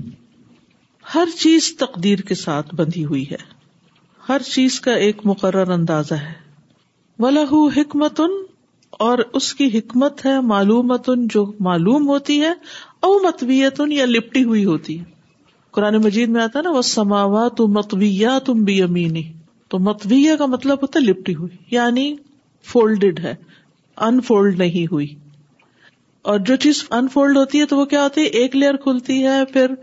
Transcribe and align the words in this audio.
ہر 1.15 1.29
چیز 1.41 1.67
تقدیر 1.79 2.19
کے 2.29 2.35
ساتھ 2.35 2.75
بندھی 2.79 3.05
ہوئی 3.05 3.23
ہے 3.31 3.37
ہر 4.29 4.43
چیز 4.47 4.79
کا 4.87 4.93
ایک 5.05 5.21
مقرر 5.27 5.71
اندازہ 5.77 6.15
ہے 6.25 6.33
ولا 7.23 7.45
حکمت 7.77 8.21
اور 9.07 9.19
اس 9.39 9.53
کی 9.55 9.67
حکمت 9.77 10.25
ہے 10.27 10.39
معلومت 10.51 11.09
جو 11.35 11.45
معلوم 11.69 12.09
ہوتی 12.09 12.41
ہے 12.41 12.53
او 13.09 13.13
متویت 13.25 13.81
یا 13.91 14.05
لپٹی 14.07 14.43
ہوئی 14.45 14.65
ہوتی 14.65 14.99
ہے 14.99 15.05
قرآن 15.77 15.97
مجید 16.05 16.29
میں 16.37 16.43
آتا 16.43 16.59
ہے 16.59 16.63
نا 16.65 16.71
وہ 16.77 16.83
سماوا 16.91 17.47
تو 17.57 17.67
متویا 17.79 18.39
تم 18.47 18.63
بھی 18.69 18.81
امینی 18.83 19.23
تو 19.71 19.79
متویا 19.89 20.37
کا 20.39 20.47
مطلب 20.57 20.79
ہوتا 20.83 20.99
ہے 21.01 21.05
لپٹی 21.05 21.35
ہوئی 21.37 21.57
یعنی 21.77 22.13
فولڈیڈ 22.73 23.21
ہے 23.25 23.35
انفولڈ 24.11 24.59
نہیں 24.59 24.93
ہوئی 24.93 25.09
اور 26.31 26.39
جو 26.47 26.55
چیز 26.63 26.83
انفولڈ 26.99 27.37
ہوتی 27.37 27.61
ہے 27.61 27.65
تو 27.67 27.77
وہ 27.77 27.85
کیا 27.91 28.03
ہوتی 28.03 28.21
ہے 28.21 28.27
ایک 28.39 28.55
لیئر 28.57 28.77
کھلتی 28.83 29.23
ہے 29.25 29.45
پھر 29.53 29.75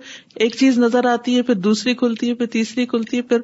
ایک 0.45 0.55
چیز 0.59 0.77
نظر 0.79 1.05
آتی 1.11 1.35
ہے 1.35 1.41
پھر 1.49 1.55
دوسری 1.67 1.93
کھلتی 1.95 2.29
ہے 2.29 2.33
پھر 2.35 2.45
تیسری 2.55 2.85
کھلتی 2.93 3.17
ہے 3.17 3.21
پھر 3.29 3.37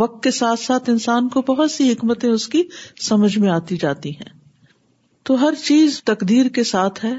وقت 0.00 0.22
کے 0.22 0.30
ساتھ 0.36 0.60
ساتھ 0.60 0.90
انسان 0.90 1.28
کو 1.28 1.42
بہت 1.54 1.70
سی 1.70 1.90
حکمتیں 1.92 2.28
اس 2.30 2.46
کی 2.48 2.62
سمجھ 3.08 3.36
میں 3.38 3.50
آتی 3.50 3.76
جاتی 3.80 4.10
ہیں 4.16 4.32
تو 5.26 5.40
ہر 5.42 5.54
چیز 5.64 6.02
تقدیر 6.06 6.48
کے 6.54 6.64
ساتھ 6.64 7.04
ہے 7.04 7.14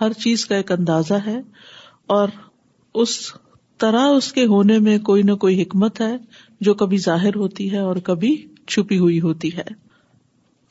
ہر 0.00 0.12
چیز 0.22 0.46
کا 0.46 0.56
ایک 0.56 0.72
اندازہ 0.72 1.18
ہے 1.26 1.38
اور 2.16 2.28
اس 3.02 3.16
طرح 3.80 4.06
اس 4.16 4.32
کے 4.32 4.44
ہونے 4.46 4.78
میں 4.78 4.98
کوئی 5.06 5.22
نہ 5.28 5.34
کوئی 5.44 5.62
حکمت 5.62 6.00
ہے 6.00 6.16
جو 6.66 6.74
کبھی 6.82 6.96
ظاہر 7.04 7.36
ہوتی 7.36 7.70
ہے 7.72 7.78
اور 7.78 7.96
کبھی 8.04 8.36
چھپی 8.68 8.98
ہوئی 8.98 9.20
ہوتی 9.20 9.48
ہے 9.56 9.64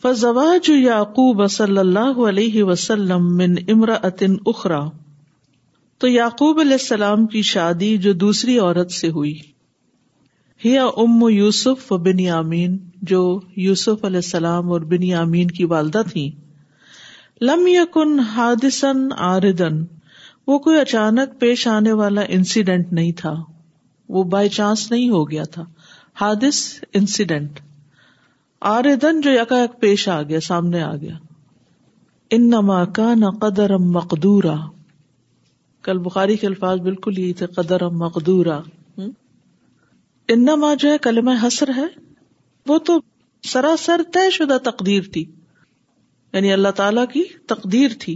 فضوا 0.04 0.46
جو 0.64 0.73
یعقوب 0.76 1.42
صلی 1.52 1.78
اللہ 1.78 2.18
علیہ 2.30 2.64
وسلم 2.70 3.28
من 3.38 3.54
اخرا 4.54 4.80
تو 6.04 6.08
یعقوب 6.08 6.59
علیہ 6.59 6.78
السلام 6.80 7.26
کی 7.36 7.42
شادی 7.52 7.96
جو 8.06 8.14
دوسری 8.26 8.58
عورت 8.64 8.92
سے 8.92 9.09
ہوئی 9.18 9.34
ام 10.96 11.22
یوسف 11.36 11.92
و 11.92 11.98
جو 13.12 13.22
یوسف 13.68 14.04
علیہ 14.06 14.24
السلام 14.26 14.72
اور 14.72 14.81
بن 14.94 15.04
یامین 15.14 15.48
کی 15.59 15.66
والدہ 15.78 16.02
تھیں 16.12 16.30
لم 17.52 17.66
یقن 17.68 18.20
حادثن 18.36 19.08
آردن 19.34 19.84
وہ 20.48 20.58
کوئی 20.68 20.80
اچانک 20.80 21.40
پیش 21.40 21.68
آنے 21.80 21.92
والا 22.04 22.22
انسیڈینٹ 22.40 22.92
نہیں 23.00 23.12
تھا 23.22 23.34
وہ 24.18 24.24
بائی 24.36 24.50
چانس 24.59 24.90
نہیں 24.92 25.09
ہو 25.18 25.30
گیا 25.31 25.44
تھا 25.58 25.64
حادث 26.22 26.64
انسیڈنٹ 27.02 27.59
آر 28.72 28.86
دن 29.02 29.19
جو 29.22 29.30
یک 29.31 29.53
پیش 29.80 30.08
آ 30.09 30.22
گیا 30.28 30.39
سامنے 30.42 30.81
آ 30.81 30.95
گیا 31.00 31.16
ان 32.38 32.45
نما 32.50 32.83
کا 33.00 33.14
نہ 33.23 33.30
قدر 33.42 33.72
ام 33.78 33.97
کل 35.88 35.97
بخاری 36.06 36.36
کے 36.44 36.47
الفاظ 36.47 36.80
بالکل 36.86 37.17
یہی 37.17 37.34
تھے 37.41 37.47
قدر 37.58 37.81
ام 37.88 38.03
انما 40.38 40.73
جو 40.80 40.91
ہے 40.91 40.97
کلم 41.09 41.30
حسر 41.44 41.69
ہے 41.78 41.86
وہ 42.72 42.78
تو 42.89 42.97
سراسر 43.53 44.02
طے 44.14 44.30
شدہ 44.38 44.58
تقدیر 44.72 45.09
تھی 45.14 45.23
یعنی 46.34 46.53
اللہ 46.53 46.72
تعالی 46.81 47.06
کی 47.14 47.23
تقدیر 47.53 47.91
تھی 48.00 48.16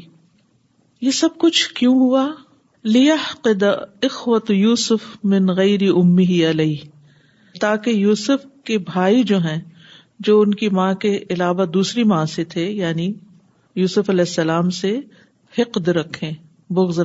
یہ 1.07 1.11
سب 1.21 1.37
کچھ 1.45 1.67
کیوں 1.79 1.93
ہوا 1.99 2.27
لیا 2.93 3.15
اخوت 3.43 4.51
یوسف 4.63 5.15
من 5.33 5.55
غیر 5.61 5.83
امی 5.95 6.45
علیہ 6.49 7.57
تاکہ 7.61 7.89
یوسف 8.05 8.45
کے 8.65 8.77
بھائی 8.93 9.23
جو 9.33 9.37
ہیں 9.49 9.59
جو 10.25 10.39
ان 10.41 10.53
کی 10.59 10.69
ماں 10.77 10.93
کے 11.01 11.17
علاوہ 11.29 11.65
دوسری 11.73 12.03
ماں 12.11 12.25
سے 12.35 12.43
تھے 12.53 12.69
یعنی 12.71 13.11
یوسف 13.75 14.09
علیہ 14.09 14.23
السلام 14.27 14.69
سے 14.79 14.95
حقد 15.57 15.87
رکھیں 15.97 16.03
رکھیں 16.33 16.73
بغض 16.75 16.99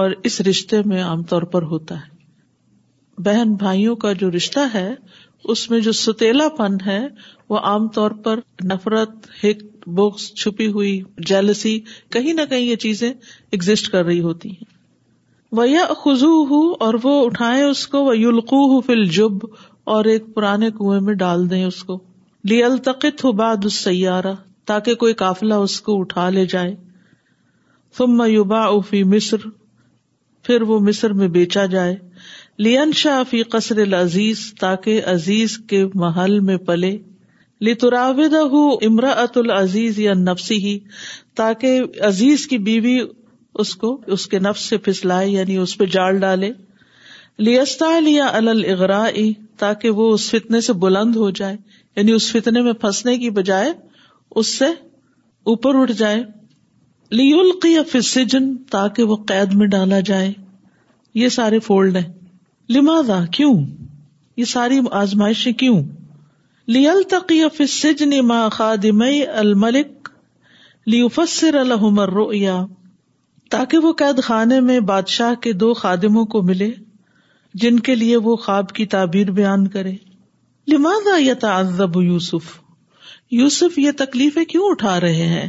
اور 0.00 0.10
اس 0.28 0.40
رشتے 0.48 0.80
میں 0.86 1.02
عام 1.02 1.22
طور 1.30 1.42
پر 1.54 1.62
ہوتا 1.70 1.94
ہے 2.00 3.22
بہن 3.22 3.54
بھائیوں 3.62 3.94
کا 4.02 4.12
جو 4.20 4.30
رشتہ 4.36 4.60
ہے 4.74 4.88
اس 5.54 5.68
میں 5.70 5.78
جو 5.86 5.92
ستیلا 5.98 6.48
پن 6.58 6.76
ہے 6.86 6.98
وہ 7.48 7.58
عام 7.70 7.88
طور 7.94 8.10
پر 8.24 8.40
نفرت 8.72 9.26
ہک 9.42 9.62
بکس 9.96 10.32
چھپی 10.40 10.66
ہوئی 10.72 11.00
جیلسی 11.28 11.78
کہیں 12.12 12.32
نہ 12.32 12.40
کہیں 12.50 12.60
یہ 12.60 12.76
چیزیں 12.86 13.08
ایگزٹ 13.10 13.88
کر 13.92 14.04
رہی 14.04 14.20
ہوتی 14.22 14.50
ہیں 14.50 14.68
وہ 15.58 15.68
یا 15.68 15.84
خزو 16.04 16.32
ہوں 16.50 16.74
اور 16.86 16.94
وہ 17.02 17.24
اٹھائے 17.26 17.62
اس 17.62 17.86
کو 17.94 18.04
وہ 18.04 18.16
یلقو 18.18 18.64
ہوں 18.72 18.80
فل 18.86 19.04
جب 19.16 19.46
اور 19.92 20.04
ایک 20.12 20.22
پرانے 20.34 20.70
کنویں 20.78 21.00
میں 21.00 21.14
ڈال 21.22 21.48
دیں 21.50 21.64
اس 21.64 21.82
کو 21.84 21.98
لی 22.50 22.62
التقت 22.64 23.24
ہو 23.24 23.32
باد 23.40 23.66
سیارہ 23.80 24.34
تاکہ 24.66 24.94
کوئی 25.02 25.14
قافلہ 25.22 25.54
اس 25.66 25.80
کو 25.86 25.98
اٹھا 26.00 26.28
لے 26.30 26.44
جائے 26.52 26.74
یوبا 28.30 28.64
فی 28.88 29.02
مصر 29.14 29.48
پھر 30.46 30.62
وہ 30.68 30.78
مصر 30.88 31.12
میں 31.20 31.28
بیچا 31.28 31.64
جائے 31.74 31.96
لین 32.66 32.92
شا 33.00 33.22
فی 33.30 33.42
قصر 33.52 33.78
العزیز 33.80 34.52
تاکہ 34.60 35.00
عزیز 35.12 35.56
کے 35.68 35.84
محل 36.02 36.38
میں 36.50 36.56
پلے 36.66 36.96
لتراو 37.68 38.68
امرا 38.86 39.10
ات 39.22 39.36
العزیز 39.38 39.98
یا 39.98 40.12
نفسی 40.18 40.54
ہی 40.66 40.78
تاکہ 41.36 42.00
عزیز 42.08 42.46
کی 42.48 42.58
بیوی 42.68 42.98
اس 43.64 43.74
کو 43.76 44.00
اس 44.16 44.26
کے 44.32 44.38
نفس 44.38 44.60
سے 44.68 44.76
پھسلائے 44.86 45.28
یعنی 45.28 45.56
اس 45.64 45.76
پہ 45.78 45.84
جال 45.94 46.18
ڈالے 46.20 46.50
لیستا 47.48 47.98
لیا 48.00 48.26
الغرا 48.36 49.04
تاکہ 49.60 49.98
وہ 50.00 50.12
اس 50.12 50.28
فتنے 50.34 50.60
سے 50.66 50.72
بلند 50.82 51.16
ہو 51.22 51.30
جائے 51.38 51.56
یعنی 51.96 52.12
اس 52.18 52.30
فتنے 52.32 52.60
میں 52.68 52.72
پھنسنے 52.84 53.16
کی 53.24 53.28
بجائے 53.38 53.72
اس 54.42 54.52
سے 54.58 54.64
اوپر 55.52 55.78
اٹھ 55.80 55.92
جائے 56.00 56.22
لیلقی 57.20 57.74
فسجن 57.92 58.44
تاکہ 58.76 59.12
وہ 59.12 59.16
قید 59.30 59.54
میں 59.62 59.66
ڈالا 59.76 59.98
جائے 60.10 60.32
یہ 61.22 61.28
سارے 61.36 61.58
فولڈ 61.68 61.96
ہیں 61.96 62.08
لمازہ 62.76 63.20
کیوں 63.36 63.52
یہ 64.40 64.44
ساری 64.56 64.78
آزمائشیں 65.04 65.52
کیوں 65.62 65.78
لیل 66.76 67.02
تقی 67.10 67.40
فسجن 67.58 68.18
ما 68.30 68.40
خادم 68.58 69.02
الملک 69.44 70.08
لیفسر 70.94 71.58
لهم 71.72 71.98
الرؤیا 72.04 72.54
تاکہ 73.56 73.88
وہ 73.88 73.92
قید 74.02 74.22
خانے 74.28 74.60
میں 74.70 74.78
بادشاہ 74.94 75.34
کے 75.46 75.52
دو 75.64 75.72
خادموں 75.84 76.24
کو 76.34 76.42
ملے 76.52 76.70
جن 77.62 77.78
کے 77.86 77.94
لیے 77.94 78.16
وہ 78.24 78.34
خواب 78.44 78.68
کی 78.72 78.84
تعبیر 78.96 79.30
بیان 79.38 79.66
کرے 79.68 79.92
لماذا 80.72 81.16
یتعذب 81.22 82.00
یوسف 82.02 82.58
یوسف 83.32 83.78
یہ 83.78 83.90
تکلیفیں 83.98 84.44
کیوں 84.48 84.68
اٹھا 84.70 84.98
رہے 85.00 85.26
ہیں 85.26 85.48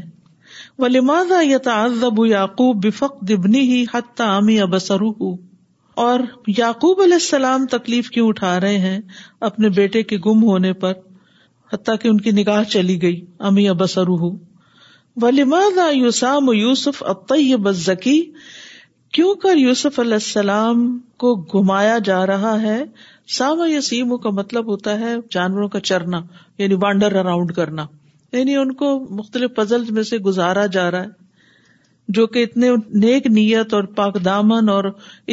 وہ 0.79 0.87
لماز 0.87 1.31
یتعذب 1.45 2.25
یعقوب 2.25 2.85
بفق 2.85 3.19
دبنی 3.29 3.59
ہی 3.71 3.83
حتیٰ 3.93 4.27
امی 4.37 4.59
ابسرو 4.61 5.09
اور 6.05 6.19
یعقوب 6.57 7.01
علیہ 7.01 7.13
السلام 7.21 7.65
تکلیف 7.71 8.09
کیوں 8.11 8.27
اٹھا 8.27 8.59
رہے 8.59 8.77
ہیں 8.79 8.99
اپنے 9.47 9.69
بیٹے 9.77 10.03
کے 10.11 10.17
گم 10.25 10.43
ہونے 10.43 10.73
پر 10.83 10.93
حتیٰ 11.73 11.95
کہ 12.01 12.07
ان 12.07 12.19
کی 12.21 12.31
نگاہ 12.41 12.63
چلی 12.69 13.01
گئی 13.01 13.19
امی 13.49 13.67
ابسرو 13.69 14.15
و 14.31 15.29
یوسام 15.93 16.49
یوسف 16.53 17.03
اب 17.05 17.33
عقتی 17.33 18.31
کیوں 19.13 19.33
کر 19.35 19.57
یوسف 19.57 19.99
علیہ 19.99 20.13
السلام 20.21 20.83
کو 21.19 21.33
گھمایا 21.59 21.97
جا 22.03 22.25
رہا 22.27 22.61
ہے 22.61 22.77
ساما 23.37 23.65
یا 23.69 23.81
سیمو 23.89 24.17
کا 24.25 24.29
مطلب 24.37 24.67
ہوتا 24.71 24.99
ہے 24.99 25.13
جانوروں 25.31 25.67
کا 25.69 25.79
چرنا 25.89 26.21
یعنی 26.57 26.75
وانڈر 26.81 27.15
اراؤنڈ 27.19 27.51
کرنا 27.55 27.85
یعنی 28.37 28.55
ان 28.55 28.71
کو 28.83 28.89
مختلف 29.17 29.55
پزل 29.55 29.89
میں 29.97 30.03
سے 30.11 30.17
گزارا 30.27 30.65
جا 30.75 30.89
رہا 30.91 31.03
ہے 31.03 31.19
جو 32.17 32.25
کہ 32.27 32.43
اتنے 32.43 32.69
نیک 33.05 33.27
نیت 33.39 33.73
اور 33.73 33.83
پاک 33.97 34.23
دامن 34.25 34.69
اور 34.69 34.83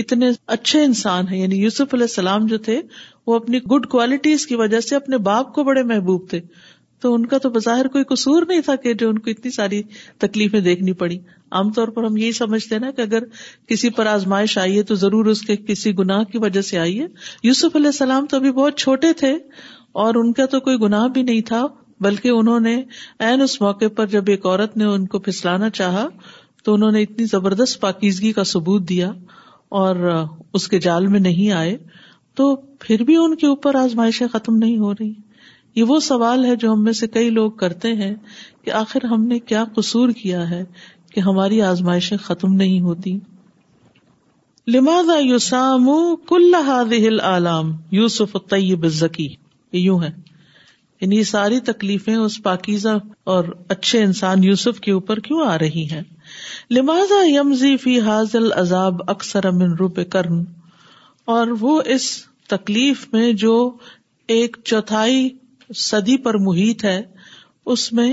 اتنے 0.03 0.31
اچھے 0.57 0.83
انسان 0.85 1.29
ہیں 1.29 1.41
یعنی 1.41 1.57
یوسف 1.63 1.95
علیہ 1.95 2.11
السلام 2.11 2.47
جو 2.47 2.59
تھے 2.69 2.81
وہ 3.27 3.35
اپنی 3.37 3.59
گڈ 3.71 3.87
کوالٹیز 3.95 4.47
کی 4.47 4.57
وجہ 4.57 4.81
سے 4.81 4.97
اپنے 4.97 5.19
باپ 5.31 5.55
کو 5.55 5.65
بڑے 5.71 5.83
محبوب 5.93 6.29
تھے 6.31 6.41
تو 7.03 7.15
ان 7.15 7.27
کا 7.33 7.39
تو 7.43 7.51
بظاہر 7.57 7.89
کوئی 7.89 8.05
قصور 8.05 8.43
نہیں 8.49 8.61
تھا 8.69 8.75
کہ 8.85 8.95
جو 9.01 9.09
ان 9.09 9.19
کو 9.25 9.31
اتنی 9.31 9.51
ساری 9.57 9.83
تکلیفیں 10.27 10.61
دیکھنی 10.61 10.93
پڑی 11.03 11.19
عام 11.57 11.71
طور 11.73 11.89
پر 11.97 12.05
ہم 12.05 12.17
یہی 12.17 12.33
سمجھتے 12.33 12.79
نا 12.79 12.91
کہ 12.97 13.03
اگر 13.03 13.25
کسی 13.69 13.91
پر 13.99 14.07
آزمائش 14.07 14.57
آئیے 14.59 14.83
تو 14.91 14.95
ضرور 15.05 15.27
اس 15.33 15.41
کے 15.47 15.57
کسی 15.57 15.93
گناہ 15.99 16.25
کی 16.33 16.39
وجہ 16.39 16.61
سے 16.71 16.79
آئیے 16.79 17.07
یوسف 17.45 17.77
علیہ 17.77 17.87
السلام 17.87 18.27
تو 18.31 18.37
ابھی 18.37 18.53
بہت 18.53 18.77
چھوٹے 18.79 19.13
تھے 19.23 19.33
اور 20.05 20.15
ان 20.15 20.33
کا 20.33 20.47
تو 20.55 20.61
کوئی 20.61 20.77
گنا 20.81 21.07
بھی 21.15 21.23
نہیں 21.23 21.41
تھا 21.47 21.65
بلکہ 22.07 22.29
انہوں 22.29 22.61
نے 22.61 22.75
این 23.29 23.41
اس 23.43 23.61
موقع 23.61 23.85
پر 23.97 24.07
جب 24.07 24.25
ایک 24.31 24.45
عورت 24.47 24.77
نے 24.77 24.85
ان 24.85 25.07
کو 25.15 25.19
پھسلانا 25.19 25.71
چاہا 25.81 26.07
تو 26.65 26.75
انہوں 26.75 26.93
نے 26.93 27.03
اتنی 27.03 27.25
زبردست 27.33 27.81
پاکیزگی 27.81 28.33
کا 28.33 28.45
ثبوت 28.53 28.89
دیا 28.89 29.11
اور 29.79 29.97
اس 30.55 30.69
کے 30.69 30.79
جال 30.81 31.07
میں 31.07 31.21
نہیں 31.21 31.53
آئے 31.53 31.77
تو 32.37 32.55
پھر 32.81 33.03
بھی 33.05 33.17
ان 33.17 33.35
کے 33.37 33.47
اوپر 33.47 33.75
آزمائشیں 33.75 34.27
ختم 34.33 34.57
نہیں 34.57 34.77
ہو 34.79 34.93
رہی 35.01 35.13
یہ 35.77 35.85
وہ 35.89 35.99
سوال 36.01 36.45
ہے 36.45 36.55
جو 36.57 36.73
ہم 36.73 36.83
میں 36.85 36.93
سے 37.01 37.07
کئی 37.17 37.31
لوگ 37.31 37.51
کرتے 37.63 37.93
ہیں 37.95 38.15
کہ 38.65 38.71
آخر 38.81 39.05
ہم 39.11 39.25
نے 39.29 39.39
کیا 39.39 39.65
قصور 39.75 40.11
کیا 40.23 40.49
ہے 40.51 40.63
کہ 41.15 41.21
ہماری 41.27 41.61
آزمائشیں 41.63 42.17
ختم 42.25 42.53
نہیں 42.55 42.81
ہوتی 42.87 43.13
لماذا 44.75 45.15
یوسام 45.25 45.87
کل 46.31 46.43
هذه 46.65 47.11
الالام 47.13 47.69
یوسف 47.99 48.35
الطیب 48.41 48.83
الزکی 48.89 49.29
یہ 49.29 49.79
یوں 49.85 49.99
ہے 50.03 50.11
یعنی 51.01 51.19
یہ 51.19 51.23
ساری 51.31 51.61
تکلیفیں 51.71 52.15
اس 52.15 52.37
پاکیزہ 52.43 52.97
اور 53.35 53.49
اچھے 53.77 54.03
انسان 54.05 54.45
یوسف 54.45 54.81
کے 54.87 54.93
اوپر 54.97 55.19
کیوں 55.29 55.41
آ 55.49 55.57
رہی 55.59 55.85
ہیں 55.93 56.03
لماذا 56.79 57.23
یمزی 57.27 57.77
فی 57.85 57.99
حاضل 58.11 58.53
عذاب 58.65 59.01
اکثر 59.15 59.51
من 59.63 59.73
روپ 59.81 59.99
کرن 60.13 60.45
اور 61.37 61.55
وہ 61.61 61.81
اس 61.95 62.11
تکلیف 62.55 63.07
میں 63.13 63.33
جو 63.45 63.55
ایک 64.37 64.57
چوتھائی 64.71 65.29
صدی 65.89 66.17
پر 66.27 66.39
محیط 66.49 66.85
ہے 66.85 67.01
اس 67.77 67.93
میں 67.99 68.11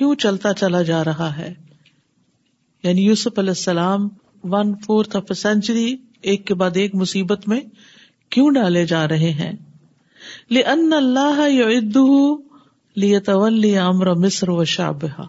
کیوں 0.00 0.14
چلتا 0.26 0.52
چلا 0.64 0.82
جا 0.92 1.02
رہا 1.04 1.36
ہے 1.36 1.52
یعنی 2.84 3.02
یوسف 3.04 3.38
علیہ 3.38 3.50
السلام 3.56 4.08
one 4.52 4.72
fourth 4.86 5.16
of 5.16 5.30
a 5.30 5.34
century 5.40 5.84
ایک 6.30 6.46
کے 6.46 6.54
بعد 6.62 6.76
ایک 6.82 6.94
مصیبت 7.02 7.46
میں 7.48 7.60
کیوں 8.34 8.48
ڈالے 8.54 8.84
جا 8.86 9.06
رہے 9.08 9.30
ہیں 9.38 9.52
اللہ 10.96 11.40
لیتولی 13.04 13.76
امر 13.84 14.12
مصر 14.24 14.48
و 14.56 14.64
شابہ 14.72 15.24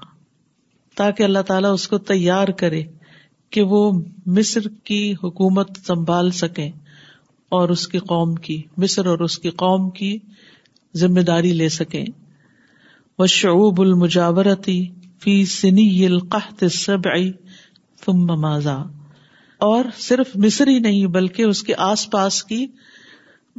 تاکہ 0.97 1.23
اللہ 1.23 1.45
تعالیٰ 1.47 1.71
اس 1.73 1.87
کو 1.93 1.97
تیار 2.09 2.47
کرے 2.63 2.81
کہ 3.55 3.63
وہ 3.71 3.79
مصر 4.37 4.67
کی 4.89 4.99
حکومت 5.23 5.77
سنبھال 5.87 6.31
سکیں 6.41 6.69
اور 7.59 7.69
اس 7.77 7.87
کی 7.87 7.99
قوم 8.11 8.35
کی 8.47 8.61
مصر 8.83 9.05
اور 9.13 9.19
اس 9.29 9.37
کی 9.45 9.49
قوم 9.63 9.89
کی 10.01 10.17
ذمہ 11.05 11.21
داری 11.31 11.53
لے 11.63 11.69
سکیں 11.79 12.05
وہ 13.19 13.25
شعب 13.37 13.81
المجاورتی 13.81 14.77
فی 15.23 15.43
سنی 15.59 15.89
السبعی 16.05 17.29
اور 19.65 19.85
صرف 19.97 20.35
مصر 20.43 20.67
ہی 20.67 20.77
نہیں 20.79 21.05
بلکہ 21.17 21.43
اس 21.43 21.61
کے 21.63 21.73
آس 21.87 22.09
پاس 22.11 22.43
کی 22.43 22.65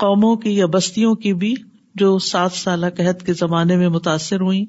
قوموں 0.00 0.34
کی 0.42 0.56
یا 0.56 0.66
بستیوں 0.72 1.14
کی 1.22 1.32
بھی 1.42 1.54
جو 2.00 2.18
سات 2.30 2.52
سالہ 2.52 2.86
قحط 2.96 3.22
کے 3.26 3.32
زمانے 3.32 3.76
میں 3.82 3.88
متاثر 3.88 4.40
ہوئی 4.40 4.64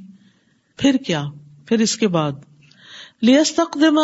پھر 0.81 0.97
کیا 1.07 1.23
پھر 1.67 1.79
اس 1.85 1.95
کے 1.97 2.07
بعد 2.15 2.45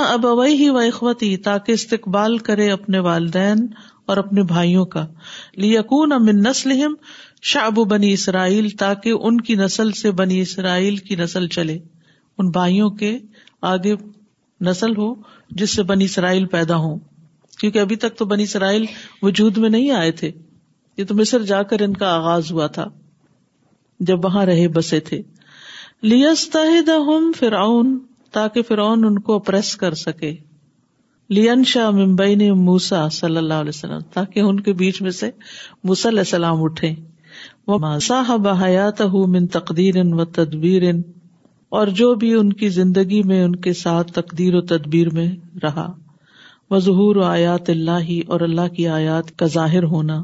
اب 0.06 0.26
اوئی 0.28 0.54
ہی 0.64 0.70
اخوتی 0.88 1.36
تاکہ 1.48 1.72
استقبال 1.72 2.38
کرے 2.50 2.70
اپنے 2.72 3.00
والدین 3.08 3.66
اور 4.12 4.18
اپنے 4.18 4.44
بھائیوں 4.52 4.86
کا 4.96 5.06
من 6.22 6.42
نسلہم 6.44 6.96
شعب 7.52 7.80
بنی 7.90 8.12
اسرائیل 8.14 8.70
تاکہ 8.80 9.24
ان 9.30 9.40
کی 9.50 9.56
نسل 9.56 9.92
سے 10.02 10.12
بنی 10.22 10.40
اسرائیل 10.42 10.98
کی 11.10 11.16
نسل 11.20 11.48
چلے 11.58 11.78
ان 12.38 12.50
بھائیوں 12.52 12.90
کے 13.02 13.18
آگے 13.76 13.94
نسل 14.70 14.96
ہو 14.98 15.14
جس 15.62 15.76
سے 15.76 15.84
بنی 15.94 16.06
اسرائیل 16.12 16.46
پیدا 16.56 16.76
ہو 16.84 16.94
کیونکہ 17.60 17.80
ابھی 17.80 17.96
تک 18.04 18.18
تو 18.18 18.26
بنی 18.34 18.44
اسرائیل 18.52 18.86
وجود 19.22 19.58
میں 19.64 19.70
نہیں 19.70 19.92
آئے 20.02 20.12
تھے 20.22 20.32
یہ 20.98 21.06
تو 21.10 21.16
مصر 21.16 21.44
جا 21.52 21.62
کر 21.72 21.82
ان 21.86 21.94
کا 22.04 22.14
آغاز 22.16 22.52
ہوا 22.52 22.68
تھا 22.78 22.86
جب 24.10 24.26
وہاں 24.26 24.46
رہے 24.46 24.68
بسے 24.78 25.00
تھے 25.10 25.22
لیستہدہم 26.12 27.32
فرعون 27.40 27.98
تاکہ 28.38 28.62
فرعون 28.68 29.06
ان 29.06 29.20
کو 29.28 29.36
اپریس 29.42 29.76
کر 29.84 29.94
سکے 30.08 30.34
لین 31.38 31.64
شاہ 31.74 31.90
ممبئی 32.00 32.36
نے 32.40 32.52
موسا 32.68 33.08
صلی 33.18 33.38
اللہ 33.38 33.62
علیہ 33.64 33.76
وسلم 33.76 34.00
تاکہ 34.14 34.40
ان 34.50 34.60
کے 34.66 34.74
بیچ 34.82 35.02
میں 35.02 35.12
سے 35.20 35.30
موسیٰ 35.92 36.12
علیہ 36.12 36.26
السلام 36.28 36.64
اٹھے 36.64 36.94
وہ 37.68 37.78
صاحب 38.08 38.48
حیات 38.64 39.02
من 39.36 39.48
تقدیر 39.58 39.96
و 40.04 40.26
تدبیر 40.40 40.84
اور 41.80 41.88
جو 42.00 42.14
بھی 42.22 42.32
ان 42.38 42.52
کی 42.54 42.68
زندگی 42.70 43.22
میں 43.30 43.42
ان 43.44 43.56
کے 43.66 43.72
ساتھ 43.78 44.12
تقدیر 44.14 44.56
و 44.56 44.60
تدبیر 44.72 45.10
میں 45.14 45.28
رہا 45.64 45.86
مظہور 46.72 47.16
و 47.16 47.24
آیات 47.26 47.70
اللہ 47.70 48.12
اور 48.36 48.42
اللہ 48.48 48.68
کی 48.76 48.88
آیات 48.98 49.32
کا 49.40 49.46
ظاہر 49.54 49.84
ہونا 49.94 50.22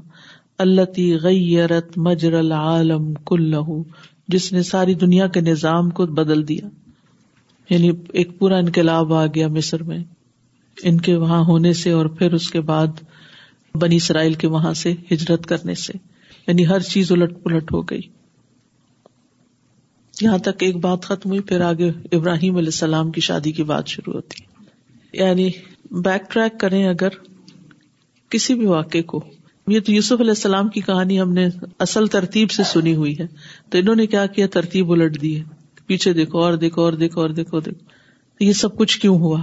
اللہ 0.65 0.85
تی 0.95 1.05
غیرت 1.23 1.97
مجر 2.09 2.33
العالم 2.39 3.11
کلو 3.29 3.63
جس 4.35 4.51
نے 4.53 4.63
ساری 4.69 4.93
دنیا 5.05 5.27
کے 5.37 5.41
نظام 5.47 5.89
کو 6.01 6.05
بدل 6.21 6.47
دیا 6.47 6.67
یعنی 7.69 7.89
ایک 8.21 8.37
پورا 8.39 8.57
انقلاب 8.65 9.13
آ 9.13 9.25
گیا 9.35 9.47
مصر 9.57 9.83
میں 9.89 9.99
ان 10.91 11.01
کے 11.09 11.15
وہاں 11.25 11.41
ہونے 11.47 11.73
سے 11.83 11.91
اور 11.91 12.05
پھر 12.19 12.33
اس 12.39 12.49
کے 12.51 12.61
بعد 12.69 13.01
بنی 13.85 13.95
اسرائیل 14.05 14.33
کے 14.43 14.47
وہاں 14.57 14.73
سے 14.85 14.93
ہجرت 15.11 15.45
کرنے 15.53 15.75
سے 15.87 15.93
یعنی 16.47 16.67
ہر 16.67 16.89
چیز 16.93 17.11
الٹ 17.11 17.43
پلٹ 17.43 17.73
ہو 17.73 17.81
گئی 17.91 18.01
یہاں 20.21 20.37
تک 20.45 20.63
ایک 20.63 20.77
بات 20.83 21.05
ختم 21.05 21.29
ہوئی 21.29 21.39
پھر 21.49 21.61
آگے 21.61 21.89
ابراہیم 22.15 22.55
علیہ 22.57 22.67
السلام 22.73 23.11
کی 23.11 23.21
شادی 23.27 23.51
کی 23.59 23.63
بات 23.71 23.87
شروع 23.87 24.13
ہوتی 24.13 24.41
یعنی 25.21 25.49
بیک 26.05 26.29
ٹریک 26.31 26.59
کریں 26.59 26.83
اگر 26.87 27.13
کسی 28.31 28.53
بھی 28.55 28.65
واقع 28.65 29.01
کو 29.07 29.21
یہ 29.71 29.79
تو 29.85 29.91
یوسف 29.91 30.19
علیہ 30.21 30.31
السلام 30.35 30.67
کی 30.75 30.81
کہانی 30.81 31.19
ہم 31.21 31.31
نے 31.33 31.47
اصل 31.85 32.07
ترتیب 32.17 32.51
سے 32.51 32.63
سنی 32.71 32.95
ہوئی 32.95 33.13
ہے 33.19 33.25
تو 33.69 33.77
انہوں 33.77 33.95
نے 33.95 34.05
کیا 34.13 34.25
کیا 34.35 34.47
ترتیب 34.53 34.91
الٹ 34.91 35.21
دی 35.21 35.37
ہے 35.39 35.43
پیچھے 35.87 36.13
دیکھو 36.13 36.41
اور 36.43 36.53
دیکھو 36.63 36.83
اور 36.83 36.93
دیکھو 37.03 37.21
اور 37.21 37.29
دیکھو 37.39 37.59
دیکھو 37.67 38.43
یہ 38.43 38.53
سب 38.63 38.77
کچھ 38.77 38.99
کیوں 39.01 39.17
ہوا 39.19 39.39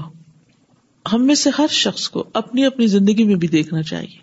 ہم 1.12 1.26
میں 1.26 1.34
سے 1.44 1.50
ہر 1.58 1.66
شخص 1.70 2.08
کو 2.10 2.24
اپنی 2.42 2.64
اپنی 2.66 2.86
زندگی 2.96 3.24
میں 3.24 3.34
بھی 3.42 3.48
دیکھنا 3.48 3.82
چاہیے 3.90 4.16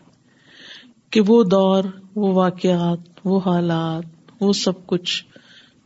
کہ 1.12 1.22
وہ 1.28 1.44
دور 1.52 1.84
وہ 2.16 2.34
واقعات 2.34 3.22
وہ 3.26 3.40
حالات 3.46 4.42
وہ 4.42 4.54
سب 4.64 4.86
کچھ 4.88 5.24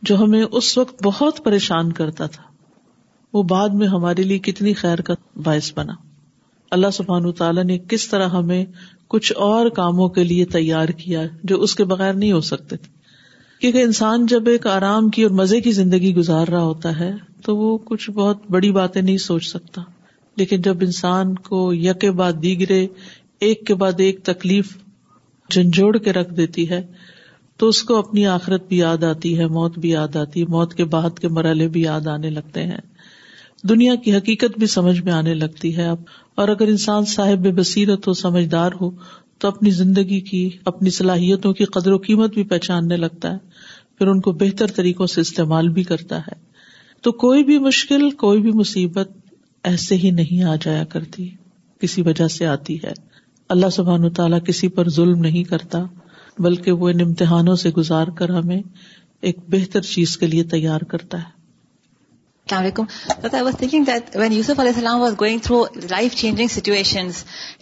جو 0.08 0.16
ہمیں 0.22 0.42
اس 0.42 0.76
وقت 0.78 1.02
بہت 1.04 1.42
پریشان 1.44 1.90
کرتا 1.92 2.26
تھا 2.34 2.42
وہ 3.32 3.42
بعد 3.52 3.68
میں 3.78 3.86
ہمارے 3.94 4.22
لیے 4.22 4.38
کتنی 4.48 4.72
خیر 4.74 5.00
کا 5.08 5.14
باعث 5.44 5.72
بنا 5.76 5.92
اللہ 6.76 6.90
سبحان 6.92 7.30
تعالیٰ 7.40 7.64
نے 7.64 7.78
کس 7.88 8.08
طرح 8.08 8.28
ہمیں 8.36 8.64
کچھ 9.14 9.32
اور 9.46 9.68
کاموں 9.78 10.08
کے 10.18 10.24
لیے 10.24 10.44
تیار 10.54 10.88
کیا 11.02 11.22
جو 11.52 11.60
اس 11.62 11.74
کے 11.74 11.84
بغیر 11.92 12.14
نہیں 12.14 12.32
ہو 12.32 12.40
سکتے 12.50 12.76
تھے 12.76 12.96
کیونکہ 13.60 13.82
انسان 13.82 14.26
جب 14.32 14.46
ایک 14.48 14.66
آرام 14.66 15.08
کی 15.10 15.22
اور 15.22 15.30
مزے 15.38 15.60
کی 15.60 15.70
زندگی 15.72 16.14
گزار 16.16 16.48
رہا 16.48 16.62
ہوتا 16.62 16.98
ہے 16.98 17.10
تو 17.44 17.56
وہ 17.56 17.76
کچھ 17.84 18.10
بہت 18.10 18.42
بڑی 18.50 18.70
باتیں 18.72 19.00
نہیں 19.00 19.16
سوچ 19.28 19.48
سکتا 19.48 19.82
لیکن 20.36 20.60
جب 20.62 20.82
انسان 20.82 21.34
کو 21.48 21.72
یک 21.74 22.04
بعد 22.16 22.42
دیگرے 22.42 22.86
ایک 23.46 23.66
کے 23.66 23.74
بعد 23.82 24.00
ایک 24.00 24.22
تکلیف 24.24 24.76
جھنجھوڑ 25.50 25.96
کے 25.98 26.12
رکھ 26.12 26.32
دیتی 26.36 26.68
ہے 26.70 26.82
تو 27.58 27.68
اس 27.68 27.82
کو 27.82 27.96
اپنی 27.98 28.24
آخرت 28.36 28.66
بھی 28.68 28.76
یاد 28.78 29.04
آتی 29.04 29.38
ہے 29.38 29.46
موت 29.54 29.78
بھی 29.84 29.88
یاد 29.90 30.16
آتی 30.16 30.40
ہے 30.40 30.44
موت 30.48 30.74
کے 30.80 30.84
بعد 30.92 31.18
کے 31.18 31.28
مرحلے 31.38 31.66
بھی 31.76 31.80
یاد 31.82 32.06
آنے 32.12 32.30
لگتے 32.30 32.62
ہیں 32.66 32.76
دنیا 33.68 33.94
کی 34.04 34.14
حقیقت 34.16 34.58
بھی 34.58 34.66
سمجھ 34.74 34.98
میں 35.04 35.12
آنے 35.12 35.34
لگتی 35.34 35.76
ہے 35.76 35.86
اب 35.94 36.02
اور 36.42 36.48
اگر 36.48 36.68
انسان 36.74 37.04
صاحب 37.14 37.46
بصیرت 37.58 38.06
ہو 38.08 38.12
سمجھدار 38.20 38.72
ہو 38.80 38.90
تو 39.42 39.48
اپنی 39.48 39.70
زندگی 39.80 40.20
کی 40.30 40.48
اپنی 40.72 40.90
صلاحیتوں 41.00 41.52
کی 41.60 41.64
قدر 41.78 41.92
و 41.92 41.98
قیمت 42.06 42.34
بھی 42.34 42.44
پہچاننے 42.54 42.96
لگتا 42.96 43.32
ہے 43.32 43.58
پھر 43.98 44.06
ان 44.08 44.20
کو 44.28 44.32
بہتر 44.44 44.70
طریقوں 44.76 45.06
سے 45.14 45.20
استعمال 45.20 45.68
بھی 45.78 45.82
کرتا 45.92 46.18
ہے 46.26 46.38
تو 47.06 47.12
کوئی 47.26 47.44
بھی 47.50 47.58
مشکل 47.68 48.10
کوئی 48.24 48.40
بھی 48.42 48.50
مصیبت 48.62 49.08
ایسے 49.72 49.96
ہی 50.04 50.10
نہیں 50.20 50.42
آ 50.48 50.54
جایا 50.64 50.84
کرتی 50.94 51.28
کسی 51.80 52.02
وجہ 52.06 52.28
سے 52.38 52.46
آتی 52.46 52.76
ہے 52.84 52.92
اللہ 53.56 53.70
سبحان 53.72 54.08
تعالیٰ 54.20 54.38
کسی 54.46 54.68
پر 54.78 54.88
ظلم 55.00 55.20
نہیں 55.28 55.44
کرتا 55.50 55.84
بلکہ 56.46 56.72
وہ 56.82 56.88
ان 56.88 57.00
امتحانوں 57.02 57.56
سے 57.62 57.70
گزار 57.76 58.06
کر 58.18 58.30
ہمیں 58.38 58.60
ایک 59.30 59.38
بہتر 59.52 59.80
چیز 59.94 60.16
کے 60.18 60.26
لیے 60.26 60.44
تیار 60.54 60.80
کرتا 60.94 61.18
ہے 61.22 61.36
السلام 62.50 62.62
علیکم 62.62 62.84
but 63.22 63.34
I 63.34 63.44
was 63.44 63.56
thinking 63.58 63.84
that 63.84 64.14
when 64.16 64.32
Yusuf 64.32 64.60
علیہ 64.60 64.72
السلام 64.74 65.00
was 65.00 65.14
going 65.20 65.38
through 65.46 65.62
life 65.90 66.14
changing 66.16 66.48
situation 66.52 67.08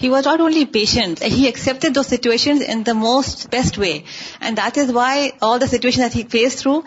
he 0.03 0.09
was 0.09 0.27
not 0.27 0.41
only 0.41 0.65
patient 0.73 1.23
he 1.37 1.45
accept 1.47 1.87
the 1.95 2.03
situation 2.11 2.59
in 2.73 2.83
the 2.87 2.93
most 3.05 3.47
best 3.53 3.79
way 3.79 3.99
and 4.41 4.57
that 4.59 4.79
is 4.85 4.91
why 4.95 5.29
all 5.49 5.61
the 5.61 5.67
situation 5.77 6.21
face 6.33 6.57
through 6.61 6.81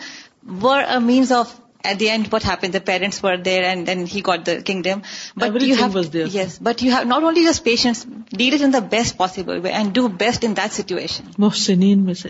were 0.62 0.80
means 1.06 1.32
of 1.42 1.54
at 1.88 2.00
the 2.00 2.08
end 2.10 2.22
and 2.22 2.34
and 2.34 2.34
what 2.34 2.44
happen 2.44 2.72
the 2.72 2.72
the 2.72 2.78
the 2.78 2.84
parents 2.86 3.22
were 3.24 3.36
there 3.44 3.62
then 3.86 4.04
he 4.14 4.20
got 4.26 4.48
kingdom 4.66 4.98
but 5.36 5.44
but 5.50 5.62
you 5.62 5.68
you 5.68 5.76
have 5.80 6.00
have 6.14 6.26
yes 6.32 6.60
not 6.62 7.22
only 7.22 7.44
just 7.44 8.08
deal 8.38 8.54
it 8.54 8.62
in 8.62 8.64
in 8.64 8.70
best 8.70 8.90
best 8.90 9.16
possible 9.16 9.60
way 9.64 9.70
do 9.94 10.06
that 10.20 10.58
situation 10.72 11.30
محسنین 11.44 12.04
میں 12.04 12.14
سے 12.22 12.28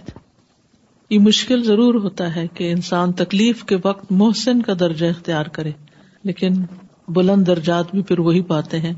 یہ 1.11 1.19
مشکل 1.19 1.63
ضرور 1.65 1.95
ہوتا 2.03 2.35
ہے 2.37 2.47
کہ 2.55 2.71
انسان 2.73 3.13
تکلیف 3.23 3.65
کے 3.71 3.77
وقت 3.85 4.13
محسن 4.23 4.61
کا 4.63 4.73
درجہ 4.81 5.07
اختیار 5.11 5.47
کرے 5.59 5.71
لیکن 6.31 6.63
بلند 7.15 7.47
درجات 7.47 7.91
بھی 7.93 8.03
پھر 8.09 8.19
وہی 8.27 8.43
پاتے 8.53 8.81
ہیں 8.81 8.93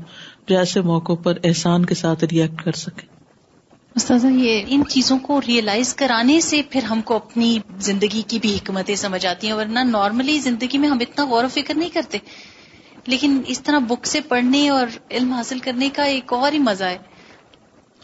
جیسے 0.49 0.81
موقع 0.91 1.13
پر 1.23 1.37
احسان 1.49 1.85
کے 1.91 1.95
ساتھ 1.95 2.23
ریئیکٹ 2.31 2.61
کر 2.63 2.75
سکے 2.83 3.07
استاذہ 3.95 4.27
یہ 4.33 4.63
ان 4.75 4.83
چیزوں 4.89 5.17
کو 5.25 5.39
ریئلائز 5.47 5.93
کرانے 5.95 6.39
سے 6.41 6.61
پھر 6.69 6.83
ہم 6.89 7.01
کو 7.05 7.15
اپنی 7.15 7.49
زندگی 7.87 8.21
کی 8.27 8.39
بھی 8.45 8.53
حکمتیں 8.55 8.95
سمجھ 9.01 9.25
آتی 9.25 9.47
ہیں 9.47 9.53
ورنہ 9.55 9.79
نارملی 9.89 10.37
زندگی 10.45 10.77
میں 10.85 10.89
ہم 10.89 10.97
اتنا 11.01 11.25
غور 11.29 11.43
و 11.43 11.47
فکر 11.53 11.73
نہیں 11.77 11.89
کرتے 11.93 12.17
لیکن 13.13 13.41
اس 13.55 13.61
طرح 13.63 13.79
بک 13.89 14.05
سے 14.07 14.21
پڑھنے 14.27 14.67
اور 14.69 14.97
علم 15.11 15.31
حاصل 15.33 15.59
کرنے 15.65 15.89
کا 15.95 16.03
ایک 16.15 16.33
اور 16.33 16.51
ہی 16.53 16.59
مزہ 16.69 16.83
ہے 16.93 16.97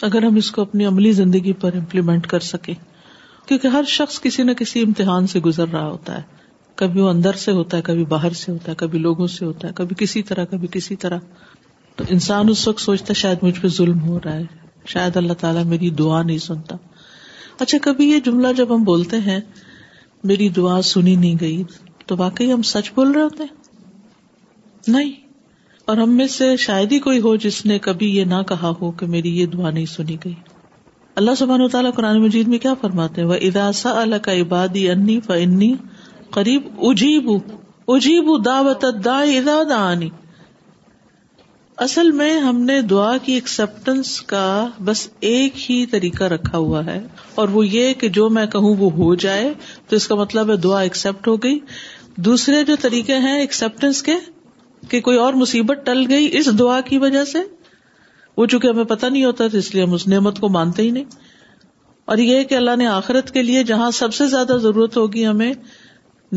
اگر 0.10 0.24
ہم 0.24 0.36
اس 0.41 0.51
کو 0.51 0.62
اپنی 0.62 0.86
عملی 0.86 1.12
زندگی 1.22 1.53
پر 1.62 1.75
امپلیمنٹ 1.77 2.27
کر 2.34 2.39
سکیں 2.50 2.74
کیونکہ 3.48 3.67
ہر 3.77 3.84
شخص 3.98 4.22
کسی 4.22 4.43
نہ 4.43 4.51
کسی 4.60 4.81
امتحان 4.84 5.27
سے 5.27 5.39
گزر 5.50 5.67
رہا 5.72 5.86
ہوتا 5.88 6.17
ہے 6.17 6.22
کبھی 6.81 7.01
وہ 7.01 7.10
اندر 7.10 7.36
سے 7.46 7.51
ہوتا 7.51 7.77
ہے 7.77 7.81
کبھی 7.86 8.05
باہر 8.15 8.34
سے 8.43 8.51
ہوتا 8.51 8.72
ہے 8.72 8.75
کبھی 8.79 9.00
لوگوں 9.00 9.27
سے 9.38 9.46
ہوتا 9.46 9.67
ہے 9.67 9.74
کبھی 9.75 9.96
کسی 10.00 10.22
طرح 10.29 10.46
کبھی 10.51 10.67
کسی 10.72 10.96
طرح 11.05 11.17
تو 11.96 12.03
انسان 12.17 12.50
اس 12.50 12.67
وقت 12.67 12.81
سوچتا 12.81 13.08
ہے 13.15 13.19
شاید 13.22 13.43
مجھ 13.43 13.60
پہ 13.62 13.67
ظلم 13.81 14.01
ہو 14.08 14.19
رہا 14.25 14.36
ہے 14.38 14.43
شاید 14.91 15.17
اللہ 15.17 15.34
تعالیٰ 15.39 15.63
میری 15.72 15.89
دعا 15.98 16.22
نہیں 16.27 16.38
سنتا 16.43 16.75
اچھا 17.63 17.77
کبھی 17.81 18.05
یہ 18.12 18.19
جملہ 18.27 18.51
جب 18.58 18.75
ہم 18.75 18.84
بولتے 18.84 19.17
ہیں 19.25 19.39
میری 20.29 20.48
دعا 20.60 20.81
سنی 20.91 21.15
نہیں 21.15 21.36
گئی 21.41 21.63
تو 22.08 22.15
واقعی 22.17 22.51
ہم 22.51 22.62
سچ 22.69 22.91
بول 22.96 23.12
رہے 23.17 23.24
ہوتے 23.24 23.43
نہیں 24.96 25.12
اور 25.91 25.98
ہم 25.98 26.15
میں 26.17 26.27
سے 26.38 26.55
شاید 26.63 26.91
ہی 26.91 27.00
کوئی 27.08 27.19
ہو 27.22 27.36
جس 27.43 27.65
نے 27.72 27.77
کبھی 27.89 28.10
یہ 28.15 28.25
نہ 28.34 28.41
کہا 28.53 28.72
ہو 28.81 28.91
کہ 29.01 29.05
میری 29.15 29.38
یہ 29.39 29.46
دعا 29.53 29.69
نہیں 29.69 29.86
سنی 29.93 30.15
گئی 30.25 30.34
اللہ 31.22 31.38
سبحانہ 31.38 31.63
و 31.63 31.67
تعالیٰ 31.75 31.91
قرآن 31.96 32.22
مجید 32.24 32.48
میں 32.48 32.58
کیا 32.65 32.74
فرماتے 32.81 33.22
ہیں 33.22 33.27
وہ 33.29 33.36
اداسا 33.50 33.91
اللہ 34.01 34.24
کا 34.29 34.34
عبادی 34.46 34.89
انی 34.96 35.19
فنی 35.27 35.74
قریب 36.39 36.67
اجیب 36.91 37.29
اجیب 37.98 38.29
دعوت 38.46 38.86
دا 39.05 39.19
ادا 39.38 39.62
اصل 41.83 42.09
میں 42.12 42.31
ہم 42.41 42.59
نے 42.69 42.79
دعا 42.91 43.12
کی 43.25 43.33
ایکسپٹینس 43.33 44.09
کا 44.31 44.45
بس 44.86 45.07
ایک 45.27 45.59
ہی 45.69 45.75
طریقہ 45.91 46.24
رکھا 46.33 46.57
ہوا 46.57 46.83
ہے 46.86 47.00
اور 47.41 47.50
وہ 47.51 47.65
یہ 47.67 47.93
کہ 48.00 48.07
جو 48.17 48.27
میں 48.38 48.45
کہوں 48.55 48.75
وہ 48.79 48.89
ہو 48.93 49.13
جائے 49.25 49.45
تو 49.89 49.95
اس 49.95 50.07
کا 50.07 50.15
مطلب 50.21 50.50
ہے 50.51 50.55
دعا 50.65 50.79
ایکسپٹ 50.88 51.27
ہو 51.27 51.36
گئی 51.43 51.57
دوسرے 52.27 52.63
جو 52.71 52.75
طریقے 52.81 53.17
ہیں 53.27 53.38
ایکسپٹینس 53.39 54.01
کے 54.09 54.15
کہ 54.91 55.01
کوئی 55.05 55.17
اور 55.17 55.33
مصیبت 55.43 55.86
ٹل 55.86 56.03
گئی 56.09 56.27
اس 56.38 56.50
دعا 56.59 56.79
کی 56.89 56.98
وجہ 57.05 57.24
سے 57.31 57.43
وہ 58.38 58.45
چونکہ 58.45 58.67
ہمیں 58.67 58.83
پتہ 58.93 59.05
نہیں 59.05 59.24
ہوتا 59.25 59.43
اس 59.62 59.74
لیے 59.75 59.83
ہم 59.83 59.93
اس 60.00 60.07
نعمت 60.15 60.39
کو 60.39 60.50
مانتے 60.59 60.83
ہی 60.83 60.89
نہیں 60.98 61.48
اور 62.12 62.17
یہ 62.25 62.43
کہ 62.51 62.55
اللہ 62.55 62.75
نے 62.81 62.88
آخرت 62.98 63.31
کے 63.31 63.43
لیے 63.43 63.63
جہاں 63.74 63.89
سب 64.03 64.13
سے 64.19 64.27
زیادہ 64.36 64.57
ضرورت 64.62 64.98
ہوگی 64.98 65.25
ہمیں 65.27 65.51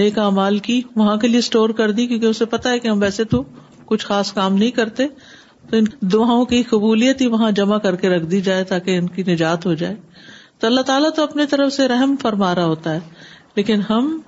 نیکا 0.02 0.28
مال 0.40 0.58
کی 0.70 0.80
وہاں 0.96 1.16
کے 1.24 1.28
لیے 1.28 1.38
اسٹور 1.46 1.70
کر 1.82 1.90
دی 2.00 2.06
کیونکہ 2.06 2.26
اسے 2.26 2.44
پتا 2.56 2.70
ہے 2.72 2.78
کہ 2.78 2.88
ہم 2.88 3.02
ویسے 3.02 3.24
تو 3.34 3.42
کچھ 3.86 4.04
خاص 4.06 4.30
کام 4.32 4.54
نہیں 4.56 4.70
کرتے 4.70 5.04
تو 5.70 5.76
ان 5.76 5.84
دعاؤں 6.12 6.44
کی 6.52 6.62
قبولیت 6.70 7.20
ہی 7.20 7.26
وہاں 7.34 7.50
جمع 7.60 7.78
کر 7.84 7.96
کے 8.00 8.08
رکھ 8.08 8.24
دی 8.30 8.40
جائے 8.50 8.64
تاکہ 8.72 8.96
ان 8.98 9.08
کی 9.16 9.22
نجات 9.28 9.66
ہو 9.66 9.72
جائے 9.84 9.94
تو 10.60 10.66
اللہ 10.66 10.80
تعالیٰ 10.90 11.10
تو 11.16 11.22
اپنے 11.22 11.46
طرف 11.50 11.72
سے 11.72 11.88
رحم 11.88 12.14
فرما 12.22 12.54
رہا 12.54 12.64
ہوتا 12.72 12.94
ہے 12.94 12.98
لیکن 13.56 13.80
ہم 13.90 14.18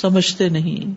سمجھتے 0.00 0.48
نہیں 0.58 0.94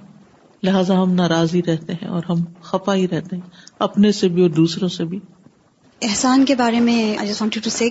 لہٰذا 0.63 1.01
ہم 1.01 1.13
ناراضی 1.19 1.61
رہتے 1.67 1.93
ہیں 2.01 2.07
اور 2.15 2.23
ہم 2.29 2.43
خپا 2.63 2.95
ہی 2.95 3.07
رہتے 3.11 3.35
ہیں 3.35 3.43
اپنے 3.89 4.11
سے 4.17 4.27
بھی 4.33 4.41
اور 4.41 4.49
دوسروں 4.57 4.87
سے 4.95 5.03
بھی 5.13 5.19
احسان 6.07 6.43
کے 6.45 6.55
بارے 6.59 6.79
میں 6.87 6.99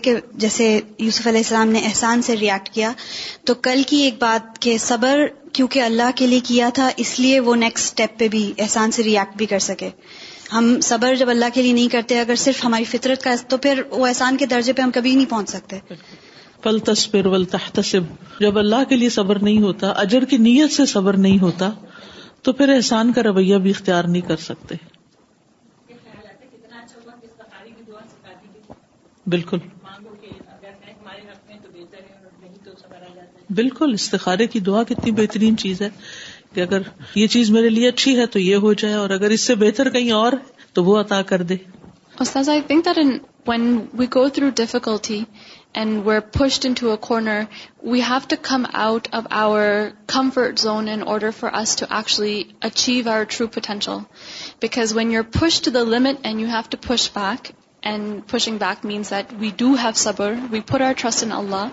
کہ 0.03 0.15
جیسے 0.45 0.69
یوسف 0.99 1.27
علیہ 1.27 1.41
السلام 1.41 1.69
نے 1.73 1.79
احسان 1.87 2.23
سے 2.29 2.37
ریئیکٹ 2.37 2.69
کیا 2.75 2.91
تو 3.47 3.55
کل 3.67 3.83
کی 3.89 3.97
ایک 4.03 4.15
بات 4.23 4.59
کے 4.63 4.77
صبر 4.87 5.27
کیونکہ 5.59 5.83
اللہ 5.83 6.11
کے 6.17 6.27
لیے 6.27 6.41
کیا 6.49 6.69
تھا 6.75 6.89
اس 7.05 7.19
لیے 7.21 7.39
وہ 7.51 7.55
نیکسٹ 7.57 7.87
اسٹیپ 7.87 8.19
پہ 8.19 8.29
بھی 8.37 8.53
احسان 8.65 8.91
سے 8.99 9.03
ریئیکٹ 9.03 9.37
بھی 9.39 9.47
کر 9.55 9.59
سکے 9.69 9.91
ہم 10.53 10.71
صبر 10.83 11.15
جب 11.19 11.29
اللہ 11.31 11.53
کے 11.55 11.63
لیے 11.63 11.73
نہیں 11.73 11.89
کرتے 11.89 12.19
اگر 12.21 12.35
صرف 12.45 12.65
ہماری 12.65 12.85
فطرت 12.93 13.23
کا 13.25 13.35
تو 13.49 13.57
پھر 13.67 13.83
وہ 13.91 14.07
احسان 14.07 14.37
کے 14.37 14.47
درجے 14.53 14.73
پہ 14.79 14.83
ہم 14.83 14.91
کبھی 14.95 15.15
نہیں 15.15 15.31
پہنچ 15.31 15.49
سکتے 15.51 15.79
پلتس 16.63 17.11
پھر 17.13 17.27
تحتسب 17.51 18.09
جب 18.41 18.59
اللہ 18.59 18.85
کے 18.89 18.97
لیے 18.97 19.09
صبر 19.19 19.39
نہیں 19.49 19.63
ہوتا 19.63 19.91
اجر 20.05 20.25
کی 20.33 20.37
نیت 20.47 20.73
سے 20.73 20.87
صبر 20.95 21.17
نہیں 21.27 21.39
ہوتا 21.43 21.71
تو 22.49 22.53
پھر 22.61 22.75
احسان 22.75 23.13
کا 23.13 23.23
رویہ 23.23 23.57
بھی 23.67 23.71
اختیار 23.71 24.05
نہیں 24.15 24.23
کر 24.31 24.37
سکتے 24.49 24.75
بالکل 29.35 29.59
بالکل 33.61 33.93
استخارے 33.95 34.47
کی 34.47 34.61
دعا 34.67 34.83
کتنی 34.89 35.11
بہترین 35.13 35.57
چیز 35.63 35.81
ہے 35.83 35.89
کہ 36.55 36.61
اگر 36.61 36.83
یہ 37.15 37.27
چیز 37.35 37.51
میرے 37.57 37.69
لیے 37.69 37.89
اچھی 37.89 38.17
ہے 38.19 38.27
تو 38.35 38.39
یہ 38.39 38.57
ہو 38.67 38.73
جائے 38.83 38.95
اور 39.01 39.11
اگر 39.17 39.31
اس 39.35 39.41
سے 39.51 39.55
بہتر 39.65 39.89
کہیں 39.97 40.11
اور 40.21 40.33
تو 40.75 40.85
وہ 40.85 40.99
عطا 41.01 41.21
کر 41.31 41.43
دے 41.51 41.57
difficulty 44.57 45.23
and 45.81 46.01
we 46.07 46.19
pushed 46.39 46.67
in 46.67 46.75
corner 46.85 47.41
we 47.91 48.01
have 48.09 48.27
to 48.29 48.37
come 48.49 48.65
out 48.83 49.09
of 49.19 49.27
our 49.43 49.63
comfort 50.15 50.59
zone 50.61 50.89
in 50.93 51.03
order 51.15 51.31
for 51.39 51.53
us 51.61 51.77
to 51.77 51.87
actually 51.97 52.43
achieve 52.71 53.09
our 53.11 53.25
true 53.37 53.47
potential 53.59 53.99
because 54.63 54.95
when 54.97 55.13
you 55.13 55.21
are 55.23 55.39
push 55.39 55.61
to 55.65 55.71
the 55.79 55.83
limit 55.97 56.27
and 56.27 56.41
you 56.41 56.47
have 56.49 56.61
to 56.71 56.79
push 56.87 57.11
back 57.17 57.51
and 57.83 58.21
pushing 58.31 58.57
back 58.63 58.85
means 58.87 59.11
that 59.11 59.33
we 59.41 59.51
do 59.59 59.73
have 59.83 59.91
سبر 60.07 60.33
we 60.51 60.61
pour 60.71 60.81
our 60.89 60.93
trust 61.01 61.23
in 61.25 61.33
Allah 61.39 61.65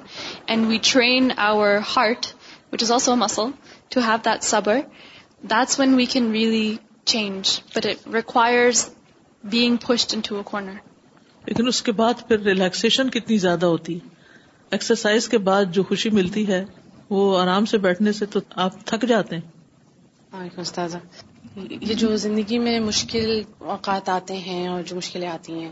and 0.48 0.68
we 0.70 0.78
train 0.92 1.32
our 1.48 1.78
heart 1.98 2.26
what 2.74 2.84
is 2.84 2.92
also 2.92 3.16
muscle 3.26 3.52
to 3.96 4.02
have 4.06 4.16
that 4.26 4.70
that's 5.52 5.80
when 5.80 5.94
we 5.96 6.06
can 6.14 6.32
really 6.32 6.68
change 7.12 7.60
but 7.76 7.86
it 7.90 8.08
requires 8.14 8.86
being 9.52 9.78
pushed 9.88 10.16
in 10.16 10.22
corner 10.52 10.78
لیکن 11.48 11.68
اس 11.68 11.82
کے 11.88 11.92
بعد 12.02 12.28
پھر 12.28 12.40
relaxation 12.46 13.10
کتنی 13.10 13.38
زیادہ 13.44 13.66
ہوتی 13.74 13.98
exercise 14.78 15.28
کے 15.30 15.38
بعد 15.50 15.72
جو 15.74 15.84
خوشی 15.90 16.10
ملتی 16.20 16.48
ہے 16.48 16.64
وہ 17.10 17.22
آرام 17.42 17.66
سے 17.72 17.78
بیٹھنے 17.86 18.12
سے 18.14 18.26
تو 18.32 18.40
آپ 18.66 18.86
تھک 18.86 19.06
جاتے 19.10 19.38
استاذہ 20.64 20.98
یہ 21.70 21.94
جو 22.02 22.16
زندگی 22.24 22.58
میں 22.60 22.80
مشکل 22.80 23.42
اوقات 23.76 24.10
آتے 24.16 24.38
ہیں 24.48 24.68
اور 24.68 24.82
جو 24.90 24.96
مشکلیں 24.96 25.28
آتی 25.30 25.54
ہیں 25.60 25.72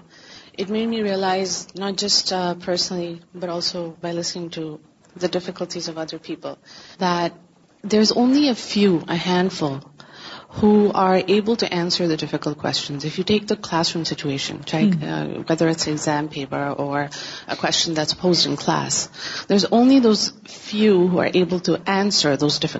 it 0.60 0.70
made 0.76 0.88
me 0.90 1.02
realise 1.04 1.58
not 1.80 1.98
just 2.04 2.34
personally 2.66 3.14
but 3.34 3.50
also 3.56 3.84
by 4.02 4.16
listening 4.20 4.48
to 4.56 4.64
the 5.22 5.28
difficulties 5.32 5.90
of 5.90 5.98
other 6.06 6.18
people 6.28 6.54
that 7.02 7.44
there 7.90 8.00
is 8.02 8.12
only 8.18 8.48
a 8.48 8.54
few 8.70 8.98
a 9.12 9.18
handful 9.58 9.74
are 11.06 11.16
able 11.34 11.56
to 11.60 12.06
take 13.32 13.44
the 13.50 13.56
class 18.22 19.00
there 19.50 19.56
is 19.56 19.66
only 19.70 20.00
few 20.68 21.20
are 21.20 21.28
able 21.40 21.58
to 21.68 21.74
a 21.86 22.74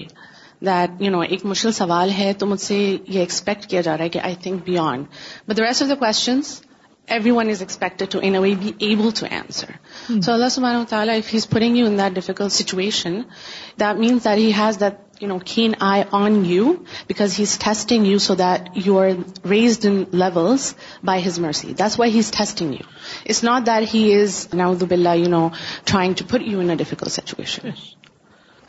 that 0.67 1.01
you 1.03 1.11
know 1.11 1.21
ایک 1.29 1.45
مشکل 1.53 1.73
سوال 1.83 2.11
ہے 2.19 2.33
تو 2.39 2.47
مجھ 2.47 2.61
سے 2.61 2.77
یہ 2.83 3.19
expect 3.21 3.67
کیا 3.71 3.81
جا 3.87 3.97
رہا 3.97 4.05
ہے 4.05 4.09
کہ 4.17 4.21
I 4.29 4.35
think 4.43 4.65
beyond 4.67 5.07
but 5.49 5.57
the 5.59 5.63
rest 5.67 5.83
of 5.83 5.89
the 5.89 5.95
questions 6.05 6.61
everyone 7.37 7.49
is 7.51 7.61
expected 7.61 8.11
to 8.13 8.19
in 8.23 8.37
way 8.45 8.55
be 8.61 8.71
able 8.89 9.09
to 9.21 9.27
answer 9.39 10.21
so 10.25 10.33
Allah 10.33 10.49
سب 10.57 10.63
تعالیٰ 10.89 11.17
if 11.23 11.35
you 11.35 11.87
in 11.87 11.99
that 11.99 12.13
difficult 12.15 12.53
situation 12.53 13.21
that 13.81 13.99
means 13.99 14.25
that 14.25 14.39
he 14.39 14.53
has 14.59 14.79
that 14.81 15.23
you 15.23 15.29
know 15.29 15.39
can 15.55 15.73
I 15.89 16.03
on 16.21 16.43
you 16.47 16.73
because 17.09 17.39
he 17.39 17.45
is 17.49 17.59
testing 17.65 18.07
you 18.07 18.19
so 18.29 18.35
that 18.45 18.69
you 18.87 18.99
are 19.01 19.09
raised 19.51 19.87
in 19.87 20.03
levels 20.21 20.75
by 21.11 21.27
his 21.27 21.39
mercy 21.47 21.73
that's 21.79 21.99
why 22.01 22.13
he 22.13 22.19
is 22.27 22.31
testing 22.39 22.73
you 22.75 22.87
it's 23.27 23.43
not 23.45 23.67
that 23.67 23.95
he 23.95 24.05
is 24.21 24.47
now 24.61 24.75
دو 24.81 24.87
بلا 24.95 25.13
you 25.15 25.25
you 25.25 25.31
know 25.37 25.49
trying 25.93 26.15
to 26.19 26.25
put 26.31 26.41
in 26.53 26.75
difficult 26.77 27.13
situation 27.21 27.71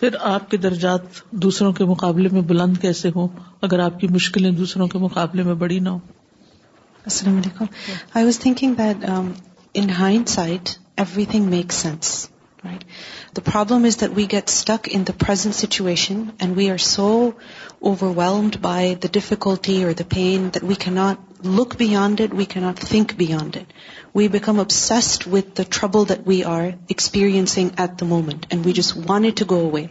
پھر 0.04 0.16
آپ 0.30 0.50
کے 0.52 0.58
درجات 0.64 1.20
دوسروں 1.44 1.72
کے 1.74 1.86
مقابلے 1.90 2.30
میں 2.32 2.42
بلند 2.48 2.78
کیسے 2.82 3.10
ہوں 3.16 3.28
اگر 3.68 3.80
آپ 3.80 4.00
کی 4.00 4.08
مشکلیں 4.12 4.50
دوسروں 4.58 4.88
کے 4.94 4.98
مقابلے 5.04 5.44
میں 5.50 5.54
بڑی 5.62 5.78
نہ 5.86 5.90
ہوں 5.90 6.00
السلام 7.12 7.38
علیکم 7.42 7.66
I 8.16 8.26
was 8.26 8.40
thinking 8.40 8.74
that 8.80 9.06
in 9.82 9.90
hindsight 10.30 10.70
everything 11.32 11.46
make 11.56 11.74
sense 11.74 12.10
right 12.66 12.84
the 13.38 13.42
problem 13.52 13.86
is 13.92 14.00
that 14.02 14.12
we 14.18 14.26
get 14.32 14.50
stuck 14.50 14.90
in 14.94 15.04
the 15.08 15.14
instant 15.30 15.56
situation 15.56 16.24
and 16.40 16.58
we 16.58 16.70
are 16.72 16.84
so 16.88 17.08
overwhelmed 18.24 18.58
by 18.62 18.94
the 19.04 19.08
difficulty 19.20 19.84
or 19.84 19.92
the 20.00 20.04
pain 20.16 20.50
that 20.56 20.64
we 20.70 20.76
کی 20.84 20.92
not 21.00 21.32
look 21.46 21.78
beyond 21.78 22.20
it, 22.20 22.34
we 22.34 22.46
cannot 22.46 22.78
think 22.78 23.18
beyond 23.18 23.56
it. 23.56 23.66
We 24.14 24.28
become 24.28 24.60
obsessed 24.60 25.28
with 25.28 25.56
the 25.56 25.66
trouble 25.66 26.06
that 26.06 26.26
we 26.26 26.44
are 26.44 26.74
experiencing 26.90 27.74
at 27.78 27.98
the 27.98 28.06
moment, 28.06 28.48
and 28.52 28.66
we 28.66 28.74
just 28.74 28.96
want 28.96 29.26
it 29.26 29.38
to 29.38 29.46
go 29.46 29.60
away. 29.62 29.90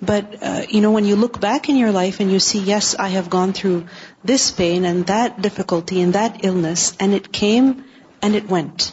But 0.00 0.36
uh, 0.42 0.90
when 0.96 1.04
you 1.04 1.16
look 1.16 1.40
back 1.40 1.68
in 1.68 1.76
your 1.76 1.90
life 1.90 2.20
and 2.20 2.30
you 2.30 2.38
see, 2.38 2.60
yes, 2.60 2.94
I 2.94 3.08
have 3.08 3.30
gone 3.30 3.52
through 3.52 3.86
this 4.22 4.52
pain 4.52 4.84
and 4.84 5.06
that 5.06 5.42
difficulty 5.42 6.00
and 6.02 6.12
that 6.12 6.44
illness, 6.44 6.96
and 7.00 7.14
it 7.14 7.32
came 7.32 7.84
and 8.22 8.36
it 8.36 8.48
went. 8.48 8.92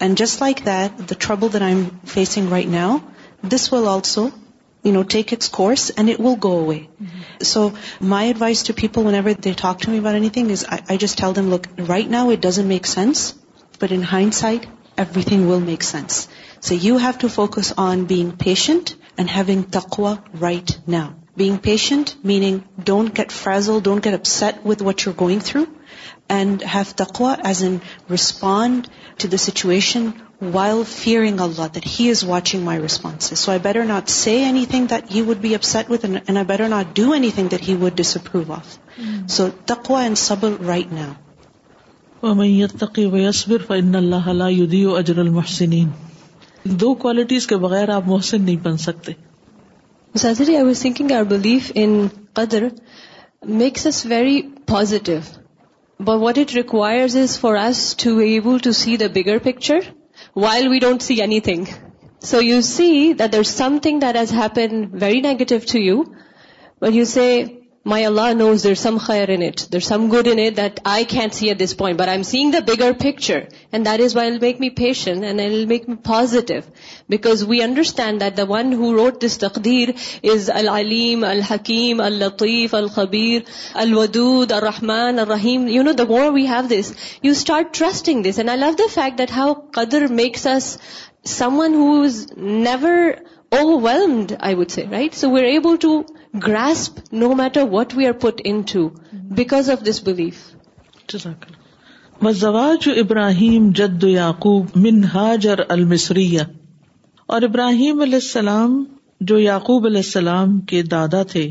And 0.00 0.16
just 0.16 0.40
like 0.40 0.64
that, 0.64 1.06
the 1.08 1.14
trouble 1.14 1.50
that 1.50 1.62
I'm 1.62 1.98
facing 2.16 2.50
right 2.50 2.68
now, 2.68 3.02
this 3.42 3.70
will 3.70 3.88
also 3.88 4.28
take 4.82 5.32
its 5.32 5.48
course 5.48 5.90
and 5.90 6.10
it 6.10 6.18
will 6.18 6.36
go 6.36 6.58
away. 6.58 6.80
Mm-hmm. 6.80 7.48
So 7.52 7.66
my 8.00 8.22
advice 8.34 8.64
to 8.68 8.74
people 8.82 9.04
whenever 9.04 9.34
they 9.34 9.54
talk 9.62 9.80
to 9.86 9.90
me 9.90 9.98
about 9.98 10.14
anything 10.14 10.50
is 10.50 10.66
I 10.70 10.96
just 10.96 11.18
tell 11.18 11.34
them, 11.40 11.50
look, 11.54 11.66
right 11.94 12.10
now 12.18 12.30
it 12.30 12.40
doesn't 12.48 12.68
make 12.68 12.86
sense, 12.86 13.32
but 13.78 13.92
in 13.92 14.02
hindsight, 14.12 14.68
everything 14.96 15.48
will 15.48 15.60
make 15.68 15.82
sense. 15.90 16.20
So 16.68 16.74
you 16.82 16.98
have 17.04 17.18
to 17.24 17.28
focus 17.34 17.72
on 17.86 18.04
being 18.06 18.30
patient 18.44 18.94
and 19.18 19.30
having 19.36 19.64
taqwa 19.76 20.14
right 20.42 20.74
now. 20.96 21.06
Being 21.42 21.58
patient, 21.66 22.14
meaning 22.30 22.62
don't 22.88 23.12
get 23.20 23.32
frazzled, 23.32 23.84
don't 23.84 24.02
get 24.08 24.14
upset 24.14 24.64
with 24.70 24.82
what 24.88 25.04
you're 25.04 25.18
going 25.20 25.40
through, 25.50 25.68
and 26.38 26.64
have 26.72 26.90
taqwa 27.02 27.30
as 27.52 27.62
in 27.68 27.78
respond 28.00 28.90
to 29.24 29.32
the 29.36 29.44
situation 29.48 30.12
Mm. 30.40 30.48
Wild 30.52 30.86
fair 30.88 31.26
دو 46.80 46.92
qualities 46.94 47.46
کے 47.46 47.56
بغیر 47.56 47.88
آپ 47.94 48.08
محسن 48.08 48.44
نہیں 48.44 48.56
بن 48.64 48.76
سکتے 48.76 49.12
bigger 59.16 59.38
picture 59.44 59.88
while 60.40 60.68
we 60.70 60.80
don't 60.80 61.02
see 61.02 61.20
anything. 61.20 61.68
So 62.30 62.40
you 62.40 62.62
see 62.62 63.12
that 63.14 63.32
there's 63.32 63.54
something 63.62 64.00
that 64.00 64.16
has 64.16 64.30
happened 64.30 64.90
very 65.04 65.20
negative 65.20 65.66
to 65.74 65.80
you, 65.88 65.96
but 66.80 67.00
you 67.00 67.08
say, 67.16 67.40
my 67.88 68.04
Allah 68.04 68.32
knows 68.36 68.62
there 68.64 68.74
some 68.76 68.96
خیر 69.00 69.28
in 69.34 69.42
it 69.42 69.60
there 69.72 69.80
some 69.84 70.04
good 70.12 70.26
in 70.28 70.38
it 70.40 70.56
that 70.56 70.80
I 70.94 71.04
can 71.08 71.30
see 71.32 71.46
at 71.48 71.60
this 71.60 71.76
point 71.76 71.98
but 71.98 72.08
I 72.08 72.16
am 72.18 72.22
seeing 72.30 72.50
the 72.52 72.58
bigger 72.66 72.92
picture 73.02 73.38
and 73.72 73.86
that 73.86 74.00
is 74.04 74.16
why 74.16 74.30
will 74.30 74.36
make 74.40 74.60
me 74.60 74.68
passion 74.80 75.24
we 77.48 77.62
understand 77.62 78.20
that 78.20 78.36
the 78.36 78.42
one 78.48 78.74
who 78.78 78.92
wrote 78.96 79.22
this 79.24 79.38
تقدیر 79.46 79.88
is 80.32 80.50
العلیم 80.54 81.24
الحکیم 81.30 82.00
الرقیف 82.08 82.74
الخبیر 82.80 83.40
الودود 83.84 84.52
الرحمن 84.52 85.18
الرحیم 85.26 85.66
you 85.68 85.82
know 85.82 85.92
the 85.98 86.04
more 86.14 86.30
we 86.34 86.46
have 86.48 86.66
this 86.78 86.92
you 87.22 87.30
start 87.32 87.74
trusting 87.78 88.22
this 88.30 88.38
and 88.38 88.50
I 88.50 88.60
love 88.60 88.70
the 88.78 88.90
fact 88.94 89.18
that 89.18 89.32
how 89.36 89.54
قدر 89.80 90.06
makes 90.22 90.46
us 90.56 90.76
someone 91.60 91.74
who 91.80 91.90
is 92.02 92.26
never 92.40 93.10
overwhelmed 93.90 94.32
I 94.38 94.54
would 94.54 94.70
say 94.70 94.84
right 94.92 95.14
so 95.20 95.30
we 95.30 95.40
are 95.40 95.46
able 95.52 95.76
to 95.80 96.00
grasp 96.46 96.98
no 97.20 97.28
matter 97.34 97.62
what 97.70 97.92
we 97.96 98.06
are 98.06 98.12
put 98.22 98.40
into 98.72 98.88
because 99.38 99.70
of 99.70 99.80
this 99.86 100.02
belief 100.06 100.34
مزواج 102.22 102.88
Ibrahim 103.00 103.68
Yaqub 103.78 104.04
Yaqub 104.10 104.66
منہاجر 104.84 105.60
المصریہ 105.68 106.40
اور 107.36 107.42
ابراہیم 107.48 108.00
علیہ 108.02 108.18
السلام 108.22 108.82
جو 109.30 109.38
یعقوب 109.38 109.86
علیہ 109.86 110.00
السلام 110.04 110.58
کے 110.72 110.82
دادا 110.90 111.22
تھے 111.32 111.46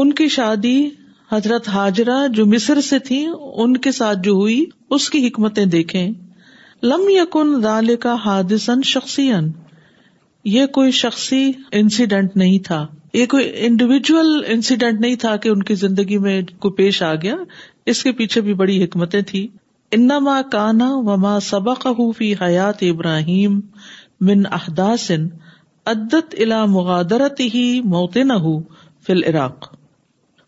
ان 0.00 0.12
کی 0.20 0.28
شادی 0.36 0.76
حضرت 1.32 1.68
ہاجرہ 1.74 2.16
جو 2.34 2.46
مصر 2.56 2.80
سے 2.88 2.98
تھی 3.10 3.24
ان 3.52 3.76
کے 3.86 3.92
ساتھ 4.00 4.18
جو 4.24 4.32
ہوئی 4.40 4.64
اس 4.96 5.08
کی 5.10 5.26
حکمتیں 5.26 5.64
دیکھیں 5.78 6.06
لم 6.88 7.08
یقن 7.16 7.62
دال 7.62 7.94
کا 8.00 8.14
حادثن 8.24 8.82
شخصی 8.94 9.30
یہ 10.56 10.66
کوئی 10.78 10.90
شخصی 11.04 11.50
انسیڈنٹ 11.82 12.36
نہیں 12.36 12.58
تھا 12.64 12.84
یہ 13.18 13.26
کوئی 13.32 13.50
انڈیویجل 13.66 14.28
انسیڈینٹ 14.52 15.00
نہیں 15.00 15.16
تھا 15.24 15.34
کہ 15.42 15.48
ان 15.48 15.62
کی 15.66 15.74
زندگی 15.82 16.16
میں 16.22 16.40
کو 16.60 16.70
پیش 16.78 17.02
آ 17.08 17.14
گیا 17.22 17.34
اس 17.92 18.02
کے 18.02 18.12
پیچھے 18.20 18.40
بھی 18.46 18.54
بڑی 18.62 18.82
حکمتیں 18.82 19.20
تھیں 19.28 19.46
ان 19.96 20.08
کانا 20.52 20.88
وما 20.94 21.12
و 21.12 21.16
ماں 21.24 21.38
سبق 21.48 21.86
فی 22.18 22.32
حیات 22.40 22.82
ابراہیم 22.88 23.60
من 24.30 24.42
احداسن 24.58 25.28
عدت 25.92 26.34
الا 26.46 26.64
مغادرت 26.74 27.40
ہی 27.54 27.64
موت 27.94 28.16
نہ 28.32 28.40
ہو 28.46 28.56
فل 29.06 29.22
عراق 29.32 29.72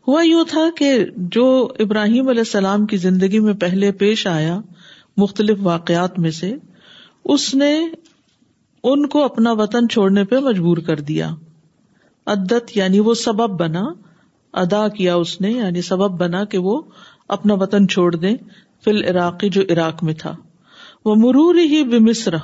ہوا 0.08 0.22
یوں 0.24 0.44
تھا 0.50 0.64
کہ 0.76 0.92
جو 1.38 1.44
ابراہیم 1.86 2.28
علیہ 2.28 2.46
السلام 2.52 2.86
کی 2.90 2.96
زندگی 3.06 3.40
میں 3.46 3.54
پہلے 3.60 3.92
پیش 4.04 4.26
آیا 4.34 4.58
مختلف 5.24 5.58
واقعات 5.62 6.18
میں 6.24 6.30
سے 6.42 6.54
اس 7.34 7.52
نے 7.64 7.74
ان 8.90 9.08
کو 9.16 9.24
اپنا 9.24 9.52
وطن 9.62 9.88
چھوڑنے 9.96 10.24
پہ 10.34 10.38
مجبور 10.50 10.78
کر 10.86 11.00
دیا 11.12 11.30
عدت 12.34 12.76
یعنی 12.76 12.98
وہ 13.08 13.12
سبب 13.14 13.50
بنا 13.60 13.82
ادا 14.62 14.86
کیا 14.96 15.14
اس 15.16 15.40
نے 15.40 15.50
یعنی 15.50 15.82
سبب 15.88 16.18
بنا 16.20 16.44
کہ 16.54 16.58
وہ 16.68 16.80
اپنا 17.36 17.54
وطن 17.60 17.88
چھوڑ 17.94 18.10
دے 18.14 18.34
فل 18.84 19.02
عراقی 19.10 19.48
جو 19.56 19.62
عراق 19.72 20.02
میں 20.04 20.14
تھا 20.22 20.34
وہ 21.04 21.14
مرور 21.18 21.54
ہی 21.72 21.82
بے 21.90 21.98
مصر 22.08 22.34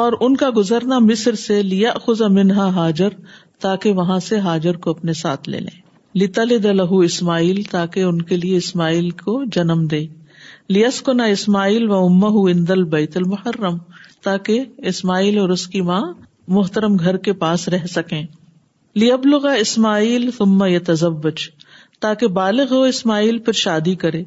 اور 0.00 0.12
ان 0.26 0.36
کا 0.36 0.48
گزرنا 0.56 0.98
مصر 1.08 1.34
سے 1.46 1.60
لیا 1.62 1.92
منہا 2.34 2.68
حاجر 2.76 3.16
تاکہ 3.62 3.92
وہاں 3.98 4.18
سے 4.28 4.38
حاجر 4.48 4.76
کو 4.86 4.90
اپنے 4.90 5.12
ساتھ 5.22 5.48
لے 5.48 5.58
لیں 5.60 5.80
لتل 6.22 6.62
دلہ 6.62 6.82
اسماعیل 7.04 7.62
تاکہ 7.70 8.02
ان 8.02 8.20
کے 8.30 8.36
لیے 8.36 8.56
اسماعیل 8.56 9.10
کو 9.24 9.42
جنم 9.56 9.86
دے 9.90 10.04
لیس 10.76 11.00
کو 11.08 11.12
نہ 11.12 11.22
اسماعیل 11.38 11.90
و 11.90 12.04
اما 12.04 12.28
ہوں 12.36 12.50
اندل 12.50 12.84
بیت 12.96 13.16
المحرم 13.16 13.78
تاکہ 14.24 14.64
اسماعیل 14.92 15.38
اور 15.38 15.48
اس 15.56 15.66
کی 15.74 15.80
ماں 15.90 16.00
محترم 16.58 16.96
گھر 17.02 17.16
کے 17.28 17.32
پاس 17.44 17.68
رہ 17.76 17.86
سکے 17.94 18.22
لیب 19.02 19.24
لگا 19.26 19.52
اسماعیل 19.60 20.30
فما 20.36 20.66
یا 20.68 20.78
تزبج 20.88 21.40
تاکہ 22.00 22.26
بالغ 22.34 22.72
ہو 22.74 22.82
اسماعیل 22.90 23.38
پھر 23.46 23.52
شادی 23.60 23.94
کرے 24.02 24.22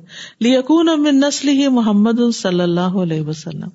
لیکون 0.47 0.89
من 1.03 1.19
نسل 1.19 1.49
ہی 1.60 1.67
محمد 1.75 2.19
صلی 2.39 2.62
اللہ 2.62 2.97
علیہ 3.03 3.21
وسلم 3.27 3.69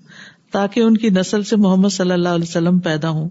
تاکہ 0.52 0.80
ان 0.80 0.96
کی 1.02 1.10
نسل 1.18 1.42
سے 1.50 1.56
محمد 1.64 1.88
صلی 1.92 2.10
اللہ 2.12 2.34
علیہ 2.38 2.48
وسلم 2.48 2.78
پیدا 2.88 3.08
ہوں 3.18 3.28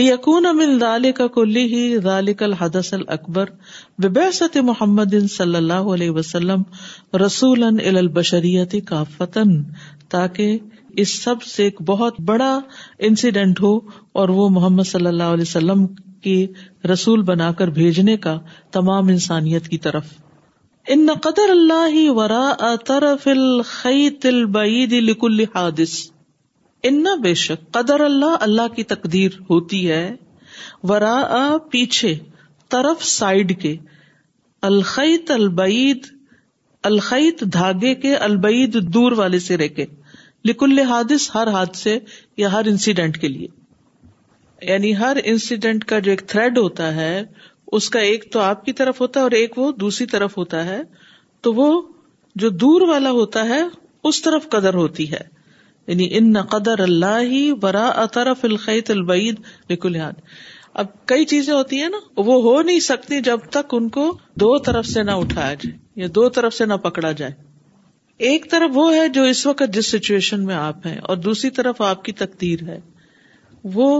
لیکون 0.00 0.46
من 0.56 0.78
ذالک 0.80 1.22
کلی 1.34 1.64
ہی 1.72 1.80
ذالک 2.04 2.42
الحدث 2.48 2.92
الاکبر 2.94 3.48
ببعثت 4.02 4.56
محمد 4.70 5.14
صلی 5.36 5.56
اللہ 5.62 5.90
علیہ 5.96 6.10
وسلم 6.18 6.62
رسولا 7.24 7.68
الی 7.68 7.98
البشریت 7.98 8.76
کافتا 8.88 9.42
تاکہ 10.16 10.56
اس 11.04 11.18
سب 11.22 11.42
سے 11.56 11.64
ایک 11.64 11.82
بہت 11.86 12.20
بڑا 12.32 12.58
انسیڈنٹ 13.10 13.60
ہو 13.62 13.76
اور 14.22 14.28
وہ 14.40 14.48
محمد 14.60 14.88
صلی 14.92 15.06
اللہ 15.06 15.36
علیہ 15.38 15.48
وسلم 15.50 15.86
رسول 16.92 17.22
بنا 17.30 17.50
کر 17.60 17.70
بھیجنے 17.78 18.16
کا 18.26 18.36
تمام 18.72 19.08
انسانیت 19.14 19.68
کی 19.68 19.78
طرف 19.86 20.12
ان 20.94 21.06
قدر 21.22 21.50
اللہ 21.50 21.96
ورا 22.16 22.72
لکل 24.24 25.44
حادث 25.54 25.94
ان 26.90 27.02
بے 27.22 27.34
شک 27.44 27.70
قدر 27.74 28.00
اللہ 28.04 28.36
اللہ 28.48 28.68
کی 28.76 28.82
تقدیر 28.94 29.38
ہوتی 29.50 29.88
ہے 29.90 30.04
ورا 30.88 31.16
پیچھے 31.70 32.14
طرف 32.74 33.04
سائڈ 33.04 33.60
کے 33.62 33.76
الخیت 34.70 35.30
البعید 35.30 36.06
الخیت 36.90 37.40
دھاگے 37.52 37.94
کے 38.04 38.14
البعید 38.26 38.74
دور 38.94 39.12
والے 39.22 39.38
سرے 39.48 39.68
کے 39.78 39.86
لکل 40.48 40.78
حادث 40.88 41.30
ہر 41.34 41.48
حادثے 41.54 41.98
یا 42.36 42.52
ہر 42.52 42.64
انسیڈینٹ 42.70 43.18
کے 43.20 43.28
لیے 43.28 43.46
یعنی 44.68 44.94
ہر 44.96 45.16
انسیڈینٹ 45.24 45.84
کا 45.92 45.98
جو 46.06 46.10
ایک 46.10 46.20
تھریڈ 46.28 46.58
ہوتا 46.58 46.94
ہے 46.94 47.12
اس 47.76 47.88
کا 47.90 47.98
ایک 48.10 48.30
تو 48.32 48.40
آپ 48.40 48.64
کی 48.64 48.72
طرف 48.80 49.00
ہوتا 49.00 49.20
ہے 49.20 49.22
اور 49.24 49.30
ایک 49.40 49.58
وہ 49.58 49.70
دوسری 49.82 50.06
طرف 50.06 50.36
ہوتا 50.38 50.64
ہے 50.64 50.80
تو 51.42 51.52
وہ 51.54 51.68
جو 52.42 52.48
دور 52.64 52.80
والا 52.88 53.10
ہوتا 53.20 53.44
ہے 53.48 53.60
اس 54.10 54.20
طرف 54.22 54.48
قدر 54.50 54.74
ہوتی 54.74 55.10
ہے 55.12 55.20
یعنی 55.86 56.08
ان 56.18 56.32
قدر 56.50 56.80
اللہ 56.80 57.18
ہی 57.30 57.40
برا 57.60 57.86
اطرف 58.02 58.44
البعید 58.66 59.40
اب 60.82 60.88
کئی 61.06 61.24
چیزیں 61.32 61.52
ہوتی 61.54 61.80
ہیں 61.80 61.88
نا 61.94 61.98
وہ 62.26 62.40
ہو 62.42 62.60
نہیں 62.68 62.78
سکتی 62.90 63.20
جب 63.30 63.38
تک 63.56 63.74
ان 63.78 63.88
کو 63.96 64.04
دو 64.40 64.56
طرف 64.68 64.86
سے 64.86 65.02
نہ 65.08 65.16
اٹھایا 65.24 65.54
جائے 65.62 65.76
یا 66.02 66.06
دو 66.14 66.28
طرف 66.38 66.54
سے 66.54 66.66
نہ 66.66 66.74
پکڑا 66.84 67.10
جائے 67.18 67.32
ایک 68.30 68.50
طرف 68.50 68.70
وہ 68.76 68.94
ہے 68.94 69.08
جو 69.16 69.22
اس 69.32 69.46
وقت 69.46 69.74
جس 69.74 69.90
سچویشن 69.92 70.44
میں 70.44 70.54
آپ 70.54 70.86
ہیں 70.86 70.96
اور 71.08 71.16
دوسری 71.26 71.50
طرف 71.58 71.80
آپ 71.90 72.04
کی 72.04 72.12
تقدیر 72.22 72.62
ہے 72.68 72.78
وہ 73.74 73.90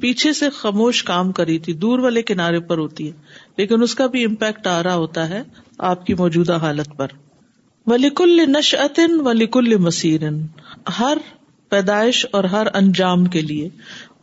پیچھے 0.00 0.32
سے 0.38 0.48
خاموش 0.54 1.02
کام 1.10 1.30
کری 1.38 1.58
تھی 1.66 1.72
دور 1.82 1.98
والے 2.04 2.22
کنارے 2.30 2.58
پر 2.70 2.78
ہوتی 2.78 3.06
ہے 3.08 3.12
لیکن 3.58 3.82
اس 3.82 3.94
کا 4.00 4.06
بھی 4.14 4.24
امپیکٹ 4.24 4.66
آ 4.66 4.82
رہا 4.82 4.94
ہوتا 5.02 5.28
ہے 5.28 5.40
آپ 5.90 6.04
کی 6.06 6.14
موجودہ 6.18 6.56
حالت 6.64 6.96
پر 6.96 7.14
نش 8.48 8.74
کل 8.96 9.20
ولیکل 9.26 9.76
مسیر 9.86 10.24
ہر 10.98 11.18
پیدائش 11.70 12.24
اور 12.38 12.44
ہر 12.52 12.66
انجام 12.80 13.24
کے 13.36 13.40
لیے 13.50 13.68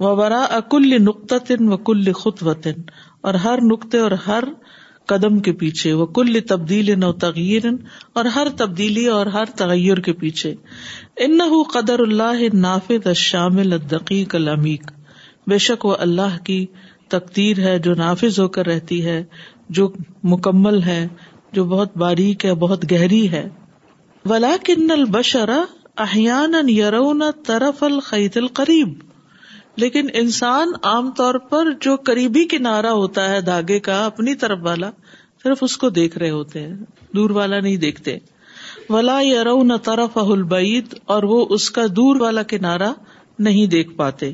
نقطن 0.02 1.02
نقطہ 1.06 1.38
کل 1.86 2.12
خط 2.22 2.44
وطن 2.48 2.82
اور 3.22 3.34
ہر 3.44 3.62
نقطے 3.72 4.00
اور 4.00 4.12
ہر 4.28 4.44
قدم 5.14 5.40
کے 5.48 5.52
پیچھے 5.62 5.94
وہ 6.02 6.06
کل 6.18 6.40
تبدیل 6.50 6.98
نو 7.00 7.12
تغیر 7.28 7.66
اور 8.22 8.26
ہر 8.36 8.48
تبدیلی 8.58 9.06
اور 9.20 9.26
ہر 9.38 9.50
تغیر 9.64 10.00
کے 10.10 10.14
پیچھے 10.24 10.54
ان 11.28 11.38
قدر 11.74 12.00
اللہ 12.08 12.44
الشامل 12.64 13.74
الدقیق 13.74 14.36
العمیق 14.36 14.92
بے 15.50 15.58
شک 15.68 15.86
وہ 15.86 15.96
اللہ 16.04 16.38
کی 16.46 16.66
تقدیر 17.14 17.60
ہے 17.66 17.78
جو 17.86 17.94
نافذ 17.96 18.40
ہو 18.40 18.48
کر 18.58 18.66
رہتی 18.68 19.06
ہے 19.06 19.24
جو 19.80 19.88
مکمل 20.34 20.82
ہے 20.84 21.00
جو 21.54 21.64
بہت 21.74 21.98
باریک 22.04 22.46
ہے 22.46 22.54
بہت 22.66 22.92
گہری 22.92 23.30
ہے 23.32 23.48
ولا 24.30 24.56
کن 24.66 24.92
البشر 24.92 25.50
طرف 27.46 27.84
الخیت 27.84 28.38
القریب 28.38 28.94
لیکن 29.82 30.08
انسان 30.22 30.72
عام 30.92 31.10
طور 31.18 31.36
پر 31.50 31.72
جو 31.82 31.96
قریبی 32.06 32.44
کنارا 32.50 32.92
ہوتا 33.02 33.30
ہے 33.30 33.40
دھاگے 33.52 33.80
کا 33.88 34.04
اپنی 34.06 34.36
طرف 34.44 34.60
والا 34.64 34.90
صرف 35.44 35.64
اس 35.64 35.78
کو 35.78 35.90
دیکھ 36.00 36.18
رہے 36.18 36.30
ہوتے 36.30 36.62
ہیں 36.68 36.76
دور 37.16 37.30
والا 37.40 37.60
نہیں 37.60 37.78
دیکھتے 37.86 38.18
ولا 38.90 39.20
یرون 39.22 39.78
طرف 39.84 40.18
اہل 40.18 40.44
بعید 40.56 40.94
اور 41.16 41.24
وہ 41.34 41.46
اس 41.58 41.70
کا 41.78 41.86
دور 41.96 42.22
والا 42.22 42.44
کنارا 42.54 42.92
نہیں 43.46 43.66
دیکھ 43.68 43.90
پاتے 43.98 44.32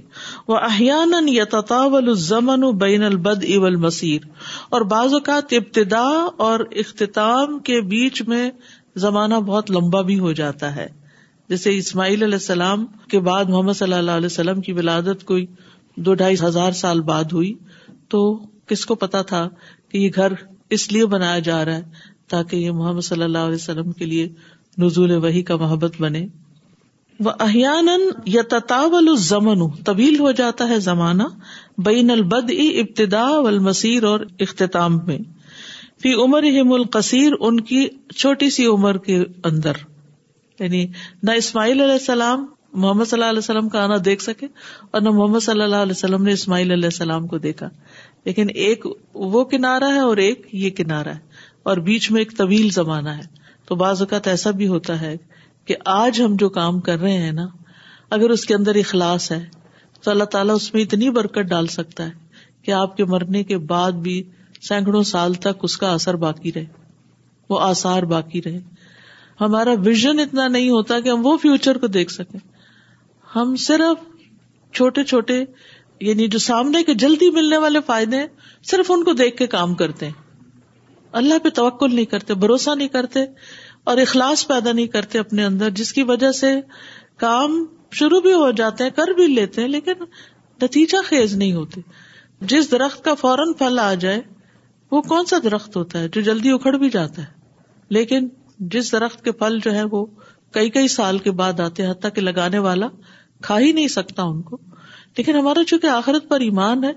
وہ 0.47 2.71
بین 2.79 3.03
البد 3.03 3.43
اب 3.55 3.63
مسیر 3.85 4.25
اور 4.69 4.81
بعض 4.93 5.13
اوقات 5.13 5.53
ابتدا 5.57 6.03
اور 6.47 6.59
اختتام 6.81 7.57
کے 7.65 7.79
بیچ 7.93 8.21
میں 8.27 8.49
زمانہ 9.05 9.35
بہت 9.45 9.71
لمبا 9.71 10.01
بھی 10.09 10.17
ہو 10.19 10.31
جاتا 10.41 10.75
ہے 10.75 10.87
جیسے 11.49 11.75
اسماعیل 11.77 12.23
علیہ 12.23 12.35
السلام 12.41 12.85
کے 13.09 13.19
بعد 13.27 13.45
محمد 13.49 13.73
صلی 13.77 13.93
اللہ 13.93 14.19
علیہ 14.21 14.25
وسلم 14.31 14.61
کی 14.61 14.73
ولادت 14.73 15.23
کوئی 15.25 15.45
دو 16.05 16.13
ڈھائی 16.13 16.35
ہزار 16.43 16.71
سال 16.81 17.01
بعد 17.03 17.33
ہوئی 17.33 17.53
تو 18.09 18.21
کس 18.69 18.85
کو 18.85 18.95
پتا 18.95 19.21
تھا 19.31 19.47
کہ 19.91 19.97
یہ 19.97 20.09
گھر 20.15 20.33
اس 20.77 20.91
لیے 20.91 21.05
بنایا 21.11 21.39
جا 21.47 21.63
رہا 21.65 21.75
ہے 21.75 22.07
تاکہ 22.29 22.55
یہ 22.55 22.71
محمد 22.79 23.01
صلی 23.01 23.23
اللہ 23.23 23.45
علیہ 23.47 23.55
وسلم 23.55 23.91
کے 23.99 24.05
لیے 24.05 24.27
نزول 24.83 25.11
وہی 25.23 25.41
کا 25.43 25.55
محبت 25.57 25.95
بنے 26.01 26.25
وہ 27.25 27.31
احیان 27.45 27.87
یا 28.33 28.41
تتاول 28.49 29.15
زمن 29.19 29.67
طویل 29.85 30.19
ہو 30.19 30.31
جاتا 30.39 30.67
ہے 30.69 30.79
زمانہ 30.79 31.23
بین 31.87 32.11
البد 32.11 32.51
ابتدا 32.59 33.23
والمسیر 33.47 34.03
اور 34.11 34.19
اختتام 34.47 34.97
میں 35.07 35.17
فی 36.01 36.13
عمر 36.21 36.43
عمر 36.43 36.59
ہم 36.59 36.71
القصیر 36.73 37.33
ان 37.39 37.59
کی 37.71 37.87
چھوٹی 38.15 38.49
سی 38.59 38.65
کے 39.05 39.17
اندر 39.49 39.77
یعنی 40.59 40.85
نہ 41.27 41.31
اسماعیل 41.41 41.81
علیہ 41.81 41.91
السلام 41.99 42.45
محمد 42.81 43.05
صلی 43.09 43.17
اللہ 43.17 43.29
علیہ 43.29 43.39
وسلم 43.43 43.69
کا 43.69 43.83
آنا 43.83 43.95
دیکھ 44.05 44.23
سکے 44.23 44.45
اور 44.91 45.01
نہ 45.01 45.09
محمد 45.09 45.43
صلی 45.43 45.61
اللہ 45.63 45.83
علیہ 45.87 45.97
وسلم 45.97 46.23
نے 46.23 46.31
اسماعیل 46.39 46.71
علیہ 46.71 46.89
السلام 46.93 47.27
کو 47.27 47.37
دیکھا 47.47 47.69
لیکن 48.25 48.47
ایک 48.65 48.85
وہ 49.35 49.43
کنارہ 49.53 49.91
ہے 49.93 49.99
اور 50.09 50.17
ایک 50.27 50.47
یہ 50.63 50.69
کنارہ 50.79 51.13
ہے 51.19 51.37
اور 51.71 51.77
بیچ 51.89 52.09
میں 52.11 52.21
ایک 52.21 52.35
طویل 52.37 52.69
زمانہ 52.79 53.09
ہے 53.17 53.27
تو 53.67 53.75
بعض 53.83 54.01
اوقات 54.01 54.27
ایسا 54.27 54.51
بھی 54.61 54.67
ہوتا 54.67 54.99
ہے 55.01 55.15
کہ 55.69 55.75
آج 55.93 56.21
ہم 56.25 56.35
جو 56.41 56.47
کام 56.49 56.79
کر 56.85 56.99
رہے 56.99 57.17
ہیں 57.23 57.31
نا 57.39 57.45
اگر 58.15 58.29
اس 58.35 58.45
کے 58.45 58.53
اندر 58.55 58.75
اخلاص 58.81 59.31
ہے 59.31 59.37
تو 60.03 60.11
اللہ 60.11 60.23
تعالیٰ 60.35 60.55
اس 60.55 60.73
میں 60.73 60.81
اتنی 60.81 61.09
برکت 61.17 61.49
ڈال 61.49 61.67
سکتا 61.73 62.05
ہے 62.05 62.63
کہ 62.65 62.71
آپ 62.77 62.95
کے 62.97 63.05
مرنے 63.11 63.43
کے 63.49 63.57
بعد 63.73 63.99
بھی 64.07 64.15
سینکڑوں 64.67 65.01
سال 65.09 65.33
تک 65.45 65.65
اس 65.67 65.75
کا 65.83 65.91
اثر 65.93 66.15
باقی 66.23 66.51
رہے 66.55 66.65
وہ 67.49 67.59
آسار 67.67 68.03
باقی 68.15 68.41
رہے 68.45 68.59
ہمارا 69.41 69.73
ویژن 69.85 70.19
اتنا 70.25 70.47
نہیں 70.55 70.69
ہوتا 70.77 70.99
کہ 71.03 71.09
ہم 71.09 71.25
وہ 71.25 71.35
فیوچر 71.45 71.77
کو 71.83 71.87
دیکھ 71.99 72.11
سکیں 72.13 72.39
ہم 73.35 73.55
صرف 73.67 74.01
چھوٹے 74.79 75.03
چھوٹے 75.13 75.39
یعنی 76.07 76.27
جو 76.27 76.39
سامنے 76.49 76.83
کے 76.89 76.93
جلدی 77.05 77.29
ملنے 77.39 77.57
والے 77.67 77.79
فائدے 77.91 78.17
ہیں 78.19 78.27
صرف 78.71 78.91
ان 78.95 79.03
کو 79.03 79.13
دیکھ 79.21 79.37
کے 79.37 79.47
کام 79.55 79.73
کرتے 79.83 80.05
ہیں 80.05 80.47
اللہ 81.21 81.39
پہ 81.43 81.49
توکل 81.63 81.95
نہیں 81.95 82.05
کرتے 82.15 82.33
بھروسہ 82.47 82.75
نہیں 82.77 82.87
کرتے 82.97 83.25
اور 83.87 83.97
اخلاص 83.97 84.47
پیدا 84.47 84.71
نہیں 84.71 84.87
کرتے 84.95 85.19
اپنے 85.19 85.43
اندر 85.45 85.69
جس 85.79 85.91
کی 85.93 86.03
وجہ 86.07 86.31
سے 86.41 86.53
کام 87.23 87.65
شروع 87.99 88.19
بھی 88.21 88.33
ہو 88.33 88.49
جاتے 88.57 88.83
ہیں 88.83 88.91
کر 88.95 89.11
بھی 89.15 89.27
لیتے 89.33 89.61
ہیں 89.61 89.67
لیکن 89.67 90.03
نتیجہ 90.61 90.97
خیز 91.09 91.33
نہیں 91.35 91.53
ہوتے 91.53 91.81
جس 92.53 92.71
درخت 92.71 93.03
کا 93.05 93.13
فوراً 93.19 93.53
پھل 93.59 93.79
آ 93.79 93.93
جائے 93.99 94.21
وہ 94.91 95.01
کون 95.07 95.25
سا 95.29 95.37
درخت 95.43 95.75
ہوتا 95.77 95.99
ہے 95.99 96.07
جو 96.17 96.21
جلدی 96.27 96.51
اکھڑ 96.51 96.75
بھی 96.83 96.89
جاتا 96.89 97.21
ہے 97.21 97.31
لیکن 97.97 98.27
جس 98.75 98.91
درخت 98.91 99.23
کے 99.25 99.31
پھل 99.41 99.59
جو 99.63 99.73
ہے 99.73 99.83
وہ 99.91 100.05
کئی 100.53 100.69
کئی 100.77 100.87
سال 100.91 101.17
کے 101.25 101.31
بعد 101.41 101.59
آتے 101.65 101.85
حتیٰ 101.89 102.11
کہ 102.13 102.21
لگانے 102.21 102.59
والا 102.67 102.87
کھا 103.47 103.57
ہی 103.59 103.71
نہیں 103.71 103.87
سکتا 103.87 104.23
ان 104.31 104.41
کو 104.41 104.57
لیکن 105.17 105.35
ہمارا 105.35 105.63
چونکہ 105.67 105.87
آخرت 105.87 106.27
پر 106.29 106.39
ایمان 106.41 106.83
ہے 106.83 106.91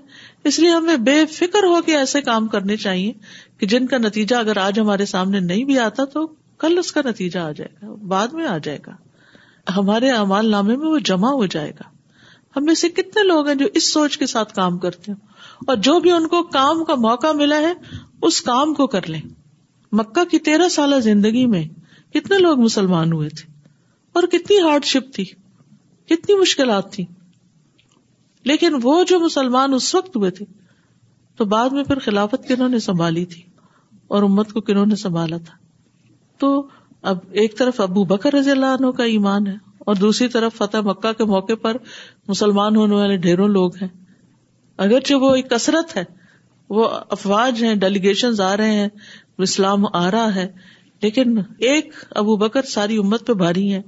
اس 0.51 0.59
لیے 0.59 0.69
ہمیں 0.69 0.95
بے 1.09 1.25
فکر 1.31 1.63
ہو 1.73 1.81
کے 1.85 1.95
ایسے 1.97 2.21
کام 2.21 2.47
کرنے 2.47 2.77
چاہیے 2.83 3.11
کہ 3.59 3.67
جن 3.73 3.87
کا 3.87 3.97
نتیجہ 3.97 4.35
اگر 4.35 4.57
آج 4.61 4.79
ہمارے 4.79 5.05
سامنے 5.15 5.39
نہیں 5.49 5.63
بھی 5.71 5.79
آتا 5.87 6.05
تو 6.13 6.25
کل 6.63 6.77
اس 6.79 6.91
کا 6.95 7.01
نتیجہ 7.05 7.39
آ 7.39 7.51
جائے 7.55 7.69
گا 7.85 7.93
بعد 8.11 8.33
میں 8.39 8.45
آ 8.47 8.57
جائے 8.65 8.77
گا 8.85 8.91
ہمارے 9.77 10.09
امال 10.11 10.49
نامے 10.51 10.75
میں 10.83 10.87
وہ 10.89 10.97
جمع 11.09 11.29
ہو 11.39 11.45
جائے 11.55 11.69
گا 11.79 11.87
ہم 12.55 12.65
میں 12.65 12.73
سے 12.81 12.89
کتنے 12.99 13.23
لوگ 13.27 13.47
ہیں 13.47 13.55
جو 13.61 13.65
اس 13.79 13.91
سوچ 13.93 14.17
کے 14.17 14.25
ساتھ 14.33 14.53
کام 14.55 14.77
کرتے 14.85 15.11
ہیں 15.11 15.65
اور 15.67 15.75
جو 15.87 15.99
بھی 16.05 16.11
ان 16.11 16.27
کو 16.35 16.41
کام 16.55 16.83
کا 16.91 16.95
موقع 17.07 17.31
ملا 17.39 17.57
ہے 17.65 17.71
اس 18.29 18.39
کام 18.49 18.73
کو 18.73 18.87
کر 18.95 19.09
لیں 19.09 19.19
مکہ 20.01 20.23
کی 20.31 20.39
تیرہ 20.45 20.67
سالہ 20.77 20.99
زندگی 21.07 21.45
میں 21.55 21.63
کتنے 22.13 22.37
لوگ 22.39 22.59
مسلمان 22.59 23.11
ہوئے 23.13 23.27
تھے 23.41 23.49
اور 24.19 24.27
کتنی 24.35 24.59
ہارڈ 24.67 24.85
شپ 24.93 25.13
تھی 25.15 25.23
کتنی 26.13 26.39
مشکلات 26.41 26.91
تھی 26.93 27.05
لیکن 28.51 28.77
وہ 28.83 29.03
جو 29.11 29.19
مسلمان 29.25 29.73
اس 29.79 29.93
وقت 29.95 30.15
ہوئے 30.17 30.31
تھے 30.39 30.45
تو 31.37 31.45
بعد 31.55 31.75
میں 31.79 31.83
پھر 31.91 31.99
خلافت 32.07 32.47
کنہوں 32.47 32.69
نے 32.69 32.79
سنبھالی 32.89 33.25
تھی 33.35 33.41
اور 34.15 34.23
امت 34.29 34.53
کو 34.53 34.61
کنہوں 34.71 34.85
نے 34.93 34.95
سنبھالا 35.05 35.37
تھا 35.49 35.61
تو 36.43 36.47
اب 37.09 37.17
ایک 37.41 37.57
طرف 37.57 37.79
ابو 37.81 38.03
بکر 38.05 38.33
رضی 38.33 38.51
اللہ 38.51 38.73
عنہ 38.77 38.87
کا 38.95 39.03
ایمان 39.11 39.45
ہے 39.47 39.53
اور 39.91 39.95
دوسری 39.99 40.27
طرف 40.33 40.53
فتح 40.57 40.81
مکہ 40.87 41.11
کے 41.19 41.25
موقع 41.33 41.53
پر 41.61 41.77
مسلمان 42.27 42.75
ہونے 42.75 42.95
والے 43.01 43.17
ڈھیروں 43.27 43.47
لوگ 43.51 43.75
ہیں 43.81 43.87
اگرچہ 44.85 45.21
وہ 45.25 45.33
ایک 45.35 45.49
کثرت 45.49 45.95
ہے 45.97 46.03
وہ 46.77 46.87
افواج 47.17 47.63
ہیں 47.63 47.73
ڈیلیگیشن 47.85 48.41
آ 48.47 48.51
رہے 48.63 48.73
ہیں 48.79 48.89
اسلام 49.49 49.85
آ 49.93 50.03
رہا 50.11 50.35
ہے 50.35 50.47
لیکن 51.01 51.37
ایک 51.71 51.93
ابو 52.23 52.35
بکر 52.45 52.69
ساری 52.75 52.97
امت 53.05 53.27
پہ 53.27 53.33
بھاری 53.45 53.63
ہے 53.73 53.81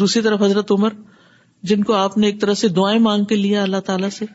دوسری 0.00 0.22
طرف 0.30 0.42
حضرت 0.42 0.72
عمر 0.78 0.92
جن 1.70 1.82
کو 1.84 1.92
آپ 2.06 2.16
نے 2.18 2.26
ایک 2.26 2.40
طرح 2.40 2.54
سے 2.64 2.68
دعائیں 2.80 2.98
مانگ 3.12 3.24
کے 3.32 3.36
لیا 3.44 3.62
اللہ 3.62 3.84
تعالی 3.90 4.10
سے 4.18 4.26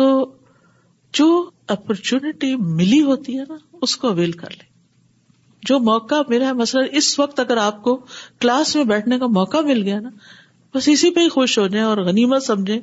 تو 0.00 0.08
جو 1.20 1.28
اپرچونٹی 1.78 2.54
ملی 2.80 3.02
ہوتی 3.12 3.38
ہے 3.40 3.44
نا 3.48 3.56
اس 3.88 3.96
کو 4.04 4.08
اویل 4.16 4.32
کر 4.44 4.58
لیں 4.60 4.72
جو 5.68 5.78
موقع 5.88 6.14
ملا 6.28 6.52
مثلاً 6.56 6.80
اس 7.00 7.06
وقت 7.18 7.38
اگر 7.40 7.56
آپ 7.66 7.82
کو 7.82 7.92
کلاس 8.40 8.74
میں 8.76 8.84
بیٹھنے 8.90 9.18
کا 9.18 9.26
موقع 9.36 9.58
مل 9.68 9.82
گیا 9.82 10.00
نا 10.00 10.08
بس 10.74 10.88
اسی 10.92 11.10
پہ 11.18 11.20
ہی 11.20 11.28
خوش 11.36 11.58
ہو 11.58 11.66
جائیں 11.74 11.84
اور 11.86 11.98
غنیمت 12.08 12.42
سمجھیں 12.42 12.78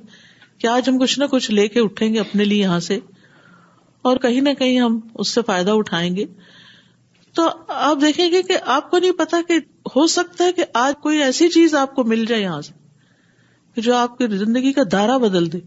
کہ 0.62 0.68
آج 0.68 0.90
ہم 0.90 0.98
کچھ 1.00 1.18
نہ 1.20 1.26
کچھ 1.32 1.50
لے 1.58 1.68
کے 1.76 1.80
اٹھیں 1.80 2.14
گے 2.14 2.20
اپنے 2.20 2.44
لیے 2.46 2.62
یہاں 2.62 2.80
سے 2.88 3.00
اور 4.10 4.18
کہیں 4.26 4.40
نہ 4.48 4.54
کہیں 4.60 4.80
ہم 4.80 5.00
اس 5.24 5.34
سے 5.38 5.42
فائدہ 5.50 5.72
اٹھائیں 5.82 6.16
گے 6.16 6.26
تو 7.40 7.48
آپ 7.90 8.02
دیکھیں 8.02 8.28
گے 8.32 8.42
کہ 8.52 8.58
آپ 8.78 8.90
کو 8.92 8.98
نہیں 9.06 9.12
پتا 9.22 9.42
کہ 9.48 9.60
ہو 9.96 10.06
سکتا 10.16 10.44
ہے 10.44 10.54
کہ 10.54 10.64
آج 10.88 10.94
کوئی 11.02 11.22
ایسی 11.24 11.48
چیز 11.58 11.76
آپ 11.86 11.96
کو 11.96 12.04
مل 12.16 12.26
جائے 12.34 12.42
یہاں 12.42 12.62
سے 12.68 13.82
جو 13.82 13.96
آپ 13.96 14.18
کی 14.18 14.28
زندگی 14.38 14.72
کا 14.74 14.82
دائرہ 14.92 15.18
بدل 15.28 15.52
دے 15.54 15.60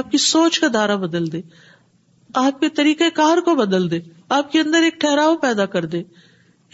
آپ 0.00 0.10
کی 0.10 0.18
سوچ 0.28 0.58
کا 0.60 0.66
دائرہ 0.74 0.96
بدل 1.06 1.32
دے 1.32 1.40
آپ 2.46 2.60
کے 2.60 2.68
طریقہ 2.78 3.08
کار 3.14 3.38
کو 3.44 3.54
بدل 3.64 3.90
دے 3.90 3.98
آپ 4.40 4.50
کے 4.52 4.60
اندر 4.60 4.82
ایک 4.88 5.00
ٹھہراؤ 5.00 5.36
پیدا 5.42 5.66
کر 5.74 5.84
دے 5.96 6.02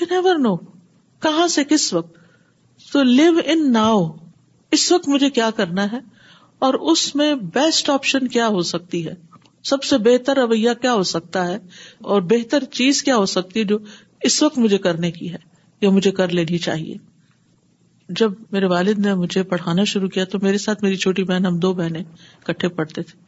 یو 0.00 0.06
نیور 0.10 0.38
نو 0.44 0.54
کہاں 1.22 1.46
سے 1.48 1.62
کس 1.70 1.92
وقت 1.92 2.16
تو 2.92 3.02
لیو 3.02 3.32
ان 3.52 3.70
ناؤ 3.72 4.00
اس 4.76 4.90
وقت 4.92 5.08
مجھے 5.08 5.30
کیا 5.38 5.50
کرنا 5.56 5.90
ہے 5.92 5.98
اور 6.66 6.74
اس 6.92 7.14
میں 7.16 7.34
بیسٹ 7.54 7.90
آپشن 7.90 8.28
کیا 8.36 8.46
ہو 8.56 8.62
سکتی 8.72 9.06
ہے 9.06 9.14
سب 9.70 9.82
سے 9.84 9.98
بہتر 10.08 10.36
رویہ 10.36 10.70
کیا 10.80 10.94
ہو 10.94 11.02
سکتا 11.12 11.46
ہے 11.48 11.58
اور 12.14 12.22
بہتر 12.32 12.64
چیز 12.78 13.02
کیا 13.02 13.16
ہو 13.16 13.26
سکتی 13.36 13.60
ہے 13.60 13.64
جو 13.72 13.78
اس 14.30 14.42
وقت 14.42 14.58
مجھے 14.58 14.78
کرنے 14.88 15.10
کی 15.12 15.32
ہے 15.32 15.38
یا 15.80 15.90
مجھے 15.90 16.10
کر 16.18 16.28
لینی 16.38 16.58
چاہیے 16.66 16.96
جب 18.20 18.32
میرے 18.52 18.66
والد 18.74 18.98
نے 19.06 19.14
مجھے 19.20 19.42
پڑھانا 19.52 19.84
شروع 19.92 20.08
کیا 20.16 20.24
تو 20.32 20.38
میرے 20.42 20.58
ساتھ 20.66 20.82
میری 20.84 20.96
چھوٹی 21.06 21.22
بہن 21.30 21.46
ہم 21.46 21.58
دو 21.58 21.72
بہنیں 21.74 22.02
کٹھے 22.46 22.68
پڑھتے 22.80 23.02
تھے 23.02 23.18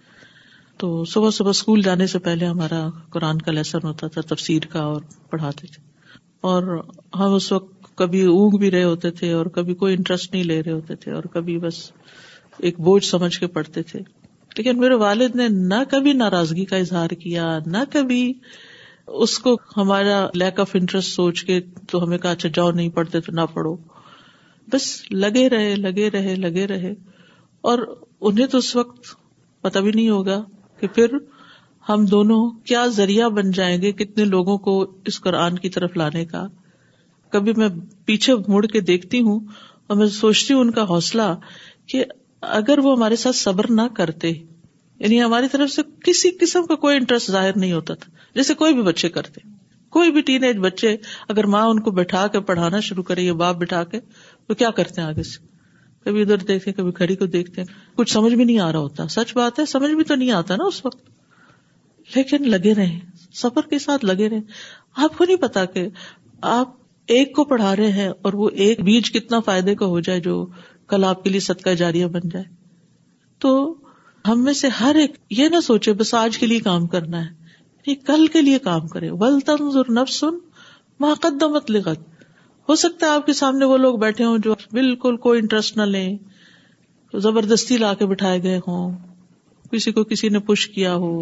تو 0.78 1.04
صبح 1.12 1.30
صبح 1.38 1.50
اسکول 1.50 1.82
جانے 1.82 2.06
سے 2.14 2.18
پہلے 2.28 2.46
ہمارا 2.46 2.86
قرآن 3.10 3.40
کا 3.42 3.52
لیسن 3.52 3.86
ہوتا 3.88 4.08
تھا 4.16 4.20
تفسیر 4.34 4.66
کا 4.72 4.80
اور 4.90 5.00
پڑھاتے 5.30 5.66
تھے 5.72 5.84
اور 6.50 6.62
ہم 6.62 7.18
ہاں، 7.18 7.28
اس 7.36 7.50
وقت 7.52 7.96
کبھی 8.00 8.20
اونگ 8.32 8.56
بھی 8.62 8.70
رہے 8.70 8.82
ہوتے 8.84 9.10
تھے 9.18 9.32
اور 9.36 9.46
کبھی 9.56 9.74
کوئی 9.82 9.94
انٹرسٹ 9.94 10.32
نہیں 10.32 10.44
لے 10.50 10.60
رہے 10.62 10.72
ہوتے 10.72 10.94
تھے 11.04 11.12
اور 11.18 11.24
کبھی 11.36 11.58
بس 11.62 11.76
ایک 12.68 12.78
بوجھ 12.88 13.04
سمجھ 13.04 13.34
کے 13.40 13.46
پڑھتے 13.56 13.82
تھے 13.92 14.00
لیکن 14.58 14.78
میرے 14.82 14.94
والد 15.04 15.34
نے 15.40 15.46
نہ 15.72 15.80
کبھی 15.94 16.12
ناراضگی 16.22 16.64
کا 16.72 16.76
اظہار 16.84 17.14
کیا 17.24 17.46
نہ 17.76 17.82
کبھی 17.92 18.22
اس 19.24 19.38
کو 19.46 19.56
ہمارا 19.76 20.20
لیک 20.42 20.60
آف 20.60 20.70
انٹرسٹ 20.80 21.14
سوچ 21.14 21.42
کے 21.50 21.58
تو 21.90 22.02
ہمیں 22.04 22.16
کہا 22.18 22.30
اچھا 22.36 22.48
جاؤ 22.58 22.70
نہیں 22.80 22.88
پڑھتے 22.98 23.20
تو 23.26 23.32
نہ 23.40 23.46
پڑھو 23.54 23.74
بس 24.72 24.88
لگے 25.24 25.48
رہے 25.56 25.74
لگے 25.88 26.08
رہے 26.16 26.34
لگے 26.46 26.66
رہے 26.74 26.92
اور 27.72 27.86
انہیں 28.28 28.46
تو 28.54 28.58
اس 28.64 28.74
وقت 28.76 29.14
پتہ 29.66 29.78
بھی 29.86 29.90
نہیں 29.94 30.08
ہوگا 30.10 30.42
کہ 30.80 30.86
پھر 30.94 31.18
ہم 31.88 32.04
دونوں 32.10 32.38
کیا 32.66 32.86
ذریعہ 32.92 33.28
بن 33.34 33.50
جائیں 33.58 33.76
گے 33.82 33.90
کتنے 33.98 34.24
لوگوں 34.24 34.56
کو 34.66 34.72
اس 35.10 35.20
قرآن 35.20 35.58
کی 35.58 35.68
طرف 35.76 35.96
لانے 35.96 36.24
کا 36.32 36.46
کبھی 37.32 37.52
میں 37.56 37.68
پیچھے 38.06 38.34
مڑ 38.48 38.64
کے 38.72 38.80
دیکھتی 38.90 39.20
ہوں 39.26 39.38
اور 39.86 39.96
میں 39.96 40.06
سوچتی 40.16 40.54
ہوں 40.54 40.60
ان 40.60 40.70
کا 40.78 40.84
حوصلہ 40.88 41.22
کہ 41.92 42.04
اگر 42.60 42.78
وہ 42.84 42.96
ہمارے 42.96 43.16
ساتھ 43.16 43.36
صبر 43.36 43.70
نہ 43.70 43.86
کرتے 43.96 44.28
یعنی 44.30 45.22
ہماری 45.22 45.48
طرف 45.52 45.70
سے 45.70 45.82
کسی 46.04 46.30
قسم 46.40 46.66
کا 46.66 46.74
کوئی 46.84 46.96
انٹرسٹ 46.96 47.30
ظاہر 47.30 47.56
نہیں 47.58 47.72
ہوتا 47.72 47.94
تھا 48.02 48.10
جیسے 48.34 48.54
کوئی 48.62 48.74
بھی 48.74 48.82
بچے 48.82 49.08
کرتے 49.16 49.40
کوئی 49.96 50.10
بھی 50.12 50.20
ٹین 50.28 50.44
ایج 50.44 50.58
بچے 50.62 50.96
اگر 51.34 51.46
ماں 51.54 51.64
ان 51.66 51.80
کو 51.82 51.90
بٹھا 51.98 52.26
کے 52.32 52.40
پڑھانا 52.50 52.80
شروع 52.88 53.02
کرے 53.10 53.22
یا 53.22 53.32
باپ 53.42 53.56
بٹھا 53.60 53.82
کے 53.94 54.00
تو 54.46 54.54
کیا 54.62 54.70
کرتے 54.80 55.00
ہیں 55.00 55.08
آگے 55.08 55.22
سے 55.32 55.44
کبھی 56.04 56.22
ادھر 56.22 56.36
دیکھتے 56.48 56.70
ہیں 56.70 56.76
کبھی 56.76 56.92
کھڑی 57.02 57.16
کو 57.22 57.26
دیکھتے 57.36 57.62
کچھ 57.96 58.12
سمجھ 58.12 58.34
بھی 58.34 58.44
نہیں 58.44 58.58
آ 58.60 58.70
رہا 58.72 58.78
ہوتا 58.78 59.06
سچ 59.18 59.34
بات 59.36 59.58
ہے 59.58 59.66
سمجھ 59.74 59.90
بھی 59.92 60.04
تو 60.04 60.14
نہیں 60.14 60.30
آتا 60.42 60.56
نا 60.56 60.64
اس 60.74 60.84
وقت 60.84 61.04
لیکن 62.14 62.48
لگے 62.50 62.74
رہے 62.74 62.98
سفر 63.42 63.68
کے 63.70 63.78
ساتھ 63.78 64.04
لگے 64.04 64.28
رہے 64.30 64.40
آپ 65.04 65.16
کو 65.18 65.24
نہیں 65.24 65.36
پتا 65.40 65.64
کہ 65.74 65.88
آپ 66.56 66.74
ایک 67.14 67.34
کو 67.34 67.44
پڑھا 67.52 67.74
رہے 67.76 67.90
ہیں 67.92 68.08
اور 68.28 68.32
وہ 68.42 68.48
ایک 68.64 68.80
بیج 68.84 69.10
کتنا 69.12 69.40
فائدے 69.46 69.74
کا 69.82 69.86
ہو 69.86 70.00
جائے 70.08 70.20
جو 70.20 70.44
کل 70.88 71.04
آپ 71.04 71.22
کے 71.24 71.30
لیے 71.30 71.40
صدقہ 71.40 71.64
کا 71.68 71.72
جاریا 71.82 72.06
بن 72.14 72.28
جائے 72.32 72.44
تو 73.40 73.52
ہم 74.28 74.42
میں 74.44 74.52
سے 74.60 74.68
ہر 74.80 74.94
ایک 75.00 75.16
یہ 75.38 75.48
نہ 75.48 75.60
سوچے 75.64 75.92
بس 76.02 76.14
آج 76.20 76.38
کے 76.38 76.46
لیے 76.46 76.60
کام 76.60 76.86
کرنا 76.96 77.24
ہے 77.24 77.34
کل 78.06 78.26
کے 78.32 78.40
لیے 78.42 78.58
کام 78.58 78.86
کرے 78.92 79.10
ول 79.20 79.38
تنظر 79.46 79.90
نفسن 80.00 80.38
محقدمت 81.00 81.70
لغت 81.70 81.98
ہو 82.68 82.74
سکتا 82.76 83.06
ہے 83.06 83.10
آپ 83.12 83.26
کے 83.26 83.32
سامنے 83.40 83.64
وہ 83.72 83.76
لوگ 83.78 83.98
بیٹھے 83.98 84.24
ہوں 84.24 84.38
جو 84.46 84.54
بالکل 84.72 85.16
کوئی 85.26 85.40
انٹرسٹ 85.40 85.76
نہ 85.76 85.82
لیں 85.90 86.16
زبردستی 87.24 87.76
لا 87.78 87.92
کے 87.98 88.06
بٹھائے 88.14 88.42
گئے 88.42 88.58
ہوں 88.66 88.90
کسی 89.72 89.92
کو 89.98 90.04
کسی 90.14 90.28
نے 90.28 90.38
پوش 90.48 90.66
کیا 90.74 90.94
ہو 91.04 91.12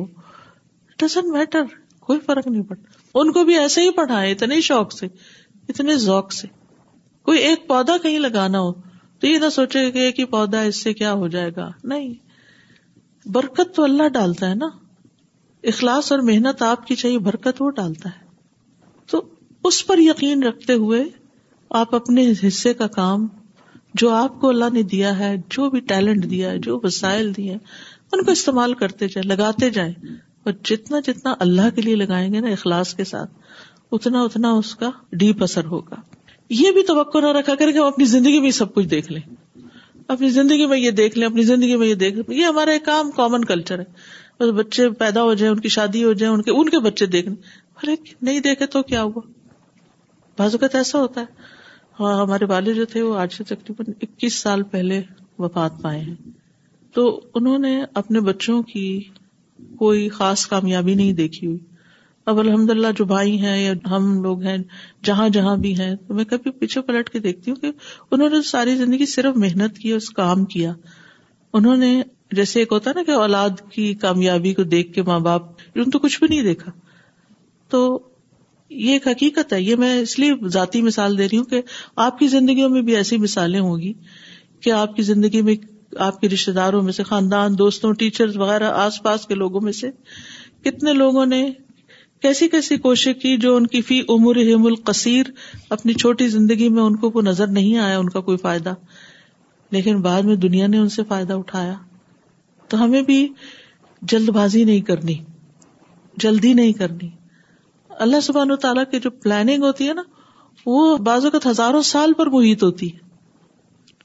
ڈزنٹ 1.05 1.27
میٹر 1.37 1.63
کوئی 2.07 2.19
فرق 2.27 2.47
نہیں 2.47 2.63
پڑتا 2.69 3.19
ان 3.21 3.33
کو 3.33 3.43
بھی 3.45 3.57
ایسے 3.59 3.83
ہی 3.83 3.91
پڑھائے 3.97 4.31
اتنے 4.33 4.61
شوق 4.71 4.93
سے 4.93 5.07
اتنے 5.73 5.95
ذوق 6.09 6.33
سے 6.33 6.49
کوئی 7.29 7.39
ایک 7.49 7.67
پودا 7.69 7.97
کہیں 8.03 8.19
لگانا 8.19 8.61
ہو 8.61 8.73
تو 9.21 9.27
یہ 9.27 9.39
نہ 9.39 9.49
سوچے 9.57 9.91
کہ 9.91 9.99
ایک 10.05 10.19
ہی 10.21 10.25
پودا 10.35 10.61
اس 10.71 10.83
سے 10.83 10.93
کیا 11.01 11.13
ہو 11.23 11.27
جائے 11.35 11.51
گا 11.57 11.69
نہیں 11.93 12.13
برکت 13.37 13.75
تو 13.75 13.85
اللہ 13.85 14.09
ڈالتا 14.15 14.49
ہے 14.51 14.55
نا 14.63 14.67
اخلاص 15.73 16.11
اور 16.13 16.21
محنت 16.31 16.63
آپ 16.71 16.87
کی 16.87 16.95
چاہیے 17.03 17.19
برکت 17.29 17.61
وہ 17.63 17.71
ڈالتا 17.81 18.09
ہے 18.17 18.25
تو 19.11 19.21
اس 19.71 19.87
پر 19.87 19.99
یقین 20.07 20.43
رکھتے 20.43 20.73
ہوئے 20.85 21.05
آپ 21.83 21.95
اپنے 21.95 22.27
حصے 22.47 22.75
کا 22.81 22.87
کام 22.99 23.27
جو 24.03 24.11
آپ 24.23 24.41
کو 24.41 24.49
اللہ 24.49 24.73
نے 24.73 24.83
دیا 24.95 25.19
ہے 25.19 25.35
جو 25.57 25.71
بھی 25.77 25.81
ٹیلنٹ 25.93 26.31
دیا 26.31 26.51
ہے 26.51 26.59
جو 26.69 26.79
وسائل 26.83 27.35
دیے 27.37 27.51
ہیں 27.51 27.59
ان 28.13 28.25
کو 28.25 28.31
استعمال 28.39 28.75
کرتے 28.85 29.09
جائیں 29.15 29.27
لگاتے 29.29 29.71
جائیں 29.79 29.93
اور 30.45 30.53
جتنا 30.69 30.99
جتنا 31.05 31.35
اللہ 31.41 31.69
کے 31.75 31.83
لیے 31.83 31.95
لگائیں 31.97 32.33
گے 32.33 32.41
نا 32.41 32.49
اخلاص 32.55 32.95
کے 32.95 33.05
ساتھ 33.11 33.31
اتنا 33.99 34.21
اتنا 34.23 34.51
اس 34.63 34.75
کا 34.77 34.91
ڈیپ 35.23 35.43
اثر 35.43 35.65
ہوگا 35.75 36.01
یہ 36.57 36.71
بھی 36.79 36.83
توقع 36.91 37.19
نہ 37.25 37.31
رکھا 37.39 37.55
کرے 37.59 37.79
وہ 37.79 37.87
اپنی 37.87 38.05
زندگی 38.15 38.41
میں 38.41 38.51
سب 38.59 38.75
کچھ 38.75 38.87
دیکھ 38.87 39.11
لیں 39.13 39.21
اپنی 40.15 40.29
زندگی 40.31 40.67
میں 40.73 40.79
یہ 40.79 40.91
دیکھ 41.01 41.17
لیں 41.19 41.27
اپنی 41.27 41.43
زندگی 41.53 41.77
میں 41.83 41.87
یہ 41.87 41.95
دیکھ 42.05 42.17
لیں 42.17 42.37
یہ 42.39 42.45
ہمارا 42.45 42.71
ایک 42.79 42.89
عام 42.97 43.11
کامن 43.21 43.45
کلچر 43.53 43.79
ہے 43.81 44.51
بچے 44.53 44.89
پیدا 45.01 45.23
ہو 45.23 45.35
جائیں 45.41 45.53
ان 45.55 45.61
کی 45.61 45.69
شادی 45.79 46.03
ہو 46.05 46.13
جائیں 46.23 46.33
ان 46.35 46.43
کے 46.43 46.51
ان 46.61 46.69
کے 46.69 46.79
بچے 46.89 47.07
دیکھ 47.17 47.29
لیں 47.29 47.91
ایک 47.93 48.13
نہیں 48.23 48.41
دیکھے 48.47 48.67
تو 48.75 48.83
کیا 48.93 49.03
ہوا 49.03 49.21
بعض 50.39 50.55
اوقات 50.55 50.75
ایسا 50.75 51.01
ہوتا 51.01 51.21
ہے 51.21 52.01
ہاں، 52.01 52.13
ہمارے 52.21 52.45
والد 52.49 52.77
جو 52.77 52.85
تھے 52.95 53.03
وہ 53.03 53.17
آج 53.21 53.33
سے 53.35 53.45
تقریباً 53.55 53.93
اکیس 54.03 54.35
سال 54.43 54.63
پہلے 54.71 55.01
وفات 55.45 55.81
پائے 55.83 56.01
ہیں 56.01 56.15
تو 56.95 57.07
انہوں 57.41 57.59
نے 57.67 57.79
اپنے 58.03 58.21
بچوں 58.31 58.63
کی 58.73 58.85
کوئی 59.79 60.09
خاص 60.19 60.47
کامیابی 60.47 60.95
نہیں 60.95 61.13
دیکھی 61.23 61.47
ہوئی 61.47 61.59
اب 62.33 62.39
الحمد 62.39 62.71
للہ 62.71 62.91
جو 62.97 63.05
بھائی 63.05 63.39
ہیں 63.41 63.57
یا 63.63 63.73
ہم 63.91 64.07
لوگ 64.23 64.43
ہیں 64.43 64.57
جہاں 65.05 65.29
جہاں 65.39 65.57
بھی 65.65 65.75
ہیں 65.79 65.95
تو 66.07 66.15
میں 66.15 66.25
کبھی 66.31 66.51
پیچھے 66.61 66.81
پلٹ 66.87 67.11
کے 67.11 67.19
دیکھتی 67.27 67.51
ہوں 67.51 67.57
کہ 67.61 67.71
انہوں 68.15 68.29
نے 68.35 68.41
ساری 68.51 68.75
زندگی 68.77 69.07
صرف 69.17 69.37
محنت 69.45 69.79
کی 69.79 69.93
اس 69.93 70.09
کام 70.21 70.45
کیا 70.55 70.73
انہوں 71.59 71.77
نے 71.87 71.93
جیسے 72.37 72.59
ایک 72.61 72.73
ہوتا 72.73 72.93
نا 72.95 73.03
کہ 73.07 73.11
اولاد 73.25 73.61
کی 73.73 73.93
کامیابی 74.05 74.53
کو 74.55 74.63
دیکھ 74.77 74.93
کے 74.93 75.03
ماں 75.11 75.19
باپ 75.29 75.51
ان 75.75 75.91
تو 75.91 75.99
کچھ 76.07 76.19
بھی 76.21 76.27
نہیں 76.35 76.43
دیکھا 76.53 76.73
تو 77.71 77.83
یہ 78.71 78.93
ایک 78.93 79.07
حقیقت 79.09 79.53
ہے 79.53 79.61
یہ 79.63 79.77
میں 79.83 79.95
اس 80.01 80.19
لیے 80.19 80.33
ذاتی 80.53 80.83
مثال 80.83 81.19
دے 81.19 81.27
رہی 81.29 81.39
ہوں 81.39 81.45
کہ 81.53 81.61
آپ 82.07 82.19
کی 82.19 82.27
زندگیوں 82.37 82.69
میں 82.77 82.83
بھی 82.89 82.97
ایسی 82.97 83.17
مثالیں 83.27 83.61
ہوں 83.61 83.79
گی 83.81 83.93
کہ 84.63 84.71
آپ 84.83 84.97
کی 84.97 85.03
زندگی 85.13 85.43
میں 85.49 85.55
آپ 86.05 86.21
کے 86.21 86.29
رشتے 86.29 86.53
داروں 86.53 86.83
میں 86.83 86.93
سے 86.93 87.03
خاندان 87.05 87.59
دوستوں 87.59 87.93
ٹیچر 87.99 88.37
وغیرہ 88.39 88.71
آس 88.85 89.03
پاس 89.03 89.27
کے 89.27 89.35
لوگوں 89.35 89.61
میں 89.65 89.73
سے 89.73 89.91
کتنے 90.65 90.93
لوگوں 90.93 91.27
نے 91.27 91.45
کیسی 92.23 92.49
کیسی 92.49 92.77
کوشش 92.87 93.15
کی 93.23 93.37
جو 93.39 93.55
ان 93.57 93.67
کی 93.75 93.81
فی 93.91 94.01
عمر 94.09 94.37
القصیر 94.45 95.27
اپنی 95.77 95.93
چھوٹی 95.95 96.29
زندگی 96.29 96.69
میں 96.79 96.83
ان 96.83 96.97
کو 97.01 97.11
کوئی 97.11 97.27
نظر 97.29 97.47
نہیں 97.59 97.79
آیا 97.79 97.99
ان 97.99 98.09
کا 98.09 98.21
کوئی 98.29 98.37
فائدہ 98.43 98.75
لیکن 99.77 100.01
بعد 100.03 100.23
میں 100.31 100.37
دنیا 100.47 100.67
نے 100.67 100.79
ان 100.79 100.89
سے 100.97 101.03
فائدہ 101.09 101.33
اٹھایا 101.33 101.75
تو 102.69 102.83
ہمیں 102.85 103.01
بھی 103.03 103.27
جلد 104.13 104.29
بازی 104.35 104.65
نہیں 104.65 104.81
کرنی 104.91 105.15
جلدی 106.23 106.53
نہیں 106.55 106.73
کرنی 106.81 107.11
اللہ 108.07 108.21
سبحان 108.23 108.51
و 108.51 108.57
تعالیٰ 108.67 108.85
کی 108.91 109.01
جو 109.01 109.11
پلاننگ 109.23 109.63
ہوتی 109.65 109.89
ہے 109.89 109.95
نا 109.95 110.03
وہ 110.67 110.87
اوقات 110.97 111.47
ہزاروں 111.47 111.83
سال 111.93 112.13
پر 112.19 112.27
محیط 112.37 112.63
ہوتی 112.63 112.93
ہے 112.93 113.03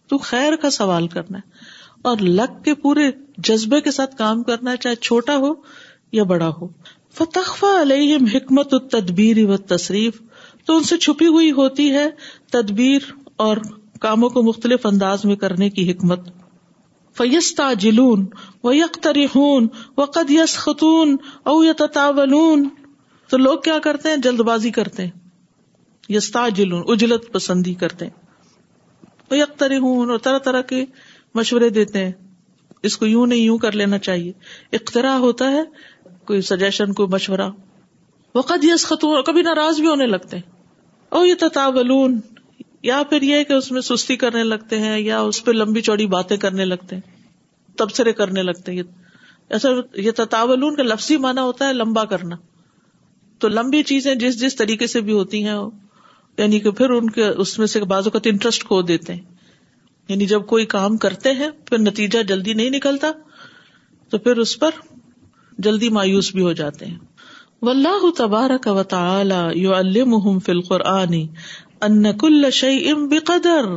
تو 0.09 0.17
خیر 0.17 0.55
کا 0.61 0.69
سوال 0.71 1.07
کرنا 1.07 1.37
ہے 1.37 1.57
اور 2.09 2.17
لگ 2.21 2.61
کے 2.65 2.73
پورے 2.81 3.09
جذبے 3.47 3.79
کے 3.81 3.91
ساتھ 3.91 4.15
کام 4.17 4.43
کرنا 4.43 4.75
چاہے 4.83 4.95
چھوٹا 5.07 5.35
ہو 5.45 5.53
یا 6.17 6.23
بڑا 6.31 6.49
ہو 6.61 6.67
حکمت 8.33 8.73
تدبیر 12.51 12.97
اور 13.45 13.57
کاموں 14.01 14.29
کو 14.29 14.43
مختلف 14.43 14.85
انداز 14.85 15.25
میں 15.25 15.35
کرنے 15.43 15.69
کی 15.75 15.89
حکمت 15.91 16.29
فیستا 17.17 17.71
جلون 17.79 18.25
و 18.63 18.71
و 19.97 20.05
قد 20.15 20.31
یس 20.31 20.57
خطون 20.57 21.15
او 21.51 21.63
یتا 21.63 21.85
تو 23.29 23.37
لوگ 23.37 23.57
کیا 23.63 23.77
کرتے 23.83 24.09
ہیں 24.09 24.17
جلد 24.23 24.39
بازی 24.53 24.71
کرتے 24.79 25.05
ہیں 25.05 25.11
یستا 26.15 26.47
جلون 26.55 26.83
اجلت 26.93 27.31
پسندی 27.33 27.73
کرتے 27.83 28.05
ہیں 28.05 28.13
اور 29.85 30.17
طرح 30.19 30.37
طرح 30.45 30.61
کے 30.69 30.83
مشورے 31.35 31.69
دیتے 31.69 32.03
ہیں 32.05 32.11
اس 32.89 32.97
کو 32.97 33.05
یوں 33.05 33.25
نہیں 33.27 33.39
یوں 33.41 33.57
کر 33.65 33.71
لینا 33.81 33.97
چاہیے 34.05 34.31
اختراع 34.77 35.15
ہوتا 35.25 35.51
ہے 35.51 35.61
کوئی 36.27 36.41
سجیشن 36.49 36.93
کوئی 36.99 37.09
مشورہ 37.13 37.49
وقت 38.35 38.63
یس 38.65 38.85
خطوں 38.85 39.21
کبھی 39.25 39.41
ناراض 39.43 39.79
بھی 39.79 39.87
ہونے 39.87 40.05
لگتے 40.07 40.37
ہیں 40.37 40.43
او 41.17 41.25
یہ 41.25 41.35
تتاولون 41.39 42.19
یا 42.83 43.01
پھر 43.09 43.21
یہ 43.21 43.43
کہ 43.43 43.53
اس 43.53 43.71
میں 43.71 43.81
سستی 43.81 44.15
کرنے 44.17 44.43
لگتے 44.43 44.79
ہیں 44.79 44.97
یا 44.99 45.19
اس 45.29 45.43
پہ 45.45 45.51
لمبی 45.51 45.81
چوڑی 45.87 46.05
باتیں 46.07 46.35
کرنے 46.43 46.65
لگتے 46.65 46.95
ہیں 46.95 47.77
تبصرے 47.77 48.13
کرنے 48.13 48.43
لگتے 48.43 48.71
ہیں 48.75 48.83
یہ 49.97 50.11
تتاولون 50.15 50.75
کا 50.75 50.83
لفظی 50.83 51.17
مانا 51.25 51.43
ہوتا 51.43 51.67
ہے 51.67 51.73
لمبا 51.73 52.03
کرنا 52.13 52.35
تو 53.39 53.47
لمبی 53.47 53.81
چیزیں 53.91 54.13
جس 54.23 54.39
جس 54.39 54.55
طریقے 54.55 54.87
سے 54.87 55.01
بھی 55.09 55.13
ہوتی 55.13 55.43
ہیں 55.45 55.55
یعنی 56.37 56.59
کہ 56.65 56.71
پھر 56.79 56.89
ان 56.97 57.09
کے 57.09 57.27
اس 57.43 57.57
میں 57.59 57.67
سے 57.67 57.79
اوقات 57.79 58.27
انٹرسٹ 58.31 58.63
کھو 58.67 58.81
دیتے 58.91 59.13
ہیں 59.13 59.21
یعنی 60.09 60.25
جب 60.25 60.45
کوئی 60.47 60.65
کام 60.75 60.95
کرتے 61.05 61.31
ہیں 61.39 61.49
پھر 61.69 61.79
نتیجہ 61.79 62.21
جلدی 62.27 62.53
نہیں 62.59 62.69
نکلتا 62.75 63.11
تو 64.09 64.17
پھر 64.27 64.37
اس 64.43 64.57
پر 64.59 64.79
جلدی 65.67 65.89
مایوس 65.97 66.31
بھی 66.35 66.41
ہو 66.43 66.51
جاتے 66.61 66.85
ہیں 66.85 66.97
ولہ 67.67 68.09
شیء 72.59 72.93
بقدر 73.11 73.67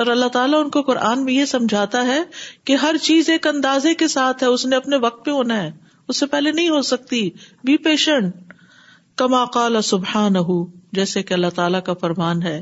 اور 0.00 0.06
اللہ 0.14 0.28
تعالیٰ 0.34 0.58
ان 0.64 0.70
کو 0.76 0.82
قرآن 0.82 1.24
میں 1.24 1.32
یہ 1.32 1.44
سمجھاتا 1.54 2.04
ہے 2.06 2.18
کہ 2.68 2.74
ہر 2.86 2.96
چیز 3.02 3.28
ایک 3.30 3.46
اندازے 3.46 3.94
کے 4.02 4.08
ساتھ 4.16 4.42
ہے 4.44 4.48
اس 4.56 4.66
نے 4.66 4.76
اپنے 4.76 4.96
وقت 5.06 5.24
پہ 5.24 5.30
ہونا 5.40 5.62
ہے 5.62 5.70
اس 6.08 6.20
سے 6.20 6.26
پہلے 6.34 6.52
نہیں 6.58 6.68
ہو 6.76 6.80
سکتی 6.90 7.28
بی 7.70 7.76
پیشنٹ 7.86 8.52
کما 9.22 9.44
قال 9.58 9.80
سبحان 9.92 10.36
ہو 10.50 10.64
جیسے 10.98 11.22
کہ 11.30 11.34
اللہ 11.34 11.54
تعالیٰ 11.54 11.82
کا 11.90 11.94
فرمان 12.00 12.42
ہے 12.42 12.60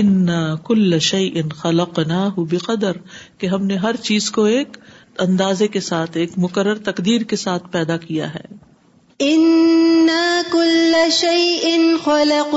ان 0.00 0.28
کل 0.66 0.98
شعی 1.06 1.28
ان 1.40 1.48
خلق 1.56 1.98
نہ 2.06 2.28
کہ 3.38 3.46
ہم 3.46 3.66
نے 3.66 3.76
ہر 3.82 3.96
چیز 4.06 4.30
کو 4.36 4.44
ایک 4.54 4.76
اندازے 5.24 5.66
کے 5.74 5.80
ساتھ 5.88 6.16
ایک 6.22 6.30
مقرر 6.44 6.78
تقدیر 6.88 7.22
کے 7.32 7.36
ساتھ 7.42 7.66
پیدا 7.72 7.96
کیا 8.06 8.32
ہے 8.34 8.44
ان 9.26 9.44
ان 10.14 10.42
کل 10.52 10.96
شعی 11.18 11.96
خلق 12.04 12.54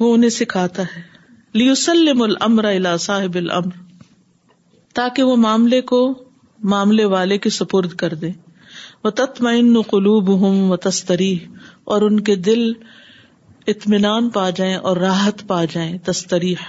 وہ 0.00 0.12
انہیں 0.14 0.30
سکھاتا 0.36 0.82
ہے 0.96 1.00
لیوسلم 1.58 2.22
الا 2.42 2.96
صاحب 3.06 3.36
المر 3.40 4.02
تاکہ 5.00 5.22
وہ 5.32 5.36
معاملے 5.46 5.80
کو 5.94 6.02
معاملے 6.74 7.04
والے 7.16 7.38
کے 7.46 7.50
سپرد 7.60 7.94
کر 8.02 8.14
دے 8.24 8.30
وہ 9.04 9.10
تتمین 9.22 9.80
قلوب 9.90 10.28
ہوں 10.44 10.60
و 10.72 10.76
تستری 10.88 11.36
اور 11.94 12.02
ان 12.02 12.20
کے 12.30 12.34
دل 12.50 12.72
اطمینان 13.72 14.28
پا 14.30 14.48
جائیں 14.56 14.74
اور 14.88 14.96
راحت 15.06 15.46
پا 15.48 15.64
جائیں 15.72 15.92
تستریح 16.04 16.64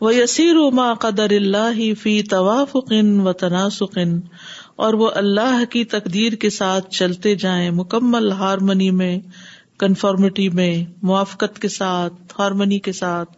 وہ 0.00 0.14
یسیر 0.14 0.56
ما 0.78 0.92
قدر 1.00 1.30
اللہ 1.36 1.78
فی 2.00 2.20
توافقن 2.30 3.18
و 3.28 3.32
تناسقن 3.42 4.18
اور 4.86 4.94
وہ 5.02 5.10
اللہ 5.20 5.64
کی 5.70 5.84
تقدیر 5.94 6.32
کے 6.42 6.50
ساتھ 6.58 6.90
چلتے 6.94 7.34
جائیں 7.44 7.70
مکمل 7.78 8.30
ہارمنی 8.40 8.90
میں 9.00 9.18
کنفارمٹی 9.80 10.48
میں 10.58 10.70
موافقت 11.02 11.58
کے 11.62 11.68
ساتھ 11.78 12.34
ہارمنی 12.38 12.78
کے 12.88 12.92
ساتھ 13.00 13.36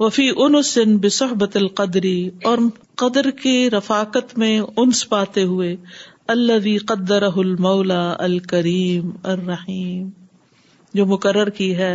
وہ 0.00 0.08
فی 0.18 0.28
ان 0.36 0.60
سن 0.70 0.96
بسحبت 1.04 1.56
القدری 1.56 2.18
اور 2.50 2.58
قدر 3.04 3.30
کی 3.42 3.56
رفاقت 3.76 4.36
میں 4.38 4.58
انس 4.76 5.08
پاتے 5.08 5.42
ہوئے 5.54 5.74
اللہ 6.36 6.76
قدر 6.88 7.22
المولا 7.34 8.04
الکریم 8.24 9.10
الرحیم 9.34 10.08
جو 10.96 11.04
مقرر 11.06 11.48
کی 11.60 11.70
ہے 11.78 11.92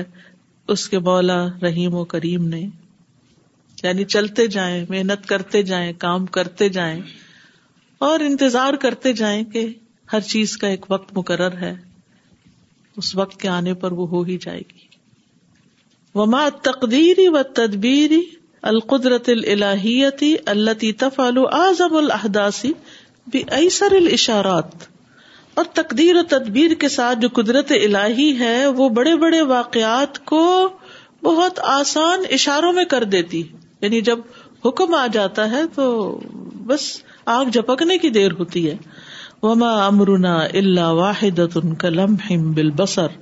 اس 0.74 0.88
کے 0.90 1.00
بولا 1.06 1.38
رحیم 1.62 1.94
و 2.02 2.04
کریم 2.14 2.48
نے 2.50 2.60
یعنی 3.84 4.04
چلتے 4.16 4.46
جائیں 4.56 4.76
محنت 4.90 5.26
کرتے 5.32 5.62
جائیں 5.70 5.92
کام 6.04 6.26
کرتے 6.38 6.68
جائیں 6.76 7.00
اور 8.08 8.20
انتظار 8.26 8.74
کرتے 8.84 9.14
جائیں 9.22 9.44
کہ 9.56 9.66
ہر 10.14 10.28
چیز 10.34 10.56
کا 10.64 10.68
ایک 10.74 10.86
وقت 10.92 11.16
مقرر 11.18 11.58
ہے 11.62 11.74
اس 13.02 13.10
وقت 13.22 13.40
کے 13.42 13.50
آنے 13.56 13.74
پر 13.86 13.92
وہ 14.02 14.08
ہو 14.14 14.22
ہی 14.30 14.38
جائے 14.46 14.62
گی 14.72 14.88
وما 16.20 16.46
تقدیری 16.70 17.28
و 17.38 17.42
تدبیری 17.62 18.22
القدرت 18.74 19.30
الحیتی 19.56 20.34
اللہ 20.56 20.84
تف 21.04 21.20
العظم 21.30 21.96
الحداسی 22.06 22.72
بھی 23.36 23.44
ایسر 23.62 23.96
الشارات 24.02 24.91
اور 25.60 25.66
تقدیر 25.80 26.16
و 26.18 26.22
تدبیر 26.30 26.74
کے 26.82 26.90
ساتھ 26.90 27.20
جو 27.22 27.28
قدرت 27.42 27.72
الہی 27.84 28.30
ہے 28.40 28.66
وہ 28.76 28.88
بڑے 28.98 29.16
بڑے 29.24 29.42
واقعات 29.56 30.24
کو 30.32 30.44
بہت 31.24 31.60
آسان 31.72 32.24
اشاروں 32.38 32.72
میں 32.74 32.86
کر 32.94 33.04
دیتی 33.16 33.42
یعنی 33.82 34.02
جب 34.10 34.20
حکم 34.66 34.94
آ 34.94 35.06
جاتا 35.14 35.50
ہے 35.52 35.62
تو 35.76 35.88
بس 36.68 36.86
آگ 37.36 37.50
جھپکنے 37.54 37.98
کی 38.04 38.10
دیر 38.18 38.32
ہوتی 38.40 38.70
ہے 38.70 38.76
وما 39.44 39.72
امرنا 39.86 40.38
اللہ 40.62 40.92
واحد 41.02 41.40
کلم 41.80 42.16
بال 42.56 42.72
بسر 42.82 43.20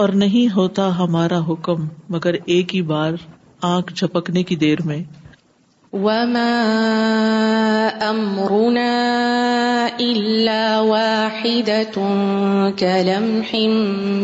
اور 0.00 0.08
نہیں 0.22 0.54
ہوتا 0.54 0.88
ہمارا 0.98 1.38
حکم 1.48 1.86
مگر 2.14 2.34
ایک 2.54 2.74
ہی 2.76 2.82
بار 2.92 3.18
آنکھ 3.74 3.92
جھپکنے 3.94 4.42
کی 4.50 4.56
دیر 4.66 4.82
میں 4.92 5.02
وما 6.08 6.44
امرنا 8.08 8.90
إلا 10.04 10.80
واحدة 10.92 12.06
كلمح 12.80 13.50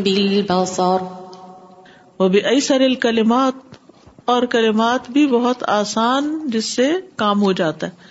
بالبصر 0.06 1.04
وبأيسر 2.18 2.84
الكلمات 2.86 3.78
اور 4.34 4.42
کلمات 4.54 5.08
بھی 5.14 5.26
بہت 5.28 5.62
آسان 5.76 6.28
جس 6.52 6.64
سے 6.74 6.88
کام 7.22 7.40
ہو 7.42 7.52
جاتا 7.60 7.86
ہے 7.86 8.10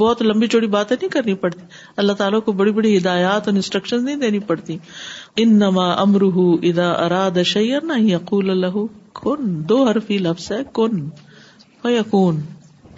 بہت 0.00 0.22
لمبی 0.22 0.46
چوڑی 0.54 0.66
باتیں 0.76 0.96
نہیں 0.96 1.10
کرنی 1.18 1.34
پڑتی 1.44 1.60
اللہ 2.02 2.12
تعالیٰ 2.22 2.40
کو 2.44 2.52
بڑی 2.62 2.72
بڑی 2.80 2.96
ہدایات 2.96 3.48
اور 3.48 3.54
انسٹرکشن 3.54 4.04
نہیں 4.04 4.16
دینی 4.24 4.38
پڑتی 4.52 4.76
ان 5.44 5.54
نما 5.60 5.90
امرح 6.06 6.38
ادا 6.72 6.90
اراد 7.04 7.36
نہ 7.92 7.98
یقول 8.08 8.50
اللہ 8.50 8.76
کن 9.22 9.54
دو 9.68 9.82
حرفی 9.88 10.18
لفظ 10.28 10.50
ہے 10.52 10.60
کن 10.80 11.06
یقون 11.98 12.40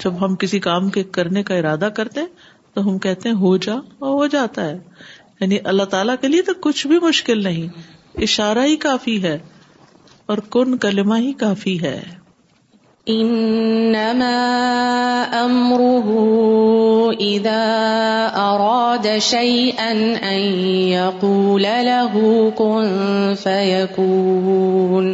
جب 0.04 0.24
ہم 0.24 0.34
کسی 0.42 0.58
کام 0.68 0.88
کے 0.96 1.02
کرنے 1.18 1.42
کا 1.50 1.54
ارادہ 1.54 1.88
کرتے 1.96 2.20
تو 2.74 2.88
ہم 2.88 2.98
کہتے 3.02 3.28
ہیں 3.28 3.36
ہو 3.40 3.56
جا 3.64 3.72
اور 4.06 4.14
ہو 4.20 4.26
جاتا 4.30 4.62
ہے 4.68 4.78
یعنی 5.40 5.58
اللہ 5.72 5.88
تعالیٰ 5.94 6.14
کے 6.20 6.28
لیے 6.28 6.42
تو 6.48 6.52
کچھ 6.66 6.86
بھی 6.92 6.98
مشکل 7.02 7.42
نہیں 7.44 8.16
اشارہ 8.26 8.64
ہی 8.66 8.76
کافی 8.84 9.22
ہے 9.22 9.36
اور 10.32 10.38
کن 10.56 10.76
کلمہ 10.84 11.18
ہی 11.26 11.32
کافی 11.44 11.80
ہے 11.82 11.98
انما 13.12 14.26
امره 15.38 16.12
اذا 17.24 17.64
اراد 18.42 19.08
شيئا 19.26 19.88
ان 20.28 20.46
يقول 20.92 21.66
له 21.88 22.14
كن 22.60 22.96
فيكون 23.42 25.10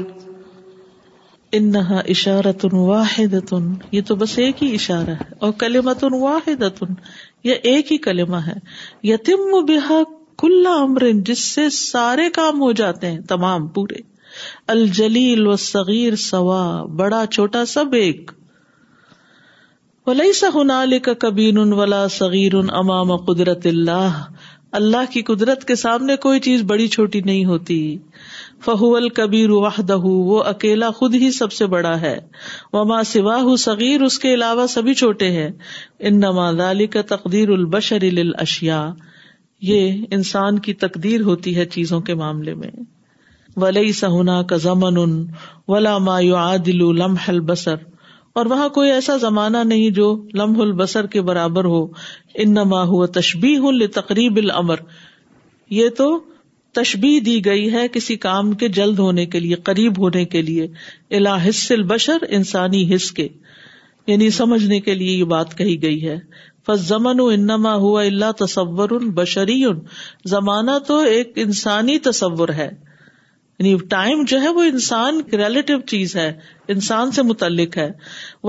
انها 1.59 2.12
اشاره 2.16 2.87
واحده 2.92 3.61
یہ 3.96 4.07
تو 4.12 4.16
بس 4.23 4.38
ایک 4.46 4.62
ہی 4.66 4.70
اشارہ 4.81 5.18
ہے 5.25 5.29
اور 5.49 5.59
کلمۃ 5.64 6.07
واحده 6.20 6.92
ایک 7.48 7.92
ہی 7.92 7.96
کلمہ 8.05 8.37
ہے 8.46 8.53
یتیم 9.11 9.40
کل 9.66 9.87
کلا 10.38 11.11
جس 11.26 11.44
سے 11.55 11.68
سارے 11.79 12.29
کام 12.35 12.61
ہو 12.62 12.70
جاتے 12.81 13.11
ہیں 13.11 13.20
تمام 13.29 13.66
پورے 13.76 14.00
الجلیل 14.72 15.46
و 15.46 15.57
سغیر 15.66 16.14
سوا 16.24 16.61
بڑا 16.96 17.24
چھوٹا 17.33 17.64
سب 17.66 17.94
ایک 18.00 18.31
کا 21.05 21.12
کبین 21.20 21.59
ولا 21.81 22.07
صغیر 22.18 22.55
امام 22.83 23.14
قدرت 23.24 23.66
اللہ 23.66 24.22
اللہ 24.79 25.11
کی 25.12 25.22
قدرت 25.31 25.64
کے 25.68 25.74
سامنے 25.76 26.16
کوئی 26.24 26.40
چیز 26.40 26.62
بڑی 26.66 26.87
چھوٹی 26.88 27.20
نہیں 27.24 27.44
ہوتی 27.44 27.81
فہول 28.64 29.09
کبیر 29.18 29.51
ال 29.59 29.90
وہ 30.05 30.42
اکیلا 30.49 30.90
خود 30.96 31.14
ہی 31.20 31.31
سب 31.33 31.53
سے 31.53 31.66
بڑا 31.75 32.01
ہے 32.01 32.16
ماں 32.88 33.03
سواہ 33.11 33.55
سغیر 33.59 34.01
اس 34.09 34.18
کے 34.25 34.33
علاوہ 34.35 34.66
سبھی 34.75 34.94
چھوٹے 35.03 35.31
ہیں 35.37 35.49
ان 36.11 36.18
نما 36.20 36.51
تقدیر 37.12 37.49
البشر 37.57 38.03
یہ 39.68 40.05
انسان 40.16 40.59
کی 40.66 40.75
تقدیر 40.85 41.20
ہوتی 41.31 41.57
ہے 41.57 41.64
چیزوں 41.77 42.01
کے 42.09 42.14
معاملے 42.23 42.55
میں 42.61 42.70
ولی 43.64 43.92
سہنا 44.01 44.40
کا 44.51 44.57
زمن 44.68 44.96
ولا 45.68 45.96
ما 46.11 46.18
دل 46.66 46.85
لمح 46.99 47.29
البصر 47.29 47.88
اور 48.40 48.46
وہاں 48.53 48.68
کوئی 48.79 48.90
ایسا 48.92 49.16
زمانہ 49.25 49.59
نہیں 49.73 49.90
جو 50.01 50.07
لمح 50.40 50.62
البصر 50.62 51.07
کے 51.14 51.20
برابر 51.31 51.64
ہو 51.75 51.87
انما 52.44 52.83
ہو 52.92 53.07
تشبی 53.20 53.57
ہوں 53.64 53.87
تقریب 53.94 54.37
العمر 54.44 54.85
یہ 55.79 55.88
تو 55.96 56.16
تشبی 56.79 57.19
دی 57.27 57.45
گئی 57.45 57.73
ہے 57.73 57.87
کسی 57.93 58.17
کام 58.25 58.53
کے 58.59 58.69
جلد 58.77 58.99
ہونے 58.99 59.25
کے 59.33 59.41
لیے 59.41 59.55
قریب 59.69 59.99
ہونے 60.01 60.25
کے 60.35 60.43
لیے 60.43 60.67
الا 61.17 61.37
حص 61.47 61.63
البشر 61.77 62.25
انسانی 62.39 62.83
حص 62.95 63.11
کے 63.19 63.29
یعنی 64.07 64.29
سمجھنے 64.41 64.81
کے 64.81 64.95
لیے 64.95 65.17
یہ 65.17 65.25
بات 65.33 65.57
کہی 65.59 65.81
گئی 65.83 66.07
ہے 66.09 66.19
فس 66.67 66.81
زمن 66.89 67.21
انما 67.25 67.75
ہوا 67.87 68.03
اللہ 68.03 68.31
تصور 68.39 68.91
بشری 69.19 69.63
زمانہ 70.35 70.79
تو 70.87 70.99
ایک 71.17 71.33
انسانی 71.47 71.99
تصور 72.07 72.49
ہے 72.59 72.69
یعنی 72.69 73.77
ٹائم 73.89 74.23
جو 74.33 74.41
ہے 74.43 74.49
وہ 74.59 74.63
انسان 74.65 75.21
ریلیٹو 75.39 75.81
چیز 75.93 76.17
ہے 76.17 76.33
انسان 76.75 77.11
سے 77.17 77.23
متعلق 77.31 77.77
ہے 77.79 77.91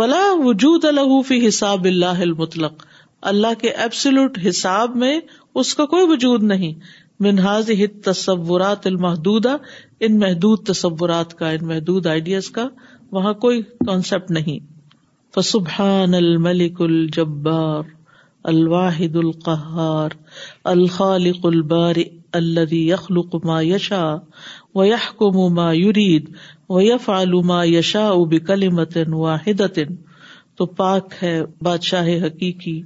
ولا 0.02 0.24
وجود 0.46 0.86
الحفی 0.94 1.46
حساب 1.48 1.86
اللہ 1.92 2.22
المطلق 2.30 2.86
اللہ 3.32 3.54
کے 3.62 3.70
ایبسلوٹ 3.86 4.38
حساب 4.48 4.96
میں 5.02 5.20
اس 5.62 5.74
کا 5.76 5.86
کوئی 5.86 6.06
وجود 6.12 6.44
نہیں 6.52 6.80
منہاز 7.26 7.70
ہت 7.84 8.04
تصورات 8.06 8.86
المحدود 8.88 9.46
ان 9.46 10.18
محدود 10.20 10.64
تصورات 10.68 11.34
کا 11.42 11.50
ان 11.58 11.66
محدود 11.72 12.08
آئیڈیاز 12.14 12.50
کا 12.56 12.68
وہاں 13.18 13.34
کوئی 13.44 13.62
کانسیپٹ 13.88 14.32
نہیں 14.38 14.58
فسبحان 15.36 16.14
الملک 16.22 16.82
الجبار 16.88 17.92
الواحد 18.54 19.16
القہار 19.24 20.16
الخالق 20.74 21.46
الباری 21.54 22.04
الذي 22.42 22.80
يخلق 22.88 23.34
ما 23.46 23.60
يشاء 23.70 24.10
ويحكم 24.76 25.56
ما 25.56 25.72
يريد 25.78 26.28
ويفعل 26.76 27.34
ما 27.50 27.64
يشاء 27.70 28.14
بكلمة 28.34 29.18
واحدة 29.24 30.56
تو 30.58 30.66
پاک 30.82 31.16
ہے 31.24 31.36
بادشاہ 31.70 32.08
حقیقی 32.26 32.80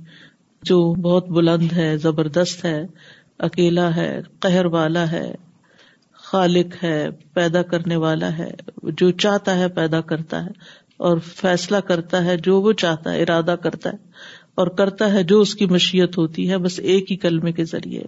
جو 0.72 0.80
بہت 1.08 1.30
بلند 1.40 1.74
ہے 1.82 1.90
زبردست 2.08 2.66
ہے 2.66 2.80
اکیلا 3.48 3.90
ہے 3.96 4.10
قہر 4.42 4.66
والا 4.76 5.10
ہے 5.12 5.32
خالق 6.24 6.84
ہے 6.84 7.08
پیدا 7.34 7.62
کرنے 7.72 7.96
والا 8.04 8.38
ہے 8.38 8.50
جو 8.98 9.10
چاہتا 9.24 9.58
ہے 9.60 9.68
پیدا 9.80 10.02
کرتا 10.12 10.44
ہے 10.46 10.50
اور 11.08 11.18
فیصلہ 11.36 11.78
کرتا 11.88 12.24
ہے 12.26 12.36
جو 12.48 12.60
وہ 12.62 12.72
چاہتا 12.84 13.12
ہے 13.14 13.22
ارادہ 13.24 13.56
کرتا 13.64 13.90
ہے 13.94 14.14
اور 14.64 14.68
کرتا 14.78 15.12
ہے 15.14 15.24
جو 15.32 15.40
اس 15.42 15.54
کی 15.56 15.66
مشیت 15.70 16.18
ہوتی 16.18 16.50
ہے 16.50 16.58
بس 16.66 16.80
ایک 16.84 17.12
ہی 17.12 17.16
کلمے 17.26 17.52
کے 17.54 17.64
ذریعے 17.72 18.04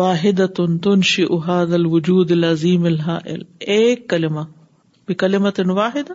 واحد 0.00 0.40
تن 0.56 1.02
شی 1.04 1.22
احاد 1.30 1.72
الوجود 1.78 2.30
العظیم 2.30 2.84
الہا 2.90 3.18
ایک 3.76 4.08
کلمہ 4.10 5.48
تن 5.56 5.70
واحد 5.78 6.10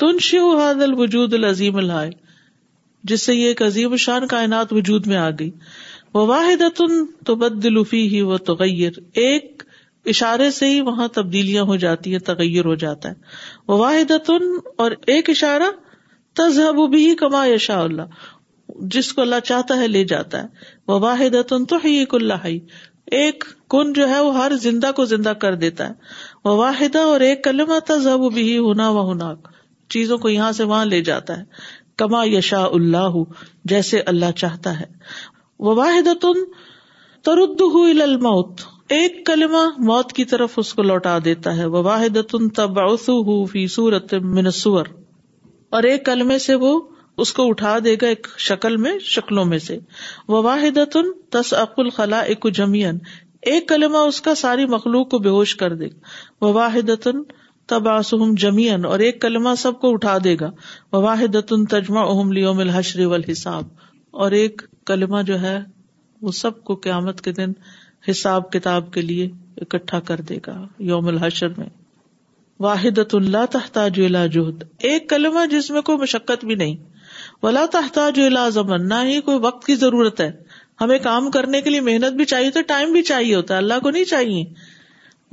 تن 0.00 0.18
شی 0.28 0.38
احاد 0.52 0.82
الوجود 0.82 1.34
العظیم 1.34 1.76
الحال 1.82 2.10
جس 3.10 3.22
سے 3.26 3.34
یہ 3.34 3.46
ایک 3.46 3.62
عظیم 3.62 3.96
شان 4.04 4.26
کائنات 4.26 4.72
وجود 4.72 5.06
میں 5.06 5.16
آ 5.16 5.28
گئی 5.38 5.50
وہ 6.14 6.26
واحد 6.26 6.62
تو 7.26 7.82
فی 7.90 8.00
ہی 8.08 8.20
وہ 8.28 8.36
تغیر 8.48 8.98
ایک 9.22 9.62
اشارے 10.12 10.50
سے 10.58 10.66
ہی 10.70 10.80
وہاں 10.88 11.06
تبدیلیاں 11.16 11.62
ہو 11.70 11.76
جاتی 11.84 12.12
ہیں 12.12 12.18
تغیر 12.28 12.64
ہو 12.70 12.74
جاتا 12.82 13.08
ہے 13.08 13.68
وہ 13.68 13.76
واحد 13.78 14.10
اور 14.84 14.90
ایک 15.14 15.30
اشارہ 15.30 15.70
تذہب 16.40 16.78
بھی 16.90 17.04
کما 17.24 17.44
یشاء 17.46 17.80
اللہ 17.80 18.22
جس 18.96 19.12
کو 19.14 19.22
اللہ 19.22 19.40
چاہتا 19.44 19.76
ہے 19.80 19.88
لے 19.88 20.04
جاتا 20.12 20.42
ہے 20.42 20.46
وہ 20.88 20.98
واحد 21.00 21.34
تن 21.48 21.64
تو 21.72 21.76
اللہ 22.16 22.44
ہی 22.46 22.58
ایک 23.20 23.44
کن 23.70 23.92
جو 23.98 24.08
ہے 24.08 24.20
وہ 24.28 24.36
ہر 24.38 24.52
زندہ 24.62 24.90
کو 24.96 25.04
زندہ 25.14 25.32
کر 25.44 25.54
دیتا 25.64 25.88
ہے 25.88 26.44
وہ 26.48 26.56
واحدہ 26.60 26.98
اور 27.12 27.20
ایک 27.26 27.42
کلم 27.44 27.72
تذہب 27.86 28.32
بھی 28.34 28.46
ہونا 28.58 28.88
و 28.98 29.10
ہناک 29.12 29.48
چیزوں 29.96 30.18
کو 30.18 30.28
یہاں 30.28 30.52
سے 30.60 30.64
وہاں 30.70 30.84
لے 30.94 31.00
جاتا 31.10 31.38
ہے 31.38 31.44
کما 32.02 32.24
یشا 32.24 32.64
اللہ 32.80 33.22
جیسے 33.72 34.00
اللہ 34.12 34.30
چاہتا 34.36 34.78
ہے 34.80 34.86
واحد 35.72 36.08
ترد 37.26 37.60
الموت 38.04 38.60
ایک 38.94 39.24
کلمہ 39.26 39.60
موت 39.90 40.12
کی 40.16 40.24
طرف 40.32 40.58
اس 40.62 40.72
کو 40.78 40.82
لوٹا 40.82 41.16
دیتا 41.24 41.56
ہے 41.56 41.66
وہ 41.74 41.82
واحد 41.82 42.18
فی 43.52 43.66
صورت 43.74 44.12
من 44.38 44.44
السور 44.46 44.86
اور 45.78 45.82
ایک 45.92 46.04
کلمے 46.06 46.38
سے 46.46 46.54
وہ 46.64 46.72
اس 47.24 47.32
کو 47.32 47.46
اٹھا 47.48 47.76
دے 47.84 47.94
گا 48.02 48.06
ایک 48.06 48.26
شکل 48.48 48.76
میں 48.84 48.92
شکلوں 49.14 49.44
میں 49.54 49.58
سے 49.68 49.78
وہ 50.34 50.42
واحد 50.42 50.78
تس 51.36 51.52
اق 51.62 51.78
الخلا 51.80 52.20
اک 52.34 52.46
جمین 52.56 52.98
ایک 53.52 53.68
کلمہ 53.68 53.98
اس 54.10 54.20
کا 54.26 54.34
ساری 54.42 54.66
مخلوق 54.76 55.08
کو 55.10 55.18
بے 55.24 55.28
ہوش 55.38 55.54
کر 55.62 55.74
دے 55.82 55.86
گا 55.86 56.44
وہ 56.44 56.52
واحد 56.60 56.90
تباسم 57.68 58.32
جمین 58.40 58.84
اور 58.84 58.98
ایک 59.06 59.20
کلمہ 59.20 59.54
سب 59.58 59.80
کو 59.80 59.92
اٹھا 59.92 60.16
دے 60.24 60.36
گا 60.40 60.50
وہ 60.92 61.02
واحد 61.02 61.36
تجمہ 61.74 62.00
اہم 62.10 62.32
لیوم 62.38 62.58
الحشر 62.68 63.04
والحساب 63.12 63.82
اور 64.22 64.32
ایک 64.40 64.62
کلمہ 64.86 65.20
جو 65.30 65.40
ہے 65.42 65.58
وہ 66.22 66.30
سب 66.40 66.62
کو 66.64 66.74
قیامت 66.84 67.20
کے 67.20 67.30
دن 67.38 67.52
حساب 68.08 68.50
کتاب 68.52 68.92
کے 68.92 69.00
لیے 69.02 69.28
اکٹھا 69.64 69.98
کر 70.10 70.20
دے 70.28 70.36
گا 70.46 70.54
یوم 70.90 71.06
الحشر 71.12 71.48
میں 71.56 71.66
واحد 72.66 72.98
اللہ 73.14 73.46
تحتا 73.52 73.84
ایک 74.90 75.08
کلمہ 75.10 75.44
جس 75.50 75.70
میں 75.76 75.80
کوئی 75.88 75.98
مشقت 75.98 76.44
بھی 76.50 76.54
نہیں 76.60 76.76
و 77.42 77.46
اللہ 77.46 78.48
زمن 78.52 78.88
نہ 78.88 79.02
ہی 79.08 79.20
کوئی 79.28 79.38
وقت 79.46 79.66
کی 79.66 79.74
ضرورت 79.80 80.20
ہے 80.20 80.30
ہمیں 80.80 80.98
کام 81.08 81.30
کرنے 81.38 81.60
کے 81.66 81.70
لیے 81.70 81.80
محنت 81.90 82.12
بھی 82.20 82.24
چاہیے 82.34 82.50
تو 82.58 82.62
ٹائم 82.68 82.92
بھی 82.92 83.02
چاہیے 83.12 83.34
ہوتا 83.34 83.54
ہے 83.54 83.58
اللہ 83.64 83.80
کو 83.82 83.90
نہیں 83.96 84.04
چاہیے 84.12 84.42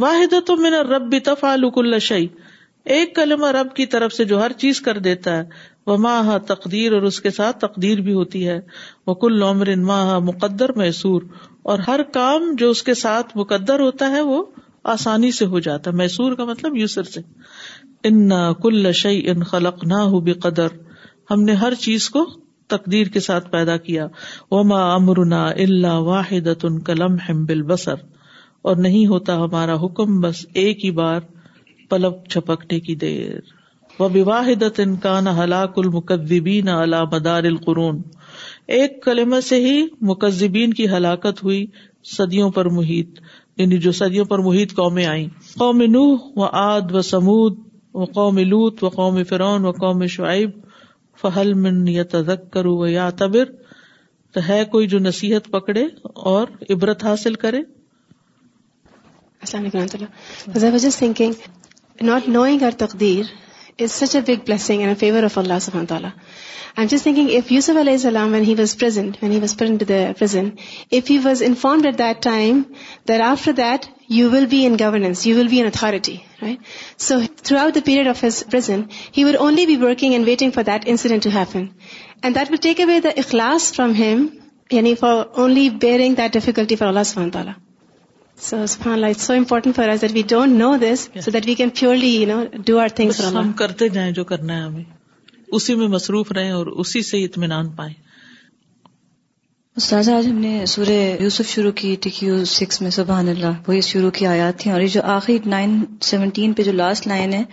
واحد 0.06 0.34
تو 0.46 0.56
میرا 0.66 0.82
رب 0.96 1.10
بھی 1.10 1.20
تفالک 1.30 1.78
اللہ 1.84 2.00
شاہی 2.10 2.28
ایک 2.98 3.16
کلمہ 3.16 3.52
رب 3.62 3.74
کی 3.76 3.86
طرف 3.96 4.14
سے 4.14 4.24
جو 4.34 4.42
ہر 4.42 4.52
چیز 4.66 4.82
کر 4.90 5.00
دیتا 5.08 5.38
ہے 5.38 5.44
وما 5.90 6.38
تقدیر 6.48 6.94
اور 6.94 7.02
اس 7.10 7.20
کے 7.22 7.30
ساتھ 7.38 7.58
تقدیر 7.60 8.02
بھی 8.08 8.14
ہوتی 8.14 8.48
ہے 8.48 8.60
وہ 9.08 9.14
کلر 9.24 9.76
مقدر 10.26 10.72
میسور 10.82 11.22
اور 11.72 11.80
ہر 11.88 12.02
کام 12.14 12.54
جو 12.58 12.70
اس 12.76 12.84
کے 12.84 12.94
ساتھ 13.06 13.36
مقدر 13.38 13.80
ہوتا 13.80 14.10
ہے 14.12 14.22
وہ 14.32 14.44
آسانی 14.94 15.32
سے 15.38 15.46
ہو 15.46 15.60
جاتا 15.68 15.90
ہے 15.92 15.96
میسور 15.96 16.34
کا 16.36 16.46
مطلب 16.46 16.78
یوسر 16.78 17.04
سے 17.16 17.22
ان 18.10 18.30
کل 18.62 18.92
شعی 19.02 19.22
ان 19.30 19.44
خلق 19.52 19.84
نہ 19.94 20.00
ہو 20.14 20.20
بے 20.28 20.34
قدر 20.46 20.78
ہم 21.32 21.44
نے 21.50 21.54
ہر 21.64 21.74
چیز 21.80 22.10
کو 22.16 22.26
تقدیر 22.76 23.08
کے 23.14 23.20
ساتھ 23.20 23.50
پیدا 23.52 23.76
کیا 23.88 24.08
وما 24.52 24.82
امرنا 24.94 25.46
اللہ 25.66 26.00
واحد 26.10 26.48
ان 26.64 26.80
کلم 26.90 27.16
ہم 27.30 27.46
بل 27.46 27.62
بسر 27.72 28.06
اور 28.70 28.76
نہیں 28.86 29.06
ہوتا 29.08 29.36
ہمارا 29.44 29.76
حکم 29.86 30.20
بس 30.22 30.46
ایک 30.64 30.86
ہی 30.86 30.92
بار 31.02 31.20
پلک 31.90 32.28
چھپکنے 32.32 32.80
کی 32.88 32.96
دیر 33.06 33.40
و 34.02 34.08
بواہد 34.10 34.64
انکان 34.82 35.28
ہلاک 35.38 35.78
المقدبین 35.80 36.68
علا 36.76 37.04
مدار 37.12 37.44
القرون 37.50 38.02
ایک 38.78 38.94
کلمہ 39.04 39.40
سے 39.50 39.60
ہی 39.66 39.74
مقزبین 40.12 40.74
کی 40.80 40.88
ہلاکت 40.90 41.44
ہوئی 41.44 41.66
صدیوں 42.12 42.50
پر 42.56 42.70
محیط 42.78 43.20
یعنی 43.62 43.78
جو 43.86 43.92
صدیوں 44.00 44.26
پر 44.32 44.40
محیط 44.48 44.74
قومیں 44.76 45.06
آئیں 45.06 45.28
قوم 45.60 45.82
نوح 45.98 46.24
و 46.42 46.46
آد 46.62 46.92
و 46.94 47.02
سمود 47.10 47.60
و 47.94 48.06
قوم 48.16 48.40
لوت 48.54 48.84
و 48.84 48.90
قوم 48.96 49.22
فرعون 49.34 49.66
و 49.66 49.72
قوم 49.86 50.06
شعیب 50.16 50.58
فہل 51.22 51.54
من 51.68 51.88
یتذکر 51.98 52.46
کرو 52.58 52.76
و 52.84 52.88
یا 52.94 53.10
تبر 53.22 53.52
تو 54.34 54.40
ہے 54.48 54.64
کوئی 54.72 54.88
جو 54.96 55.00
نصیحت 55.12 55.52
پکڑے 55.58 55.86
اور 56.34 56.48
عبرت 56.76 57.04
حاصل 57.12 57.34
کرے 57.46 57.62
السلام 59.46 59.66
علیکم 59.74 60.66
وجہ 60.74 60.98
تھنکنگ 60.98 61.48
ناٹ 62.10 62.28
نوئنگ 62.40 62.62
آر 62.72 62.78
تقدیر 62.86 63.24
بگ 63.90 64.42
بل 64.46 64.54
ا 64.54 64.94
فیور 65.00 65.24
آف 65.24 65.38
اللہ 65.38 65.60
سلحت 65.62 65.92
آئٹنگ 66.82 67.18
علیہ 67.78 67.92
السلام 67.94 68.34
وین 68.34 68.44
ہیٹ 68.48 68.84
وین 69.22 69.32
ہیٹینٹ 69.34 69.84
F 70.94 71.10
he 71.12 71.18
was 71.24 71.42
inform 71.46 71.82
at 71.86 71.98
that 72.00 72.22
time 72.24 72.62
there 73.08 73.20
after 73.30 73.52
that 73.58 73.86
you 74.18 74.30
will 74.32 74.46
be 74.50 74.66
in 74.66 74.76
governance 74.80 75.26
you 75.28 75.36
will 75.38 75.48
be 75.48 75.58
an 75.62 75.66
authority 75.68 76.16
so 77.08 77.20
throughout 77.60 77.76
the 77.76 77.80
period 77.86 78.08
آفنٹ 78.08 78.80
he'll 79.18 79.36
only 79.40 79.66
be 79.66 79.76
working 79.86 80.14
and 80.14 80.28
waiting 80.28 80.52
for 80.56 80.64
that 80.72 80.88
incident 80.94 81.40
and 81.64 82.36
that 82.36 82.52
will 82.52 82.58
take 82.62 82.82
away 82.82 83.00
the 83.04 83.10
اخلاس 83.26 83.74
from 83.74 83.94
him 84.04 84.26
یعنی 84.72 84.94
for 85.00 85.24
only 85.44 85.70
bearing 85.82 86.16
that 86.18 86.34
difficulty 86.34 86.76
for 86.76 86.88
Allah 86.88 87.04
سلحمت 87.14 87.36
علاح 87.36 87.54
So 88.44 88.58
subhanAllah, 88.72 89.10
it's 89.16 89.26
so 89.30 89.34
important 89.40 89.76
for 89.76 89.84
us 89.94 90.02
that 90.04 90.14
we 90.18 90.22
don't 90.30 90.58
know 90.58 90.70
this 90.84 91.02
yes. 91.16 91.26
so 91.26 91.32
that 91.34 91.46
we 91.46 91.54
can 91.58 91.72
purely, 91.80 92.08
you 92.20 92.26
know, 92.30 92.38
do 92.70 92.80
our 92.84 92.90
things 93.00 93.18
for 93.20 93.26
Allah. 93.28 93.42
ہم 93.44 93.52
کرتے 93.60 93.90
جائیں 93.98 94.12
جو 94.20 94.24
کرنا 94.32 94.56
ہے 94.58 94.62
ہمیں 94.62 94.84
اسی 95.58 95.76
میں 95.82 95.88
مصروف 95.96 96.32
رہیں 96.38 96.52
اور 96.60 96.68
اسی 96.84 97.02
سے 97.10 97.24
اطمینان 97.24 97.70
پائیں 97.82 97.94
استاذ 99.82 100.10
آج 100.14 100.28
ہم 100.28 100.40
نے 100.46 100.56
سورہ 100.76 100.98
یوسف 101.24 101.50
شروع 101.50 101.72
کی 101.82 101.96
ٹکیو 102.08 102.44
سکس 102.56 102.82
میں 102.82 102.92
سبحان 103.00 103.30
اللہ 103.36 103.60
وہی 103.68 103.82
شروع 103.92 104.10
کی 104.20 104.26
آیات 104.32 104.60
تھیں 104.64 104.74
اور 104.74 104.82
یہ 104.82 104.88
جو 104.96 105.02
آخری 105.18 105.38
نائن 105.56 105.78
سیونٹین 106.12 106.54
پہ 106.60 106.64
جو 106.70 106.72
لاسٹ 106.82 107.08
لائن 107.14 107.34
ہے 107.34 107.44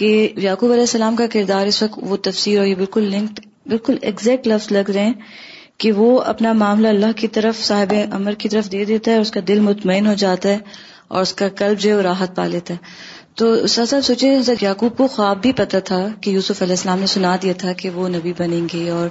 کہ 0.00 0.10
یعقوب 0.48 0.70
علیہ 0.70 0.88
السلام 0.90 1.16
کا 1.22 1.26
کردار 1.36 1.66
اس 1.74 1.82
وقت 1.82 1.98
وہ 2.08 2.16
تفسیر 2.30 2.58
اور 2.58 2.66
یہ 2.66 2.74
بالکل 2.84 3.10
لنک 3.16 3.40
بالکل 3.74 3.98
ایگزیکٹ 4.10 4.46
لفظ 4.54 4.72
لگ 4.78 4.90
رہے 4.98 5.06
ہیں 5.06 5.56
کہ 5.80 5.90
وہ 5.96 6.06
اپنا 6.30 6.52
معاملہ 6.62 6.88
اللہ 6.88 7.12
کی 7.16 7.28
طرف 7.36 7.58
صاحب 7.64 7.92
امر 8.14 8.34
کی 8.38 8.48
طرف 8.54 8.70
دے 8.72 8.84
دیتا 8.84 9.10
ہے 9.10 9.16
اس 9.24 9.30
کا 9.32 9.40
دل 9.48 9.60
مطمئن 9.66 10.06
ہو 10.06 10.14
جاتا 10.24 10.48
ہے 10.48 10.58
اور 11.08 11.22
اس 11.22 11.32
کا 11.40 11.48
قلب 11.60 11.78
جو 11.80 11.90
ہے 11.96 12.02
راحت 12.02 12.34
پا 12.36 12.46
لیتا 12.54 12.74
ہے 12.74 12.96
تو 13.40 13.48
صاحب 13.74 14.00
سوچے 14.04 14.34
حضرت 14.38 14.62
یعقوب 14.62 14.96
کو 14.96 15.06
خواب 15.08 15.40
بھی 15.42 15.52
پتا 15.60 15.78
تھا 15.90 15.98
کہ 16.20 16.30
یوسف 16.30 16.62
علیہ 16.62 16.72
السلام 16.76 16.98
نے 17.00 17.06
سنا 17.14 17.34
دیا 17.42 17.52
تھا 17.58 17.72
کہ 17.82 17.90
وہ 17.98 18.08
نبی 18.14 18.32
بنیں 18.38 18.66
گے 18.72 18.88
اور 18.90 19.08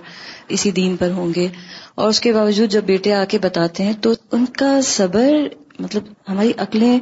اسی 0.57 0.71
دین 0.79 0.97
پر 1.03 1.11
ہوں 1.19 1.33
گے 1.35 1.47
اور 1.95 2.09
اس 2.09 2.19
کے 2.25 2.33
باوجود 2.33 2.69
جب 2.77 2.83
بیٹے 2.93 3.13
آ 3.19 3.23
کے 3.29 3.37
بتاتے 3.47 3.83
ہیں 3.83 3.93
تو 4.07 4.13
ان 4.35 4.45
کا 4.59 4.79
صبر 4.87 5.31
مطلب 5.79 6.13
ہماری 6.29 6.51
عقلیں 6.65 6.99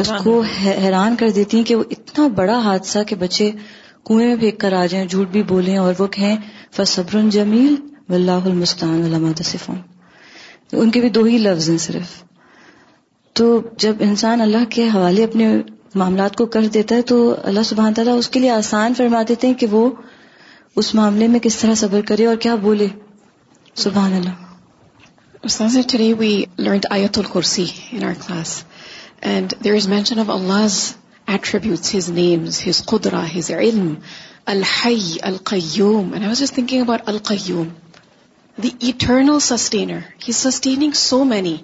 اس 0.00 0.10
کو 0.24 0.40
حیران 0.64 1.16
کر 1.22 1.30
دیتی 1.36 1.56
ہیں 1.56 1.64
کہ 1.64 1.74
وہ 1.76 1.84
اتنا 1.96 2.26
بڑا 2.42 2.58
حادثہ 2.64 2.98
کہ 3.08 3.16
بچے 3.24 3.50
کنویں 4.08 4.26
میں 4.26 4.36
پھینک 4.40 4.60
کر 4.60 4.72
آ 4.72 4.84
جائیں 4.94 5.06
جھوٹ 5.06 5.28
بھی 5.38 5.42
بولیں 5.54 5.76
اور 5.78 5.94
وہ 5.98 6.06
کہیں 6.16 6.36
فصبر 6.76 7.28
جمیل 7.38 7.74
اللہ 8.16 8.46
المستان 8.50 9.02
علامہ 9.06 9.26
علامات 9.26 10.74
ان 10.82 10.90
کے 10.90 11.00
بھی 11.00 11.08
دو 11.16 11.22
ہی 11.24 11.36
لفظ 11.38 11.68
ہیں 11.70 11.76
صرف 11.78 12.12
تو 13.40 13.44
جب 13.82 13.96
انسان 14.06 14.40
اللہ 14.40 14.64
کے 14.70 14.86
حوالے 14.94 15.24
اپنے 15.24 15.48
معاملات 16.02 16.36
کو 16.36 16.46
کر 16.56 16.66
دیتا 16.74 16.94
ہے 16.94 17.02
تو 17.10 17.18
اللہ 17.50 17.62
سبحان 17.68 17.94
تعالیٰ 17.94 18.16
اس 18.18 18.28
کے 18.36 18.40
لیے 18.40 18.50
آسان 18.50 18.94
فرما 18.96 19.20
دیتے 19.28 19.46
ہیں 19.46 19.54
کہ 19.62 19.66
وہ 19.70 19.88
اس 20.82 20.94
معاملے 20.94 21.26
میں 21.34 21.40
کس 21.46 21.56
طرح 21.58 21.74
صبر 21.82 22.00
کرے 22.08 22.26
اور 22.26 22.36
کیا 22.46 22.54
بولے 22.64 22.88
سبحان 23.84 24.12
اللہ 24.20 24.38
today 25.92 26.10
we 26.22 26.30
learned 26.68 26.86
Ayatul 26.94 27.28
Kursi 27.34 27.66
in 27.98 28.02
our 28.08 28.16
class. 28.24 28.50
And 29.30 29.38
And 29.38 29.54
there 29.66 29.76
is 29.78 29.86
mention 29.92 30.20
of 30.22 30.30
Allah's 30.34 30.76
attributes, 31.36 31.92
His 31.94 32.06
His 32.06 32.10
His 32.10 32.10
names, 32.18 32.82
Qudra, 32.92 33.22
Ilm, 33.68 33.88
Al-Hayy, 34.54 35.02
Al-Qayyum. 35.30 36.12
Al-Qayyum. 36.12 36.26
I 36.28 36.32
was 36.34 36.42
just 36.44 36.58
thinking 36.58 36.84
about 36.86 37.08
دیٹرنلرگ 38.62 40.28
so 40.94 41.22
many 41.24 41.54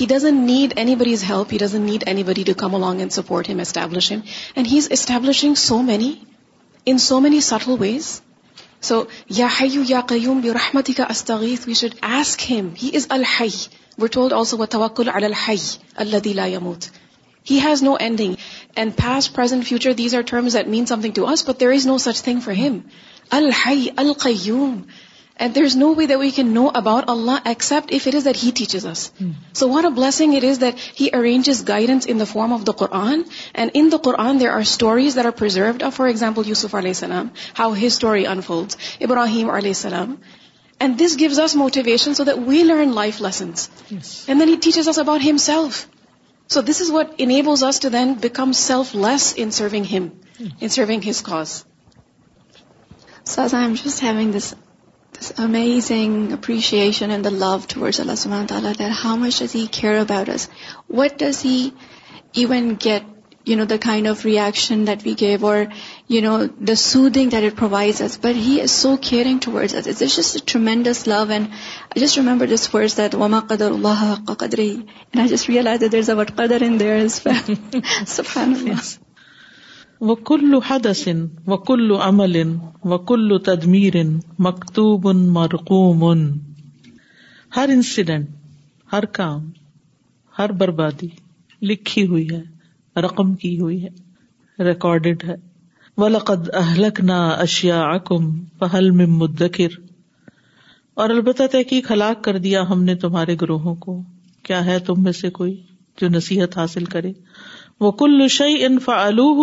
he 0.00 0.06
doesn't 0.08 0.40
need 0.50 0.72
anybody 0.98 1.14
need 1.76 2.04
anybody 2.26 2.44
supporting 3.14 3.60
so 5.56 5.82
many 5.82 6.12
any 6.92 7.40
subtle 7.48 7.74
ways 7.80 8.20
so 8.88 9.02
یاسکم 9.38 10.38
has 17.50 17.82
no 17.82 17.94
ending 18.00 18.34
future 19.66 19.92
these 20.02 20.14
are 20.14 20.20
terms 20.26 20.56
means 20.66 20.88
something 21.00 21.12
to 21.14 21.26
is 21.32 21.44
but 21.48 21.62
is 21.74 21.86
no 21.86 21.98
such 22.06 22.22
thing 22.22 22.40
for 22.44 22.52
him 22.66 22.78
الائی 23.40 23.86
الم 23.96 24.78
and 25.44 25.54
there 25.54 25.64
is 25.64 25.76
no 25.76 25.92
we 25.94 26.06
there 26.06 26.16
we 26.18 26.30
can 26.36 26.48
know 26.54 26.62
about 26.74 27.04
Allah 27.10 27.46
except 27.48 27.92
if 27.94 28.06
it 28.06 28.14
is 28.14 28.24
that 28.24 28.42
he 28.44 28.50
teaches 28.60 28.86
us 28.92 29.10
so 29.58 29.68
what 29.70 29.84
a 29.84 29.88
blessing 29.96 30.34
it 30.36 30.44
is 30.44 30.60
that 30.60 30.80
he 31.00 31.08
arranges 31.18 31.62
guidance 31.68 32.06
in 32.12 32.20
the 32.20 32.24
form 32.32 32.52
of 32.54 32.64
the 32.66 32.76
Quran 32.78 33.22
and 33.54 33.70
in 33.74 33.88
the 33.92 34.02
Quran 34.04 34.40
there 34.40 34.50
are 34.52 34.60
stories 34.60 35.16
that 35.16 35.26
are 35.26 35.30
preserved 35.42 35.82
for 35.94 36.06
example 36.06 36.48
Yusuf 36.48 36.74
علیہ 36.74 36.90
السلام 36.96 37.26
how 37.58 37.74
his 37.74 37.84
story 37.92 38.26
unfold 38.32 38.74
Ibrahim 39.10 39.50
علیہ 39.50 39.68
السلام 39.70 40.14
and 40.80 41.00
this 41.04 41.18
gives 41.18 41.38
us 41.44 41.56
motivation 41.56 42.14
so 42.14 42.24
that 42.24 42.46
we 42.48 42.62
learn 42.62 42.94
life 42.94 43.22
lessons 43.22 43.68
then 44.26 44.42
he 44.48 44.56
teaches 44.62 44.88
us 44.88 44.98
about 44.98 45.24
himself 45.46 45.84
so 46.54 46.60
this 46.68 46.80
is 46.80 46.90
what 46.90 47.20
us 47.60 47.80
to 47.80 47.88
then 47.98 48.12
become 48.20 48.52
selfless 49.10 49.32
in 49.36 49.42
in 49.42 49.50
serving 49.60 49.94
him 49.94 50.08
serving 50.68 51.08
his 51.08 51.22
cause 51.30 51.62
so 53.34 53.42
I'm 53.56 53.74
just 53.84 54.02
having 54.02 54.32
this 54.38 54.54
amazing 55.42 56.32
appreciation 56.32 57.10
and 57.10 57.24
the 57.24 57.30
love 57.38 57.56
towards 57.68 57.98
Allah 58.00 58.14
سمن 58.16 58.44
how 59.04 59.16
much 59.18 59.40
here 59.54 59.96
اب 59.98 60.12
avert 60.16 61.22
is 61.22 61.44
heaven 61.44 62.68
get 62.84 63.48
you 63.48 63.56
know 63.56 63.64
the 63.70 63.76
kind 63.84 64.08
of 64.08 64.24
reaction 64.24 64.86
that 64.86 65.02
we 65.06 65.14
give 65.20 65.46
or 65.46 66.74
سودگ 66.84 67.28
otherwise 67.34 68.02
as 68.02 68.18
but 68.22 68.36
he 68.46 68.58
so 68.76 68.94
caring 69.08 69.38
towards 69.44 71.06
love 71.08 71.22
and 71.30 71.98
remember 72.16 72.46
وہ 80.06 80.14
کل 80.28 80.54
حدس 80.66 81.06
و 81.52 81.56
کل 81.68 81.90
امل 82.02 82.36
ان 82.40 82.58
وہ 82.90 82.98
کل 83.10 83.38
تدمیر 83.44 83.96
ہر 87.56 87.68
انسیڈینٹ 87.74 88.28
ہر 88.92 89.04
کام 89.18 89.50
ہر 90.38 90.52
بربادی 90.60 91.08
لکھی 91.70 92.06
ہوئی 92.06 92.28
ہے 92.30 92.40
رقم 93.00 93.34
کی 93.42 93.58
ہوئی 93.60 93.82
ہے 93.84 94.64
ریکارڈیڈ 94.68 95.24
ہے 95.28 95.34
اہلک 96.58 97.00
اشیا 97.16 97.80
اکم 97.88 98.30
مدکر 99.18 99.78
اور 101.02 101.10
البتہ 101.10 101.46
تحقیق 101.52 101.90
ہلاک 101.92 102.22
کر 102.24 102.38
دیا 102.46 102.62
ہم 102.70 102.82
نے 102.84 102.94
تمہارے 103.06 103.34
گروہوں 103.40 103.74
کو 103.86 104.00
کیا 104.46 104.64
ہے 104.64 104.78
تم 104.86 105.02
میں 105.02 105.12
سے 105.22 105.30
کوئی 105.40 105.56
جو 106.00 106.08
نصیحت 106.08 106.56
حاصل 106.58 106.84
کرے 106.94 107.12
وہ 107.80 107.90
کل 108.00 108.26
شعی 108.28 108.76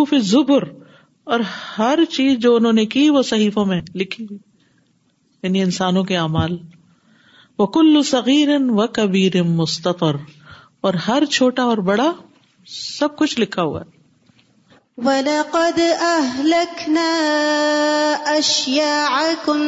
فی 0.08 0.18
زبر 0.30 0.62
اور 1.34 1.40
ہر 1.78 1.98
چیز 2.10 2.36
جو 2.38 2.54
انہوں 2.56 2.72
نے 2.78 2.84
کی 2.94 3.08
وہ 3.10 3.22
صحیفوں 3.30 3.64
میں 3.66 3.80
لکھی 4.00 4.24
ہوئی 4.30 4.38
یعنی 5.42 5.62
انسانوں 5.62 6.02
کے 6.10 6.16
اعمال 6.16 6.56
وہ 7.58 7.66
کل 7.78 8.02
صغیر 8.10 8.48
و 8.60 8.86
کبیر 8.98 9.42
مستفر 9.60 10.16
اور 10.88 10.94
ہر 11.06 11.24
چھوٹا 11.36 11.62
اور 11.72 11.78
بڑا 11.90 12.10
سب 12.74 13.16
کچھ 13.18 13.38
لکھا 13.40 13.62
ہوا 13.62 13.82
کم 19.44 19.64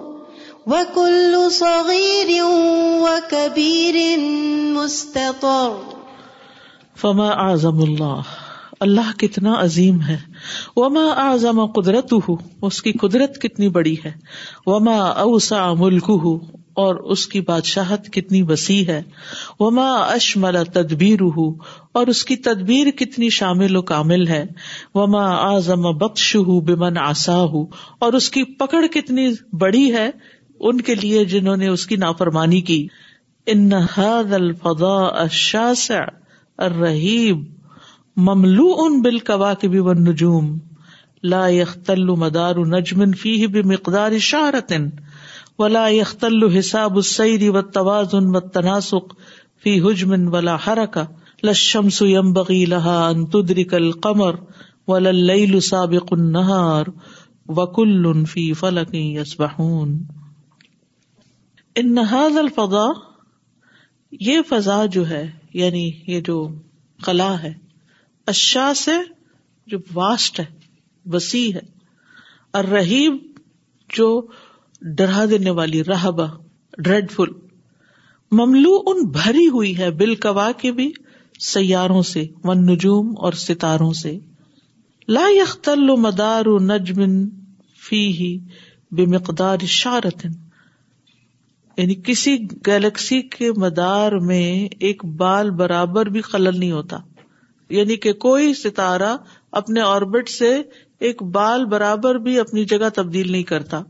وَكُلُّ 0.68 1.50
صَغِيرٍ 1.56 2.42
وَكَبِيرٍ 3.02 4.18
مُسْتَطَرٍ 4.72 5.78
فما 7.00 7.28
اللہ 7.36 8.32
اللہ 8.86 9.10
کتنا 9.18 9.54
عظیم 9.62 10.00
ہے 10.08 10.16
وما 10.76 11.04
اعظم 11.22 11.64
قدرت 11.80 12.12
اس 12.16 12.82
کی 12.82 12.92
قدرت 13.02 13.38
کتنی 13.42 13.68
بڑی 13.78 13.94
ہے 14.04 14.12
وما 14.66 14.96
اوسا 15.22 15.62
ملک 15.78 16.10
اور 16.80 16.94
اس 17.14 17.26
کی 17.28 17.40
بادشاہت 17.48 18.08
کتنی 18.12 18.42
وسیع 18.48 18.82
ہے 18.88 19.00
وما 19.60 19.88
اشمل 20.02 20.56
تدبیر 20.72 21.22
اور 22.00 22.06
اس 22.14 22.24
کی 22.24 22.36
تدبیر 22.48 22.90
کتنی 22.98 23.28
شامل 23.38 23.76
و 23.76 23.82
کامل 23.92 24.26
ہے 24.28 24.44
وما 25.00 25.24
اعظم 25.36 25.90
بخش 26.04 26.34
ہوں 26.48 26.60
بمن 26.68 26.98
آسا 27.06 27.38
ہوں 27.54 27.66
اور 28.06 28.12
اس 28.20 28.30
کی 28.36 28.44
پکڑ 28.64 28.84
کتنی 28.98 29.28
بڑی 29.64 29.92
ہے 29.94 30.08
ان 30.68 30.80
کے 30.86 30.94
لیے 30.94 31.24
جنہوں 31.32 31.56
نے 31.56 31.68
اس 31.74 31.86
کی 31.90 31.96
نافرمانی 32.06 32.60
کی 32.70 32.78
ان 33.52 33.72
الفضا 34.38 34.96
اشاس 35.20 35.90
الرحیب 36.64 37.44
مملو 38.28 38.66
ان 38.84 39.00
بال 39.02 39.18
قوا 39.28 39.52
کے 39.60 39.68
بھی 39.74 39.80
نجوم 40.08 40.50
لا 41.34 41.46
یختل 41.52 42.04
مدار 42.24 42.56
نجمن 42.74 43.12
فی 43.22 43.32
بے 43.54 43.62
مقدار 43.70 44.18
شارتن 44.28 44.88
ولا 45.58 45.86
یختل 45.94 46.44
حساب 46.58 46.96
السری 46.96 47.48
و 47.56 47.60
توازن 47.78 48.36
و 48.36 48.40
تناسق 48.58 49.14
فی 49.62 49.78
حجمن 49.88 50.26
ولا 50.34 50.56
ہر 50.66 50.84
کا 50.92 51.04
لشمس 51.42 52.02
یم 52.06 52.32
بغی 52.32 52.64
لہا 52.74 53.00
ان 53.08 53.24
تدرکل 53.36 53.90
قمر 54.06 54.34
ولا 54.88 55.08
اللیل 55.08 55.58
سابق 55.74 56.12
النہار 56.18 56.86
وکل 57.58 58.24
فی 58.34 58.52
فلک 58.60 58.94
یسبحون 58.94 59.98
الفضا 61.78 62.86
یہ 64.20 64.40
فضا 64.48 64.84
جو 64.92 65.08
ہے 65.08 65.26
یعنی 65.54 65.90
یہ 66.06 66.20
جو 66.28 66.36
خلا 67.02 67.34
ہے 67.42 67.52
اشا 68.32 68.72
سے 68.76 68.96
جو 69.70 69.78
واسٹ 69.94 70.40
ہے 70.40 70.44
وسیع 71.12 71.50
ہے 71.54 71.60
اور 72.58 72.64
رحیب 72.72 73.16
جو 73.96 74.08
ڈرا 74.96 75.24
دینے 75.30 75.50
والی 75.58 75.82
رہبا 75.84 76.26
ڈریڈ 76.82 77.10
فل 77.10 77.28
مملو 78.38 78.74
ان 78.86 79.02
بھری 79.18 79.46
ہوئی 79.54 79.76
ہے 79.78 79.88
کوا 80.22 80.50
کے 80.58 80.72
بھی 80.72 80.90
سیاروں 81.52 82.02
سے 82.10 82.24
ون 82.44 82.64
نجوم 82.66 83.12
اور 83.26 83.32
ستاروں 83.44 83.92
سے 84.02 84.18
لا 85.16 85.24
مدار 86.02 86.46
نجمن 86.62 87.24
فی 87.88 88.10
بے 88.96 89.06
مقدار 89.14 89.66
شارتن 89.78 90.32
یعنی 91.80 91.94
کسی 92.06 92.36
گلیکسی 92.66 93.20
کے 93.34 93.50
مدار 93.64 94.12
میں 94.30 94.44
ایک 94.88 95.04
بال 95.20 95.50
برابر 95.60 96.06
بھی 96.16 96.20
خلل 96.30 96.58
نہیں 96.58 96.72
ہوتا 96.72 96.96
یعنی 97.76 97.96
کہ 98.06 98.12
کوئی 98.24 98.52
ستارہ 98.54 99.14
اپنے 99.60 99.80
آربٹ 99.82 100.28
سے 100.30 100.50
ایک 101.08 101.22
بال 101.36 101.64
برابر 101.74 102.18
بھی 102.26 102.38
اپنی 102.40 102.64
جگہ 102.72 102.88
تبدیل 102.94 103.30
نہیں 103.32 103.42
کرتا 103.52 103.80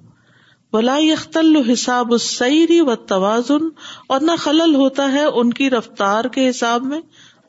حساب 1.72 2.12
السیری 2.12 2.80
و 2.80 2.94
توازن 3.14 3.68
اور 4.14 4.20
نہ 4.30 4.36
خلل 4.44 4.74
ہوتا 4.82 5.10
ہے 5.12 5.24
ان 5.42 5.52
کی 5.60 5.68
رفتار 5.76 6.24
کے 6.36 6.48
حساب 6.48 6.84
میں 6.92 7.00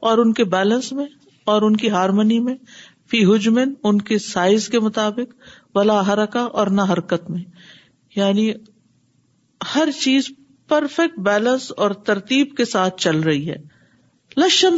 اور 0.10 0.18
ان 0.26 0.34
کے 0.40 0.44
بیلنس 0.56 0.92
میں 1.02 1.06
اور 1.54 1.68
ان 1.68 1.76
کی 1.84 1.90
ہارمونی 2.00 2.40
میں 2.48 2.56
فی 3.12 3.24
حجمن 3.34 3.74
ان 3.92 4.02
کے 4.10 4.18
سائز 4.30 4.68
کے 4.70 4.80
مطابق 4.88 5.36
بلا 5.78 6.02
حرکا 6.12 6.44
اور 6.64 6.74
نہ 6.82 6.92
حرکت 6.94 7.30
میں 7.36 7.44
یعنی 8.16 8.52
ہر 9.76 9.90
چیز 10.02 10.30
پرفیکٹ 10.70 11.20
بیلنس 11.26 11.72
اور 11.86 11.92
ترتیب 12.08 12.56
کے 12.58 12.66
ساتھ 12.66 13.00
چل 13.02 13.20
رہی 13.24 13.50
ہے 13.50 13.56
لشم 14.38 14.76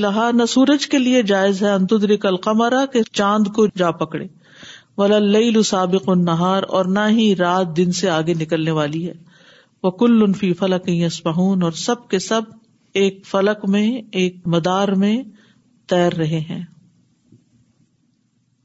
لہا 0.00 0.30
نہ 0.34 0.44
سورج 0.54 0.86
کے 0.94 0.98
لیے 0.98 1.22
جائز 1.32 1.62
ہے 1.62 1.72
انتدری 1.72 2.16
کل 2.24 2.36
قمرا 2.46 2.84
کے 2.92 3.02
چاند 3.12 3.46
کو 3.56 3.66
جا 3.82 3.90
پکڑے 4.02 4.26
ولا 4.98 5.62
سابق 5.66 6.08
نہار 6.24 6.62
اور 6.78 6.84
نہ 6.96 7.06
ہی 7.18 7.34
رات 7.36 7.76
دن 7.76 7.92
سے 8.00 8.08
آگے 8.10 8.34
نکلنے 8.40 8.70
والی 8.80 9.06
ہے 9.08 9.12
وہ 9.82 9.90
کلفی 10.02 10.52
فلاک 10.58 10.88
بہون 11.24 11.62
اور 11.68 11.72
سب 11.86 12.08
کے 12.10 12.18
سب 12.26 12.50
ایک 13.02 13.24
فلک 13.30 13.64
میں 13.76 13.86
ایک 14.22 14.46
مدار 14.54 14.88
میں 15.04 15.16
تیر 15.90 16.12
رہے 16.18 16.40
ہیں 16.50 16.62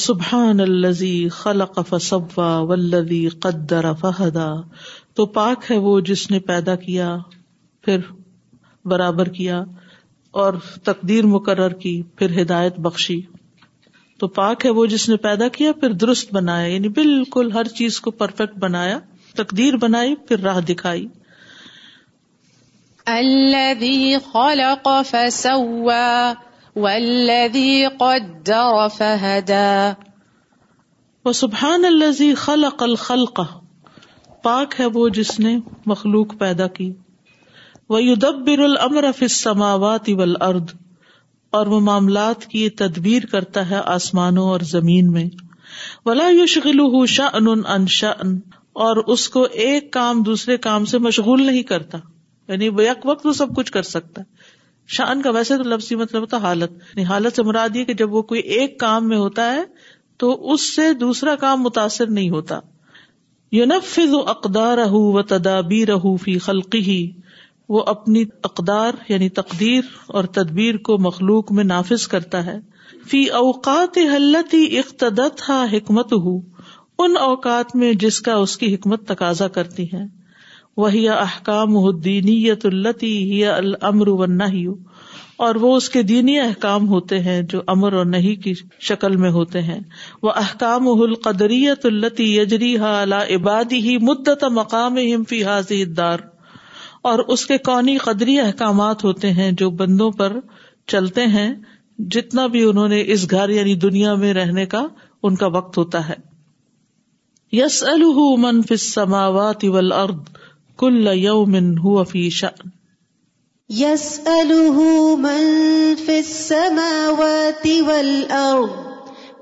سبحان 0.00 0.60
الزی 0.60 1.10
خلق 1.32 1.78
فوا 1.88 2.74
قدر 3.44 3.86
فہدا 4.00 4.46
تو 5.16 5.26
پاک 5.38 5.70
ہے 5.70 5.76
وہ 5.86 5.98
جس 6.10 6.30
نے 6.30 6.38
پیدا 6.50 6.74
کیا 6.84 7.16
پھر 7.84 7.98
برابر 8.90 9.28
کیا 9.38 9.62
اور 10.42 10.54
تقدیر 10.84 11.26
مقرر 11.32 11.72
کی 11.84 12.00
پھر 12.18 12.40
ہدایت 12.40 12.78
بخشی 12.86 13.20
تو 14.20 14.28
پاک 14.38 14.64
ہے 14.66 14.70
وہ 14.78 14.84
جس 14.94 15.08
نے 15.08 15.16
پیدا 15.26 15.48
کیا 15.56 15.72
پھر 15.80 15.92
درست 16.04 16.32
بنایا 16.34 16.66
یعنی 16.74 16.88
بالکل 17.00 17.50
ہر 17.54 17.68
چیز 17.80 18.00
کو 18.00 18.10
پرفیکٹ 18.22 18.58
بنایا 18.64 18.98
تقدیر 19.36 19.76
بنائی 19.80 20.14
پھر 20.28 20.40
راہ 20.44 20.60
دکھائی 20.68 21.06
والذی 26.76 27.80
قدر 28.00 28.88
فہدا 28.96 29.64
وسبحان 31.24 31.84
الذی 31.84 32.34
خلق 32.44 32.82
الخلق 32.82 33.40
پاک 34.42 34.74
ہے 34.80 34.86
وہ 34.94 35.08
جس 35.18 35.38
نے 35.40 35.56
مخلوق 35.92 36.34
پیدا 36.38 36.66
کی 36.78 36.90
ویدبر 37.90 38.62
الامر 38.64 39.10
فی 39.18 39.24
السماوات 39.24 40.08
والارض 40.18 40.74
اور 41.58 41.66
وہ 41.74 41.80
معاملات 41.90 42.44
کی 42.52 42.68
تدبیر 42.82 43.26
کرتا 43.32 43.68
ہے 43.70 43.80
آسمانوں 43.94 44.46
اور 44.50 44.60
زمین 44.70 45.10
میں 45.12 45.24
ولا 46.06 46.28
یشغلہ 46.42 47.04
شأن 47.16 47.48
عن 47.74 47.86
شأن 47.98 48.38
اور 48.86 48.96
اس 49.14 49.28
کو 49.28 49.42
ایک 49.64 49.92
کام 49.92 50.22
دوسرے 50.28 50.56
کام 50.68 50.84
سے 50.94 50.98
مشغول 51.08 51.46
نہیں 51.46 51.62
کرتا 51.74 51.98
یعنی 52.48 52.68
وہ 52.68 52.80
ایک 52.80 53.06
وقت 53.06 53.26
وہ 53.26 53.32
سب 53.42 53.54
کچھ 53.56 53.70
کر 53.72 53.82
سکتا 53.92 54.20
ہے 54.22 54.41
شان 54.96 55.22
کا 55.22 55.30
ویسے 55.34 55.56
تو 55.56 55.62
لفظی 55.68 55.96
مطلب 55.96 56.20
ہوتا 56.22 56.36
حالت 56.42 56.72
یعنی 56.80 57.04
حالت 57.08 57.36
سے 57.36 57.42
مراد 57.42 57.76
یہ 57.76 57.84
کہ 57.84 57.94
جب 57.98 58.14
وہ 58.14 58.22
کوئی 58.32 58.40
ایک 58.58 58.78
کام 58.80 59.08
میں 59.08 59.16
ہوتا 59.16 59.52
ہے 59.54 59.60
تو 60.18 60.32
اس 60.52 60.74
سے 60.74 60.92
دوسرا 61.00 61.34
کام 61.40 61.62
متاثر 61.62 62.10
نہیں 62.10 62.30
ہوتا 62.30 62.58
یونفذ 63.52 64.14
اقدار 64.26 64.76
رہ 64.78 64.92
و 64.98 65.22
تدابی 65.30 65.84
رہ 65.86 66.14
فی 66.24 66.38
خلقی 66.44 67.04
وہ 67.74 67.82
اپنی 67.88 68.22
اقدار 68.44 68.94
یعنی 69.08 69.28
تقدیر 69.40 69.82
اور 70.14 70.24
تدبیر 70.38 70.76
کو 70.86 70.96
مخلوق 71.06 71.52
میں 71.58 71.64
نافذ 71.64 72.06
کرتا 72.14 72.44
ہے 72.46 72.58
فی 73.10 73.24
اوقات 73.40 73.98
حلت 74.14 74.54
ہی 74.54 74.78
اقتدت 74.78 75.42
حکمت 75.72 76.12
ہو 76.24 76.36
ان 77.04 77.16
اوقات 77.20 77.76
میں 77.76 77.92
جس 78.02 78.20
کا 78.22 78.34
اس 78.46 78.56
کی 78.56 78.74
حکمت 78.74 79.06
تقاضا 79.08 79.48
کرتی 79.58 79.84
ہیں 79.92 80.06
وہ 80.80 80.86
التی 80.86 82.54
تو 82.60 82.68
المر 83.56 84.08
و 84.08 84.26
نہ 84.36 84.44
وہ 85.42 85.74
اس 85.76 85.88
کے 85.90 86.02
دینی 86.10 86.38
احکام 86.40 86.86
ہوتے 86.88 87.18
ہیں 87.20 87.40
جو 87.52 87.60
امر 87.72 87.92
اور 88.00 88.04
نہیں 88.06 88.42
کی 88.42 88.52
شکل 88.88 89.16
میں 89.24 89.30
ہوتے 89.30 89.62
ہیں 89.62 89.78
وہ 90.22 90.30
احکام 90.42 90.86
یجری 92.20 92.60
عبادی 93.34 93.78
ہی 93.88 93.96
مدت 94.06 94.44
مقام 94.60 94.98
فی 95.28 95.42
حاضی 95.44 95.84
دار 96.00 96.18
اور 97.10 97.18
اس 97.34 97.44
کے 97.46 97.58
قونی 97.68 97.96
قدری 98.04 98.38
احکامات 98.40 99.04
ہوتے 99.04 99.30
ہیں 99.40 99.50
جو 99.62 99.70
بندوں 99.82 100.10
پر 100.18 100.36
چلتے 100.92 101.26
ہیں 101.36 101.52
جتنا 102.16 102.46
بھی 102.54 102.62
انہوں 102.68 102.88
نے 102.88 103.02
اس 103.14 103.30
گھر 103.30 103.48
یعنی 103.56 103.74
دنیا 103.86 104.14
میں 104.24 104.32
رہنے 104.34 104.66
کا 104.74 104.84
ان 105.28 105.34
کا 105.42 105.46
وقت 105.56 105.78
ہوتا 105.78 106.08
ہے 106.08 106.14
یس 107.56 107.82
الحمن 107.92 108.62
کل 110.80 111.08
فی 111.14 111.22
شان 111.22 111.22
یو 111.22 111.44
من 111.54 111.76
ہوفیشا 111.84 112.48
یس 113.78 114.04
الماوتی 116.58 117.80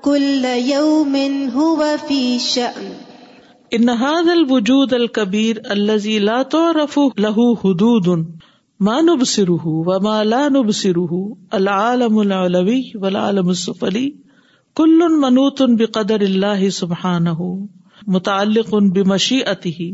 کل 0.05 0.45
وفیشا 1.57 2.70
ان 3.76 3.91
هذا 3.99 4.31
الوجود 4.35 4.93
الكبير 4.97 5.59
الذي 5.72 6.12
لا 6.28 6.37
تعرف 6.55 6.95
له 7.24 7.43
حدود 7.64 8.09
ما 8.87 8.95
نبصره 9.09 9.74
وما 9.91 10.14
لا 10.31 10.41
نبصره 10.55 11.20
العالم 11.59 12.16
العلوي 12.22 12.78
والعالم 13.05 13.53
السفلي 13.55 14.03
كل 14.81 15.09
منوط 15.26 15.62
بقدر 15.83 16.24
الله 16.31 16.70
سبحانه 16.81 17.51
متعلق 18.16 18.74
بمشيئته 18.99 19.87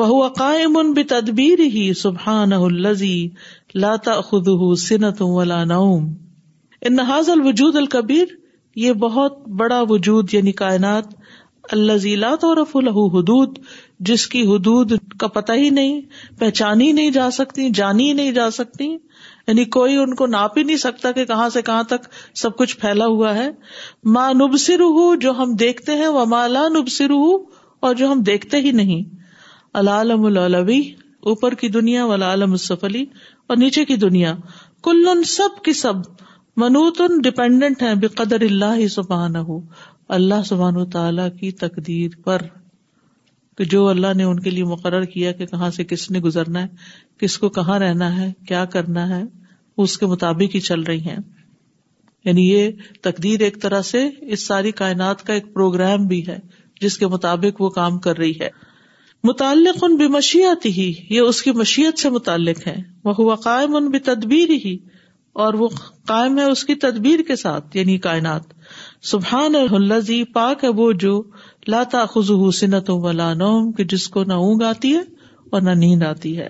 وہ 0.00 0.28
قائم 0.38 0.76
ان 0.78 0.92
بے 0.94 1.02
تدبیر 1.08 1.60
ہی 1.74 1.92
سبحان 2.02 2.52
الزی 2.52 3.16
لاتا 3.80 4.20
خد 4.28 4.48
سنت 4.78 5.20
ولا 5.22 5.62
نوم 5.72 6.06
ان 6.90 6.98
الوجود 7.32 7.76
الکبیر 7.76 8.32
یہ 8.84 8.92
بہت 9.02 9.38
بڑا 9.62 9.80
وجود 9.88 10.32
یعنی 10.34 10.52
کائنات 10.60 11.08
الح 11.72 12.82
حدود 13.14 13.58
جس 14.10 14.26
کی 14.28 14.42
حدود 14.52 14.92
کا 15.20 15.26
پتہ 15.34 15.52
ہی 15.64 15.68
نہیں 15.80 16.00
پہچانی 16.38 16.90
نہیں 16.92 17.10
جا 17.18 17.30
سکتی 17.38 17.68
جانی 17.80 18.12
نہیں 18.12 18.32
جا 18.40 18.50
سکتی 18.58 18.86
یعنی 18.88 19.64
کوئی 19.76 19.96
ان 20.02 20.14
کو 20.22 20.26
ناپ 20.36 20.58
ہی 20.58 20.62
نہیں 20.62 20.76
سکتا 20.86 21.12
کہ 21.20 21.24
کہاں 21.24 21.48
سے 21.58 21.62
کہاں 21.68 21.82
تک 21.92 22.06
سب 22.44 22.56
کچھ 22.58 22.76
پھیلا 22.78 23.06
ہوا 23.16 23.34
ہے 23.34 23.48
ماں 24.16 24.28
نب 24.40 24.56
سر 24.66 24.82
جو 25.20 25.32
ہم 25.42 25.54
دیکھتے 25.60 25.94
ہیں 26.02 26.06
وہ 26.18 26.24
ماں 26.34 26.46
لا 26.48 26.66
نب 26.78 26.88
سرو 26.98 27.22
اور 27.80 27.94
جو 28.02 28.12
ہم 28.12 28.22
دیکھتے 28.32 28.60
ہی 28.66 28.70
نہیں 28.82 29.10
العالم 29.80 30.24
العلوی 30.26 30.80
اوپر 31.30 31.54
کی 31.60 31.68
دنیا 31.76 32.04
والعالم 32.06 32.50
السفلی 32.52 33.04
اور 33.48 33.56
نیچے 33.56 33.84
کی 33.84 33.96
دنیا 33.96 34.34
کل 34.84 35.22
سب 35.28 35.62
کی 35.64 35.72
سب 35.82 36.00
منوت 36.62 37.00
ان 37.00 37.20
ڈپینڈنٹ 37.24 37.82
ہیں 37.82 37.94
بے 38.02 38.06
قدر 38.16 38.40
اللہ 38.48 38.74
ہی 38.78 38.86
ہو 39.48 39.60
اللہ 40.16 40.42
سبحان 40.46 40.76
و 40.76 40.84
تعالی 40.96 41.22
کی 41.38 41.50
تقدیر 41.62 42.16
پر 42.24 42.42
کہ 43.58 43.64
جو 43.74 43.86
اللہ 43.88 44.12
نے 44.16 44.24
ان 44.24 44.40
کے 44.40 44.50
لیے 44.50 44.64
مقرر 44.64 45.04
کیا 45.14 45.32
کہ 45.38 45.46
کہاں 45.46 45.70
سے 45.76 45.84
کس 45.84 46.10
نے 46.10 46.20
گزرنا 46.26 46.62
ہے 46.62 46.68
کس 47.20 47.36
کو 47.38 47.48
کہاں 47.58 47.78
رہنا 47.78 48.14
ہے 48.18 48.30
کیا 48.48 48.64
کرنا 48.74 49.08
ہے 49.16 49.22
اس 49.82 49.96
کے 49.98 50.06
مطابق 50.06 50.54
ہی 50.54 50.60
چل 50.60 50.82
رہی 50.90 51.00
ہیں 51.06 51.16
یعنی 52.24 52.48
یہ 52.50 52.70
تقدیر 53.02 53.40
ایک 53.48 53.60
طرح 53.62 53.82
سے 53.92 54.08
اس 54.36 54.46
ساری 54.46 54.70
کائنات 54.82 55.22
کا 55.26 55.32
ایک 55.34 55.52
پروگرام 55.54 56.06
بھی 56.08 56.22
ہے 56.28 56.38
جس 56.80 56.98
کے 56.98 57.06
مطابق 57.16 57.60
وہ 57.60 57.68
کام 57.80 57.98
کر 58.08 58.18
رہی 58.18 58.32
ہے 58.40 58.48
متعلق 59.24 59.82
ان 59.84 59.96
بے 59.96 60.06
ہی 60.76 60.92
یہ 61.10 61.20
اس 61.20 61.40
کی 61.42 61.50
مشیت 61.56 61.98
سے 61.98 62.08
متعلق 62.10 62.66
ہے 62.66 62.74
وہ 63.04 63.12
ہوا 63.18 63.34
قائم 63.44 63.76
ان 63.76 63.88
بے 63.90 63.98
تدبیر 64.08 64.50
ہی 64.64 64.76
اور 65.44 65.54
وہ 65.60 65.68
قائم 66.06 66.38
ہے 66.38 66.44
اس 66.50 66.64
کی 66.70 66.74
تدبیر 66.84 67.22
کے 67.28 67.36
ساتھ 67.42 67.76
یعنی 67.76 67.96
کائنات 68.06 68.42
سبحان 69.10 69.54
الزی 69.70 70.22
پاک 70.38 70.64
ہے 70.64 70.68
وہ 70.80 70.90
جو 71.04 71.12
لاتا 71.68 72.04
خزو 72.14 72.50
سنت 72.60 72.90
و 72.90 73.12
نوم 73.12 73.70
کی 73.78 73.84
جس 73.94 74.08
کو 74.16 74.24
نہ 74.24 74.32
اونگ 74.46 74.62
آتی 74.70 74.94
ہے 74.96 75.02
اور 75.50 75.60
نہ 75.62 75.70
نیند 75.84 76.02
آتی 76.10 76.36
ہے 76.38 76.48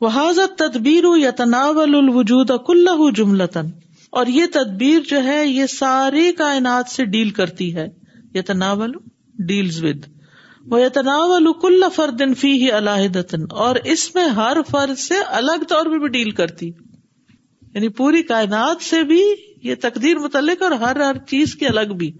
وہ 0.00 0.08
حاضر 0.14 0.46
تدبیر 0.58 1.04
یا 1.18 1.30
تناول 1.36 1.94
الوجود 1.96 2.50
کل 2.66 2.88
جملتاً 3.16 3.70
اور 4.18 4.26
یہ 4.40 4.46
تدبیر 4.52 5.00
جو 5.10 5.22
ہے 5.24 5.42
یہ 5.46 5.66
ساری 5.78 6.30
کائنات 6.38 6.90
سے 6.94 7.04
ڈیل 7.16 7.30
کرتی 7.40 7.74
ہے 7.76 7.88
تناول 8.46 8.92
ڈیلز 9.48 9.82
ود 9.84 10.02
وہ 10.70 10.78
تناول 10.94 11.46
کل 11.62 11.84
فرد 11.94 12.22
فی 12.38 12.52
الحدن 12.76 13.42
اور 13.66 13.76
اس 13.94 14.04
میں 14.14 14.24
ہر 14.38 14.56
فرد 14.70 14.98
سے 14.98 15.18
الگ 15.40 15.64
طور 15.68 15.90
پہ 15.92 15.98
بھی 16.04 16.08
ڈیل 16.16 16.30
کرتی 16.40 16.66
یعنی 17.74 17.88
پوری 17.98 18.22
کائنات 18.30 18.82
سے 18.82 19.02
بھی 19.12 19.20
یہ 19.68 19.74
تقدیر 19.80 20.18
متعلق 20.24 20.62
اور 20.68 20.72
ہر 20.82 21.00
ہر 21.00 21.18
چیز 21.34 21.54
کی 21.60 21.66
الگ 21.66 21.92
بھی 22.00 22.10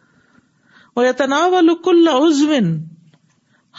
وہ 0.96 1.04
تناول 1.16 1.74
کل 1.84 2.08
عزمن 2.14 2.70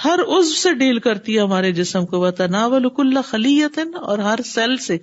ہر 0.03 0.19
عزو 0.37 0.53
سے 0.55 0.73
ڈیل 0.81 0.97
کرتی 1.09 1.35
ہے 1.35 1.41
ہمارے 1.41 1.71
جسم 1.81 2.05
کو 2.05 2.19
وہ 2.21 2.79
کل 2.97 3.17
خلیتن 3.29 3.95
اور 4.07 4.19
ہر 4.27 4.41
سیل 4.45 4.75
سے 4.87 4.97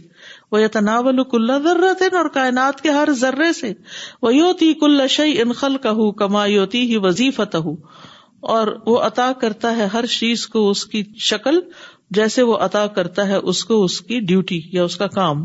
وہ 0.53 1.23
کل 1.31 1.51
ذرت 1.65 2.03
اور 2.21 2.29
کائنات 2.35 2.81
کے 2.81 2.91
ہر 2.99 3.13
ذرے 3.21 3.53
سے 3.61 3.73
وہ 4.23 4.35
یوتی 4.35 4.73
کل 4.85 5.07
شی 5.17 5.41
انخل 5.43 5.77
کا 5.87 5.93
کما 6.19 6.45
یوتی 6.47 6.89
ہی 6.91 6.97
وظیفت 7.07 7.57
ہوں 7.65 7.77
اور 8.53 8.69
وہ 8.87 8.99
عطا 9.07 9.31
کرتا 9.41 9.77
ہے 9.77 9.85
ہر 9.93 10.07
چیز 10.15 10.47
کو 10.55 10.69
اس 10.71 10.85
کی 10.95 11.03
شکل 11.29 11.61
جیسے 12.17 12.43
وہ 12.51 12.57
عطا 12.65 12.87
کرتا 12.99 13.27
ہے 13.29 13.37
اس 13.53 13.65
کو 13.71 13.83
اس 13.85 14.01
کی 14.09 14.19
ڈیوٹی 14.31 14.61
یا 14.73 14.85
اس 14.85 14.97
کا 15.03 15.07
کام 15.15 15.45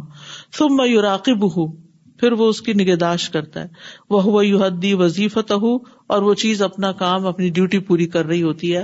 تم 0.57 0.75
میں 0.75 0.87
یوراقب 0.87 1.45
ہوں 1.57 1.71
پھر 2.19 2.31
وہ 2.41 2.47
اس 2.49 2.59
کی 2.61 2.73
نگہداشت 2.81 3.31
کرتا 3.33 3.61
ہے 3.63 3.67
وہ 4.15 4.21
ہوا 4.23 4.41
حدی 4.65 4.93
وظیفت 5.03 5.51
ہو 5.61 5.73
اور 6.13 6.21
وہ 6.27 6.33
چیز 6.43 6.61
اپنا 6.69 6.91
کام 7.03 7.27
اپنی 7.33 7.49
ڈیوٹی 7.59 7.79
پوری 7.91 8.05
کر 8.17 8.25
رہی 8.25 8.41
ہوتی 8.43 8.75
ہے 8.75 8.83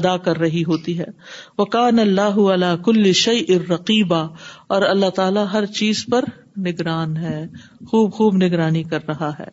ادا 0.00 0.16
کر 0.28 0.38
رہی 0.44 0.62
ہوتی 0.68 0.98
ہے 0.98 1.04
وہ 1.58 1.64
کان 1.78 1.98
اللہ 2.08 2.40
اللہ 2.56 2.76
کل 2.84 3.12
شعی 3.24 3.44
ارقیبا 3.56 4.22
اور 4.76 4.82
اللہ 4.92 5.10
تعالیٰ 5.20 5.44
ہر 5.52 5.66
چیز 5.80 6.04
پر 6.12 6.24
نگران 6.66 7.16
ہے 7.26 7.44
خوب 7.90 8.12
خوب 8.14 8.36
نگرانی 8.44 8.82
کر 8.94 9.06
رہا 9.10 9.32
ہے 9.38 9.48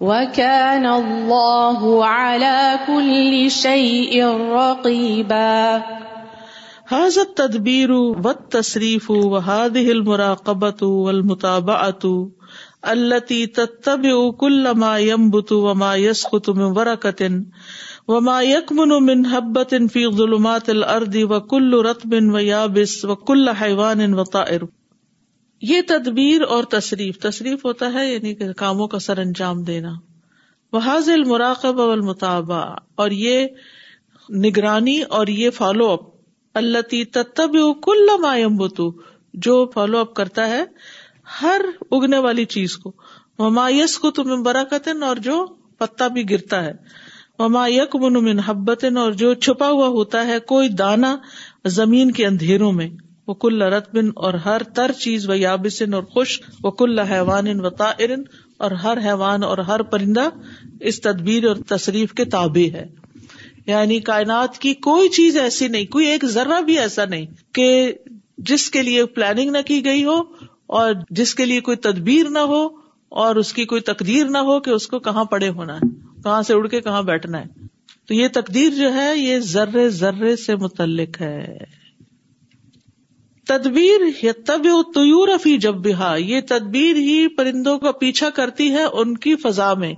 وَكَانَ 0.00 0.86
اللَّهُ 0.98 1.88
عَلَى 2.04 2.92
كُلِّ 2.92 3.50
شَيْءٍ 3.56 4.46
رَقِيبًا 4.52 5.82
هذا 6.92 7.24
التدبير 7.24 7.92
والتصريف 7.96 9.10
وهذه 9.10 9.92
المراقبة 9.96 10.88
والمتابعة 10.94 12.88
التي 12.94 13.40
تتبع 13.60 14.16
كل 14.44 14.70
ما 14.84 14.96
ينبت 15.08 15.52
وما 15.68 15.92
يسقط 16.06 16.50
من 16.62 16.72
بركة 16.80 18.12
وما 18.14 18.40
يكمن 18.42 18.88
من 19.12 19.26
هبة 19.26 19.84
في 19.96 20.06
ظلمات 20.22 20.70
الأرض 20.76 21.20
وكل 21.34 21.80
رطب 21.90 22.20
ويابس 22.36 22.96
وكل 23.14 23.50
حيوان 23.62 24.14
وطائر 24.18 24.68
یہ 25.68 25.80
تدبیر 25.88 26.42
اور 26.54 26.64
تصریف 26.70 27.18
تصریف 27.20 27.64
ہوتا 27.64 27.92
ہے 27.94 28.04
یعنی 28.12 28.34
کہ 28.34 28.46
کاموں 28.56 28.86
کا 28.92 28.98
سر 29.06 29.18
انجام 29.18 29.62
دینا 29.62 29.88
بحاظ 30.72 31.08
المراقب 31.10 31.80
المطاب 31.80 32.52
اور 32.52 33.10
یہ 33.10 33.46
نگرانی 34.44 35.00
اور 35.18 35.26
یہ 35.26 35.50
فالو 35.56 35.88
اپ 35.90 36.08
اللہ 36.58 37.18
تب 37.34 37.56
بتو 38.60 38.90
جو 39.46 39.64
فالو 39.74 39.98
اپ 39.98 40.14
کرتا 40.14 40.48
ہے 40.48 40.62
ہر 41.40 41.60
اگنے 41.98 42.18
والی 42.28 42.44
چیز 42.54 42.76
کو 42.84 42.92
ممایس 43.38 43.98
کو 43.98 44.10
تم 44.20 44.42
براکن 44.42 45.02
اور 45.02 45.16
جو 45.26 45.44
پتا 45.78 46.08
بھی 46.16 46.28
گرتا 46.30 46.64
ہے 46.64 46.72
یک 47.72 47.94
من 48.02 48.38
حبت 48.46 48.84
اور 49.00 49.12
جو 49.20 49.32
چھپا 49.44 49.68
ہوا 49.70 49.86
ہوتا 49.98 50.26
ہے 50.26 50.38
کوئی 50.48 50.68
دانا 50.78 51.16
زمین 51.76 52.10
کے 52.18 52.26
اندھیروں 52.26 52.72
میں 52.80 52.88
وہ 53.30 53.34
کل 53.42 53.62
رتبن 53.72 54.08
اور 54.28 54.34
ہر 54.44 54.62
تر 54.76 54.92
چیز 55.00 55.28
و 55.30 55.34
یابسن 55.34 55.92
اور 55.94 56.02
خوش 56.14 56.38
و 56.64 56.70
کل 56.80 56.98
حیوان 57.10 57.48
و 57.50 57.62
وطاً 57.66 58.22
اور 58.66 58.70
ہر 58.84 58.98
حیوان 59.04 59.42
اور 59.50 59.58
ہر 59.68 59.82
پرندہ 59.92 60.28
اس 60.90 61.00
تدبیر 61.02 61.44
اور 61.50 61.56
تصریف 61.72 62.12
کے 62.20 62.24
تابع 62.34 62.64
ہے 62.76 62.84
یعنی 63.66 63.98
کائنات 64.10 64.58
کی 64.64 64.72
کوئی 64.88 65.08
چیز 65.18 65.36
ایسی 65.44 65.68
نہیں 65.74 65.84
کوئی 65.96 66.06
ایک 66.10 66.24
ذرہ 66.34 66.60
بھی 66.70 66.78
ایسا 66.84 67.04
نہیں 67.14 67.26
کہ 67.58 67.68
جس 68.52 68.68
کے 68.76 68.82
لیے 68.82 69.04
پلاننگ 69.18 69.50
نہ 69.58 69.62
کی 69.66 69.84
گئی 69.84 70.04
ہو 70.04 70.18
اور 70.80 70.94
جس 71.20 71.34
کے 71.40 71.44
لیے 71.50 71.60
کوئی 71.68 71.76
تدبیر 71.88 72.30
نہ 72.38 72.44
ہو 72.54 72.62
اور 73.24 73.36
اس 73.42 73.52
کی 73.52 73.64
کوئی 73.74 73.80
تقدیر 73.92 74.28
نہ 74.36 74.38
ہو 74.50 74.58
کہ 74.66 74.70
اس 74.78 74.86
کو 74.94 74.98
کہاں 75.10 75.24
پڑے 75.34 75.48
ہونا 75.60 75.76
ہے 75.76 75.88
کہاں 76.24 76.42
سے 76.50 76.54
اڑ 76.54 76.66
کے 76.74 76.80
کہاں 76.88 77.02
بیٹھنا 77.12 77.40
ہے 77.40 77.66
تو 78.08 78.14
یہ 78.14 78.28
تقدیر 78.40 78.74
جو 78.82 78.92
ہے 78.94 79.10
یہ 79.16 79.38
ذرے 79.54 79.88
ذرے 80.04 80.36
سے 80.46 80.56
متعلق 80.66 81.20
ہے 81.20 81.42
تدبیر 83.50 85.30
فی 85.42 85.56
جب 85.62 85.74
بہا 85.84 86.14
یہ 86.24 86.40
تدبیر 86.48 86.96
ہی 87.06 87.14
پرندوں 87.36 87.76
کا 87.84 87.90
پیچھا 88.02 88.28
کرتی 88.34 88.70
ہے 88.72 88.82
ان 89.00 89.16
کی 89.26 89.34
فضا 89.44 89.72
میں 89.82 89.94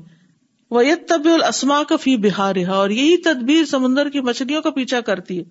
یت 0.85 1.07
طبی 1.09 1.31
السما 1.33 1.83
کا 1.89 1.97
فی 2.05 2.17
رہا 2.29 2.45
اور 2.75 2.91
یہی 2.99 3.17
تدبیر 3.23 3.65
سمندر 3.71 4.09
کی 4.15 4.21
مچھلیوں 4.29 4.63
کا 4.63 4.71
پیچھا 4.77 5.01
کرتی 5.09 5.39
ہے 5.39 5.43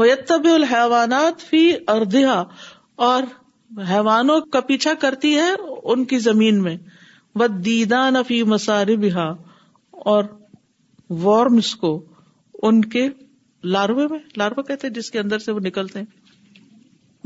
وہ 0.00 0.06
طب 0.28 0.46
الحیوانات 0.52 1.40
فی 1.50 1.62
اردہ 1.94 2.42
اور 3.08 3.22
حیوانوں 3.90 4.40
کا 4.56 4.60
پیچھا 4.70 4.94
کرتی 5.04 5.34
ہے 5.38 5.48
ان 5.92 6.04
کی 6.14 6.18
زمین 6.26 6.62
میں 6.62 6.76
وہ 7.42 7.46
دیدان 7.68 8.22
فی 8.28 8.42
مسار 8.54 8.94
بہا 9.04 9.28
اور 10.14 10.24
وارمس 11.22 11.74
کو 11.84 11.94
ان 12.66 12.84
کے 12.96 13.08
لاروے 13.76 14.06
میں 14.10 14.18
لاروا 14.36 14.62
کہتے 14.72 14.86
ہیں 14.86 14.94
جس 14.94 15.10
کے 15.10 15.18
اندر 15.18 15.38
سے 15.48 15.52
وہ 15.52 15.60
نکلتے 15.70 15.98
ہیں 15.98 16.23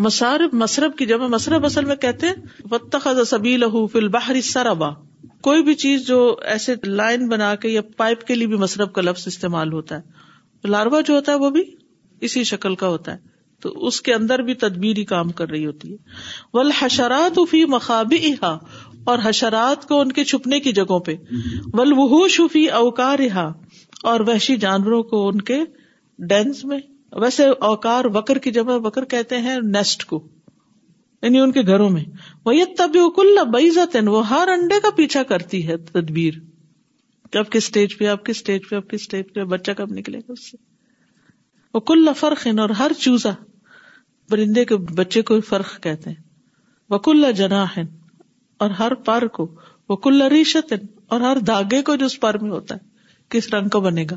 مسارب 0.05 0.53
مصرب 0.55 0.96
کی 0.99 1.07
جب 1.07 1.20
مصرب 1.30 1.64
اصل 1.66 1.84
میں 1.84 1.94
کہتے 2.03 2.26
ہیں 2.26 4.40
سربا 4.53 4.90
کوئی 5.42 5.62
بھی 5.62 5.74
چیز 5.84 6.07
جو 6.07 6.18
ایسے 6.55 6.74
لائن 6.84 7.26
بنا 7.28 7.55
کے 7.62 7.68
یا 7.68 7.80
پائپ 7.96 8.22
کے 8.26 8.34
لیے 8.34 8.46
بھی 8.53 8.57
مصرب 8.57 8.92
کا 8.94 9.03
لفظ 9.03 9.26
استعمال 9.26 9.72
ہوتا 9.72 9.96
ہے 9.99 10.68
لاروا 10.68 11.01
جو 11.07 11.14
ہوتا 11.14 11.32
ہے 11.32 11.36
وہ 11.44 11.51
بھی 11.59 11.62
اسی 12.28 12.42
شکل 12.53 12.74
کا 12.84 12.88
ہوتا 12.88 13.12
ہے 13.14 13.18
تو 13.62 13.70
اس 13.86 14.01
کے 14.09 14.14
اندر 14.14 14.42
بھی 14.49 14.55
تدبیری 14.64 15.05
کام 15.14 15.28
کر 15.40 15.49
رہی 15.51 15.64
ہوتی 15.66 15.92
ہے 15.92 15.96
ول 16.57 16.70
حشرات 16.80 17.38
افی 17.42 17.64
مخابی 17.74 18.32
اور 18.51 19.18
حشرات 19.24 19.86
کو 19.88 20.01
ان 20.01 20.11
کے 20.12 20.24
چھپنے 20.30 20.61
کی 20.61 20.72
جگہوں 20.80 20.99
پہ 21.09 21.14
ول 21.78 21.92
وہ 21.96 22.26
شفی 22.38 22.66
اوکار 22.82 23.18
اور 24.09 24.20
وحشی 24.26 24.55
جانوروں 24.66 25.03
کو 25.12 25.26
ان 25.28 25.40
کے 25.51 25.57
ڈینس 26.30 26.64
میں 26.64 26.78
ویسے 27.22 27.46
اوکار 27.68 28.04
بکر 28.14 28.38
کی 28.46 28.50
جمع 28.52 28.76
بکر 28.88 29.04
کہتے 29.14 29.38
ہیں 29.46 29.56
نیسٹ 29.64 30.04
کو 30.12 30.22
یعنی 31.22 31.40
ان 31.40 31.52
کے 31.52 31.62
گھروں 31.72 31.88
میں 31.90 32.04
وہ 32.46 32.54
یہ 32.56 32.64
تب 32.78 32.96
کل 33.16 33.38
بعزت 33.52 33.96
وہ 34.08 34.26
ہر 34.28 34.48
انڈے 34.58 34.80
کا 34.82 34.90
پیچھا 34.96 35.22
کرتی 35.32 35.66
ہے 35.68 35.76
تدبیر 35.92 36.34
کہ 37.32 37.38
آپ 37.38 37.50
کس 37.52 37.64
اسٹیج 37.64 37.96
پہ 37.98 38.06
آپ 38.08 38.24
کس 38.26 38.36
اسٹیج 38.36 38.68
پہ 38.68 38.76
آپ 38.76 38.88
کس 38.90 39.00
اسٹیج 39.00 39.32
پہ 39.34 39.44
بچہ 39.54 39.70
کب 39.76 39.92
نکلے 39.96 40.18
گا 40.18 40.32
اس 40.32 40.50
سے 40.50 40.56
وہ 41.74 41.80
کل 41.90 42.08
فرق 42.16 42.46
اور 42.60 42.70
ہر 42.78 42.92
چوزا 42.98 43.30
پرندے 44.30 44.64
کے 44.70 44.76
بچے 45.00 45.22
کو 45.30 45.40
فرق 45.48 45.78
کہتے 45.82 46.10
ہیں 46.10 46.16
وہ 46.90 46.98
کل 47.08 47.32
جنا 47.36 47.64
اور 48.64 48.70
ہر 48.78 48.94
پر 49.08 49.26
کو 49.38 49.46
وہ 49.88 49.96
کل 50.06 50.22
ریشت 50.30 50.72
اور 51.16 51.20
ہر 51.20 51.38
دھاگے 51.46 51.82
کو 51.82 51.96
جو 51.96 52.06
اس 52.06 52.18
پر 52.20 52.38
میں 52.42 52.50
ہوتا 52.50 52.74
ہے 52.74 52.86
کس 53.34 53.52
رنگ 53.54 53.68
کا 53.68 53.78
بنے 53.88 54.04
گا 54.10 54.16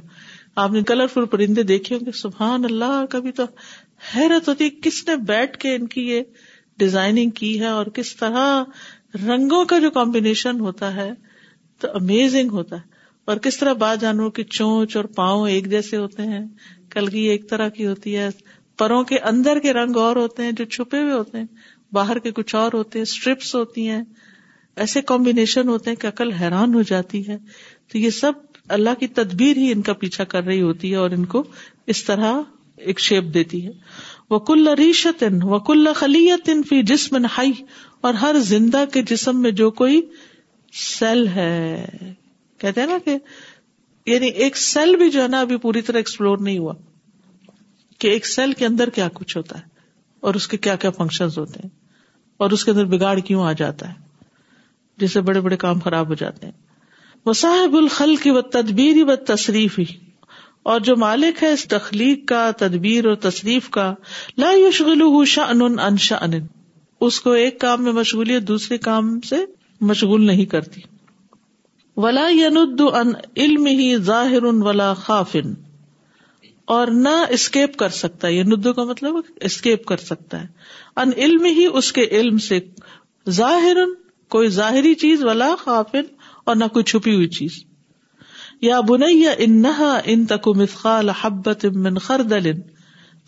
آپ 0.63 0.71
نے 0.71 0.81
کلر 0.87 1.07
فل 1.13 1.25
پرندے 1.31 1.63
دیکھے 1.63 1.95
ہوں 1.95 2.05
گے 2.05 2.11
سبحان 2.17 2.65
اللہ 2.65 3.03
کبھی 3.09 3.31
تو 3.31 3.43
حیرت 4.15 4.49
ہوتی 4.49 4.63
ہے 4.63 4.69
کس 4.83 5.03
نے 5.07 5.15
بیٹھ 5.27 5.57
کے 5.57 5.75
ان 5.75 5.87
کی 5.87 6.01
یہ 6.09 6.21
ڈیزائننگ 6.79 7.29
کی 7.39 7.59
ہے 7.59 7.67
اور 7.67 7.85
کس 7.93 8.15
طرح 8.17 8.63
رنگوں 9.25 9.63
کا 9.69 9.79
جو 9.79 9.91
کمبینیشن 9.91 10.59
ہوتا 10.59 10.93
ہے 10.95 11.09
تو 11.81 11.87
امیزنگ 12.01 12.51
ہوتا 12.51 12.75
ہے 12.75 12.89
اور 13.31 13.37
کس 13.41 13.57
طرح 13.59 13.73
بعض 13.83 13.99
جانوروں 14.01 14.29
کی 14.37 14.43
چونچ 14.57 14.95
اور 14.97 15.05
پاؤں 15.15 15.47
ایک 15.47 15.69
جیسے 15.69 15.97
ہوتے 15.97 16.23
ہیں 16.27 16.45
کل 16.93 17.07
کی 17.07 17.19
ایک 17.29 17.49
طرح 17.49 17.69
کی 17.77 17.87
ہوتی 17.87 18.17
ہے 18.17 18.29
پروں 18.77 19.03
کے 19.11 19.19
اندر 19.29 19.59
کے 19.63 19.73
رنگ 19.73 19.97
اور 19.97 20.15
ہوتے 20.15 20.43
ہیں 20.43 20.51
جو 20.59 20.65
چھپے 20.75 21.01
ہوئے 21.01 21.13
ہوتے 21.13 21.37
ہیں 21.37 21.45
باہر 21.95 22.19
کے 22.19 22.31
کچھ 22.35 22.55
اور 22.55 22.73
ہوتے 22.73 22.99
ہیں 22.99 23.03
اسٹرپس 23.03 23.55
ہوتی 23.55 23.87
ہیں 23.89 24.03
ایسے 24.83 25.01
کمبینیشن 25.07 25.67
ہوتے 25.69 25.89
ہیں 25.89 25.97
کہ 26.01 26.07
عقل 26.07 26.31
حیران 26.41 26.73
ہو 26.73 26.81
جاتی 26.89 27.27
ہے 27.27 27.37
تو 27.91 27.97
یہ 27.97 28.09
سب 28.19 28.33
اللہ 28.74 28.99
کی 28.99 29.07
تدبیر 29.19 29.57
ہی 29.57 29.72
ان 29.72 29.82
کا 29.88 29.93
پیچھا 30.01 30.24
کر 30.34 30.43
رہی 30.43 30.61
ہوتی 30.61 30.91
ہے 30.91 30.95
اور 31.03 31.11
ان 31.17 31.26
کو 31.36 31.43
اس 31.93 32.03
طرح 32.05 32.39
ایک 32.91 32.99
شیپ 33.09 33.34
دیتی 33.34 33.65
ہے 33.65 34.74
ریشت 34.78 35.24
ان 35.24 36.61
فی 36.69 36.82
جسم 36.91 37.26
ہائی 37.38 37.51
اور 38.09 38.13
ہر 38.22 38.39
زندہ 38.51 38.84
کے 38.93 39.01
جسم 39.09 39.41
میں 39.41 39.51
جو 39.61 39.69
کوئی 39.82 40.01
سیل 40.84 41.28
ہے 41.36 41.51
کہتے 42.61 42.82
ہیں 42.82 42.88
نا 42.88 42.97
کہ 43.05 43.17
یعنی 44.13 44.28
ایک 44.45 44.57
سیل 44.57 44.95
بھی 45.01 45.09
جو 45.17 45.22
ہے 45.22 45.28
نا 45.36 45.41
ابھی 45.47 45.57
پوری 45.67 45.82
طرح 45.89 45.97
ایکسپلور 46.03 46.38
نہیں 46.47 46.57
ہوا 46.59 46.74
کہ 47.99 48.07
ایک 48.15 48.28
سیل 48.28 48.53
کے 48.61 48.65
اندر 48.65 48.89
کیا 48.99 49.07
کچھ 49.13 49.38
ہوتا 49.38 49.59
ہے 49.59 49.63
اور 50.28 50.39
اس 50.41 50.47
کے 50.53 50.57
کیا 50.67 50.76
کیا 50.86 50.89
فنکشن 50.99 51.28
ہوتے 51.38 51.59
ہیں 51.63 51.69
اور 52.43 52.51
اس 52.57 52.65
کے 52.65 52.72
اندر 52.72 52.86
بگاڑ 52.95 53.17
کیوں 53.32 53.43
آ 53.47 53.51
جاتا 53.63 53.89
ہے 53.89 53.99
جس 55.03 55.13
سے 55.13 55.22
بڑے 55.28 55.41
بڑے 55.41 55.57
کام 55.65 55.80
خراب 55.86 56.09
ہو 56.09 56.13
جاتے 56.26 56.45
ہیں 56.47 56.59
وصاحب 57.26 57.76
الخل 57.78 58.15
کی 58.22 58.30
و 58.38 58.41
تدبیر 58.55 59.01
و 59.09 59.15
تصریف 59.32 59.78
ہی 59.80 59.84
اور 60.72 60.80
جو 60.88 60.95
مالک 61.03 61.41
ہے 61.43 61.51
اس 61.53 61.63
تخلیق 61.74 62.28
کا 62.28 62.49
تدبیر 62.57 63.05
اور 63.07 63.15
تصریف 63.30 63.69
کا 63.78 63.93
لا 64.43 64.49
یو 64.59 64.72
شلو 64.78 65.24
شاہ 65.34 65.51
ان 65.67 65.80
ان 65.80 67.09
کو 67.24 67.32
ایک 67.41 67.59
کام 67.59 67.84
میں 67.84 67.91
مشغول 67.99 68.32
دوسرے 68.47 68.78
کام 68.88 69.19
سے 69.30 69.36
مشغول 69.91 70.26
نہیں 70.28 70.45
کرتی 70.55 70.82
ولا 72.05 72.28
یند 72.30 72.82
ان 72.93 73.11
علم 73.45 73.65
ہی 73.65 73.95
ظاہر 74.11 74.43
ولا 74.67 74.93
خافن 75.07 75.53
اور 76.78 76.88
نہ 77.05 77.15
اسکیپ 77.38 77.76
کر 77.78 77.89
سکتا 77.99 78.28
ہے 78.28 78.43
ندو 78.53 78.74
کا 78.74 78.84
مطلب 78.91 79.15
اسکیپ 79.49 79.86
کر 79.86 80.03
سکتا 80.09 80.41
ہے 80.41 80.47
ان 81.03 81.11
علم 81.24 81.45
ہی 81.57 81.65
اس 81.74 81.91
کے 81.93 82.05
علم 82.19 82.38
سے 82.47 82.59
ظاہر 83.41 83.84
کوئی 84.36 84.49
ظاہری 84.57 84.93
چیز 85.05 85.24
ولا 85.24 85.53
خافن 85.63 86.09
اور 86.51 86.57
نہ 86.59 86.67
کوئی 86.75 86.83
چھپی 86.91 87.13
ہوئی 87.15 87.27
چیز 87.35 87.53
یا 88.61 88.79
بنیا 88.87 89.31
انہا 89.43 89.91
ان 90.13 90.23
تک 90.31 90.47
حبت 91.21 91.65
من 91.83 91.97
خردل 92.07 92.49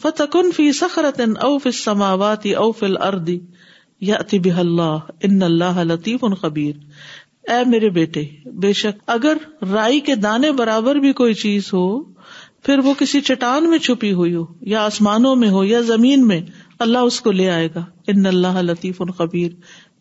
فتکن 0.02 0.50
فی 0.58 0.64
فی 0.66 0.66
فی 0.66 0.72
سخرت 0.80 1.20
او 1.22 1.48
او 1.50 1.56
السماوات 1.72 2.46
الارض 2.88 3.30
اللہ 4.02 5.08
اللہ 5.48 5.80
ان 5.84 5.88
لطیف 5.92 6.24
خبیر 6.42 6.76
اے 7.54 7.62
میرے 7.70 7.90
بیٹے 8.00 8.24
بے 8.66 8.72
شک 8.82 9.00
اگر 9.16 9.38
رائی 9.72 10.00
کے 10.10 10.16
دانے 10.26 10.52
برابر 10.60 11.00
بھی 11.06 11.14
کوئی 11.22 11.34
چیز 11.44 11.72
ہو 11.74 11.86
پھر 12.66 12.80
وہ 12.90 12.94
کسی 13.00 13.22
چٹان 13.32 13.70
میں 13.70 13.78
چھپی 13.88 14.12
ہوئی 14.20 14.34
ہو 14.36 14.46
یا 14.74 14.84
آسمانوں 14.86 15.36
میں 15.44 15.50
ہو 15.56 15.64
یا 15.70 15.82
زمین 15.94 16.28
میں 16.28 16.42
اللہ 16.88 17.08
اس 17.10 17.22
کو 17.22 17.32
لے 17.40 17.50
آئے 17.56 17.68
گا 17.76 17.86
ان 18.16 18.26
اللہ 18.36 18.62
لطیف 18.70 19.02
خبیر 19.18 19.52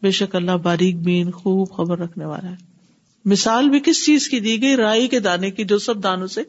بے 0.06 0.10
شک 0.20 0.36
اللہ 0.42 0.56
باریک 0.68 1.02
بین 1.08 1.30
خوب 1.40 1.74
خبر 1.78 1.98
رکھنے 2.06 2.24
والا 2.26 2.50
ہے 2.50 2.70
مثال 3.30 3.68
بھی 3.70 3.78
کس 3.84 4.04
چیز 4.04 4.28
کی 4.28 4.38
دی 4.40 4.60
گئی 4.62 4.76
رائی 4.76 5.06
کے 5.08 5.18
دانے 5.20 5.50
کی 5.50 5.64
جو 5.72 5.78
سب 5.78 6.02
دانوں 6.02 6.26
سے 6.28 6.42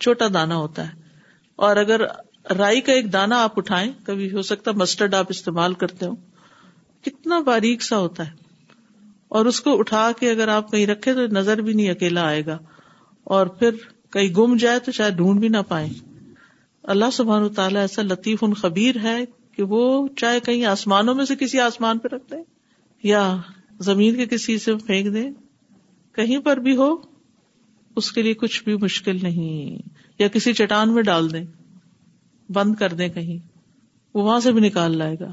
چھوٹا 0.00 0.26
دانا 0.34 0.56
ہوتا 0.56 0.86
ہے 0.88 0.98
اور 1.66 1.76
اگر 1.76 2.00
رائی 2.58 2.80
کا 2.80 2.92
ایک 2.92 3.12
دانا 3.12 3.42
آپ 3.42 3.58
اٹھائیں 3.58 3.90
کبھی 4.04 4.32
ہو 4.32 4.42
سکتا 4.50 4.70
ہے 4.70 4.76
مسٹرڈ 4.80 5.14
آپ 5.14 5.26
استعمال 5.30 5.74
کرتے 5.82 6.06
ہو 6.06 6.14
کتنا 7.04 7.38
باریک 7.46 7.82
سا 7.82 7.98
ہوتا 7.98 8.26
ہے 8.28 8.38
اور 9.38 9.46
اس 9.46 9.60
کو 9.60 9.78
اٹھا 9.78 10.10
کے 10.20 10.30
اگر 10.30 10.48
آپ 10.48 10.70
کہیں 10.70 10.86
رکھے 10.86 11.14
تو 11.14 11.26
نظر 11.32 11.60
بھی 11.62 11.72
نہیں 11.72 11.90
اکیلا 11.90 12.24
آئے 12.28 12.44
گا 12.46 12.58
اور 13.36 13.46
پھر 13.58 13.70
کہیں 14.12 14.28
گم 14.38 14.56
جائے 14.60 14.78
تو 14.86 14.92
شاید 14.92 15.14
ڈھونڈ 15.16 15.40
بھی 15.40 15.48
نہ 15.48 15.56
پائے 15.68 15.88
اللہ 16.94 17.10
سبحان 17.12 17.48
تعالیٰ 17.54 17.80
ایسا 17.80 18.02
لطیف 18.02 18.42
ان 18.44 18.54
خبیر 18.62 18.96
ہے 19.02 19.18
کہ 19.56 19.62
وہ 19.72 19.82
چاہے 20.16 20.40
کہیں 20.40 20.64
آسمانوں 20.66 21.14
میں 21.14 21.24
سے 21.24 21.36
کسی 21.40 21.60
آسمان 21.60 21.98
پہ 21.98 22.14
رکھ 22.14 22.30
دیں 22.30 22.42
یا 23.02 23.22
زمین 23.90 24.16
کے 24.16 24.26
کسی 24.36 24.58
سے 24.64 24.74
پھینک 24.86 25.12
دیں 25.14 25.30
کہیں 26.16 26.38
پر 26.46 26.56
بھی 26.66 26.76
ہو 26.76 26.90
اس 28.00 28.10
کے 28.12 28.22
لیے 28.22 28.34
کچھ 28.40 28.62
بھی 28.64 28.76
مشکل 28.82 29.22
نہیں 29.22 29.88
یا 30.18 30.28
کسی 30.36 30.52
چٹان 30.60 30.92
میں 30.94 31.02
ڈال 31.10 31.32
دیں 31.32 31.44
بند 32.56 32.74
کر 32.82 32.92
دیں 33.00 33.08
کہیں 33.16 33.38
وہ 34.14 34.22
وہاں 34.24 34.38
سے 34.44 34.52
بھی 34.52 34.60
نکال 34.68 34.96
لائے 34.98 35.16
گا 35.20 35.32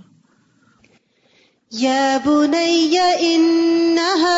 یا 1.79 2.17
بنی 2.25 2.97
انہا 3.19 4.35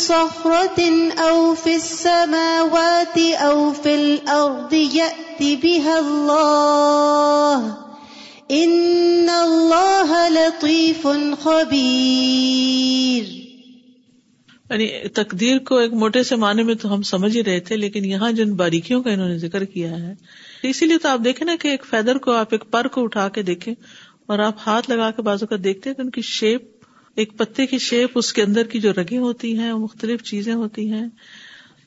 تقدیر 15.08 15.58
کو 15.60 15.78
ایک 15.78 15.94
موٹے 15.94 16.24
سے 16.24 16.36
معنی 16.36 16.64
میں 16.64 16.76
تو 16.82 16.94
ہم 16.94 17.02
سمجھ 17.02 17.36
ہی 17.36 17.44
رہے 17.44 17.60
تھے 17.60 17.76
لیکن 17.78 18.06
یہاں 18.06 18.32
جن 18.32 18.54
باریکیوں 18.54 19.02
کا 19.04 19.12
انہوں 19.12 19.28
نے 19.28 19.38
ذکر 19.38 19.66
کیا 19.74 19.90
ہے 19.98 20.14
اسی 20.70 20.86
لیے 20.86 20.98
تو 21.04 21.10
آپ 21.10 21.20
دیکھیں 21.24 21.46
نا 21.48 21.56
کہ 21.62 21.68
ایک 21.68 21.86
فیدر 21.90 22.18
کو 22.28 22.32
آپ 22.36 22.48
ایک 22.54 22.64
پر 22.72 22.88
کو 22.96 23.04
اٹھا 23.04 23.28
کے 23.38 23.42
دیکھیں 23.52 23.74
اور 24.28 24.40
آپ 24.40 24.68
ہاتھ 24.68 24.90
لگا 24.90 25.12
کے 25.16 25.22
بازو 25.22 25.46
کا 25.48 25.56
دیکھتے 25.64 25.90
ہیں 25.90 25.96
کہ 25.98 26.02
ان 26.02 26.10
کی 26.10 26.22
شیپ 26.34 26.81
ایک 27.20 27.36
پتے 27.38 27.66
کی 27.68 27.78
شیپ 27.86 28.12
اس 28.18 28.32
کے 28.34 28.42
اندر 28.44 28.68
کی 28.72 28.80
جو 28.82 28.92
رگیں 28.98 29.18
ہوتی 29.18 29.58
ہیں 29.60 29.74
مختلف 29.74 30.22
چیزیں 30.24 30.54
ہوتی 30.54 30.92
ہیں 30.92 31.06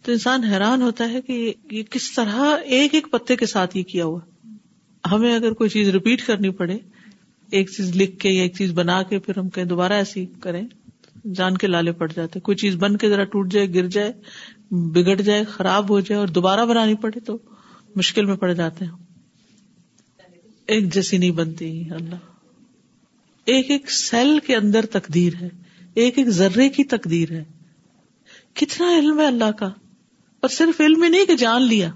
تو 0.05 0.13
انسان 0.13 0.45
حیران 0.45 0.83
ہوتا 0.83 1.09
ہے 1.13 1.21
کہ 1.27 1.53
یہ 1.71 1.83
کس 1.91 2.11
طرح 2.15 2.45
ایک 2.79 2.95
ایک 2.95 3.07
پتے 3.11 3.37
کے 3.37 3.47
ساتھ 3.47 3.77
یہ 3.77 3.83
کیا 3.93 4.05
ہوا 4.05 5.11
ہمیں 5.13 5.35
اگر 5.35 5.53
کوئی 5.53 5.71
چیز 5.71 5.89
ریپیٹ 5.95 6.27
کرنی 6.27 6.51
پڑے 6.59 6.77
ایک 7.57 7.71
چیز 7.71 7.95
لکھ 7.97 8.19
کے 8.19 8.29
یا 8.31 8.43
ایک 8.43 8.55
چیز 8.59 8.73
بنا 8.75 9.03
کے 9.09 9.19
پھر 9.25 9.39
ہم 9.39 9.49
کہیں 9.57 9.65
دوبارہ 9.73 9.93
ایسی 10.03 10.25
کریں 10.43 10.63
جان 11.37 11.57
کے 11.57 11.67
لالے 11.67 11.93
پڑ 12.01 12.11
جاتے 12.15 12.41
کوئی 12.47 12.57
چیز 12.63 12.77
بن 12.81 12.97
کے 13.03 13.09
ذرا 13.11 13.25
ٹوٹ 13.33 13.51
جائے 13.53 13.73
گر 13.75 13.87
جائے 13.97 14.13
بگڑ 14.95 15.15
جائے 15.21 15.45
خراب 15.55 15.91
ہو 15.91 16.01
جائے 16.01 16.19
اور 16.21 16.29
دوبارہ 16.39 16.65
بنانی 16.71 16.95
پڑے 17.01 17.21
تو 17.27 17.39
مشکل 17.97 18.25
میں 18.27 18.37
پڑ 18.45 18.53
جاتے 18.53 18.85
ہیں 18.85 18.93
ایک 20.75 20.93
جیسی 20.95 21.19
نہیں 21.19 21.31
بنتی 21.39 21.71
اللہ 21.95 22.33
ایک 23.53 23.71
ایک 23.71 23.91
سیل 23.93 24.39
کے 24.47 24.55
اندر 24.57 24.87
تقدیر 24.93 25.33
ہے 25.41 25.49
ایک 26.03 26.19
ایک 26.19 26.29
ذرے 26.39 26.69
کی 26.77 26.85
تقدیر 26.93 27.31
ہے 27.33 27.43
کتنا 28.61 28.89
علم 28.99 29.21
ہے 29.21 29.27
اللہ 29.27 29.51
کا 29.59 29.67
اور 30.41 30.49
صرف 30.51 30.81
علم 30.81 31.03
ہی 31.03 31.09
نہیں 31.09 31.25
کہ 31.27 31.37
جان 31.37 31.63
لیا 31.69 31.89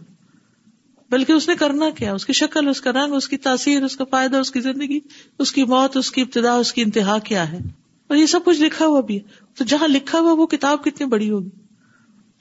بلکہ 1.11 1.33
اس 1.33 1.49
نے 1.49 1.55
کرنا 1.59 1.89
کیا 1.99 2.13
اس 2.15 2.27
کی 2.27 2.33
شکل 2.41 2.69
اس 2.69 2.77
اس 2.77 2.81
کا 2.83 2.91
رنگ 2.93 3.19
کی 3.31 3.37
تاثیر 3.47 3.83
اس 3.85 3.97
کا 3.97 4.05
فائدہ 4.11 4.37
اس 4.37 4.51
کی 4.53 4.61
زندگی 4.61 4.99
اس 5.45 5.53
کی 5.53 5.65
موت 5.75 5.97
اس 5.97 6.11
کی 6.13 6.23
ابتدا 6.23 6.55
اس 6.65 6.73
کی 6.73 6.83
انتہا 6.83 7.19
کیا 7.29 7.51
ہے 7.53 7.59
اور 8.09 8.17
یہ 8.17 8.27
سب 8.33 8.45
کچھ 8.45 8.61
لکھا 8.63 8.87
ہوا 8.87 9.01
بھی 9.09 9.17
ہے 9.17 9.43
تو 9.59 9.65
جہاں 9.69 9.89
لکھا 9.89 10.21
ہوا 10.21 10.33
وہ 10.39 10.47
کتاب 10.57 10.83
کتنی 10.85 11.07
بڑی 11.17 11.31
ہوگی 11.31 11.51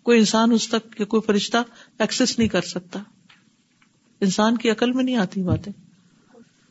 کوئی 0.05 0.19
انسان 0.19 0.51
اس 0.53 0.67
تک 0.69 1.01
کوئی 1.09 1.21
فرشتہ 1.27 1.57
ایکسس 1.99 2.37
نہیں 2.39 2.49
کر 2.49 2.69
سکتا 2.75 2.99
انسان 4.27 4.57
کی 4.57 4.69
عقل 4.71 4.91
میں 4.91 5.03
نہیں 5.03 5.17
آتی 5.27 5.41
باتیں 5.43 5.71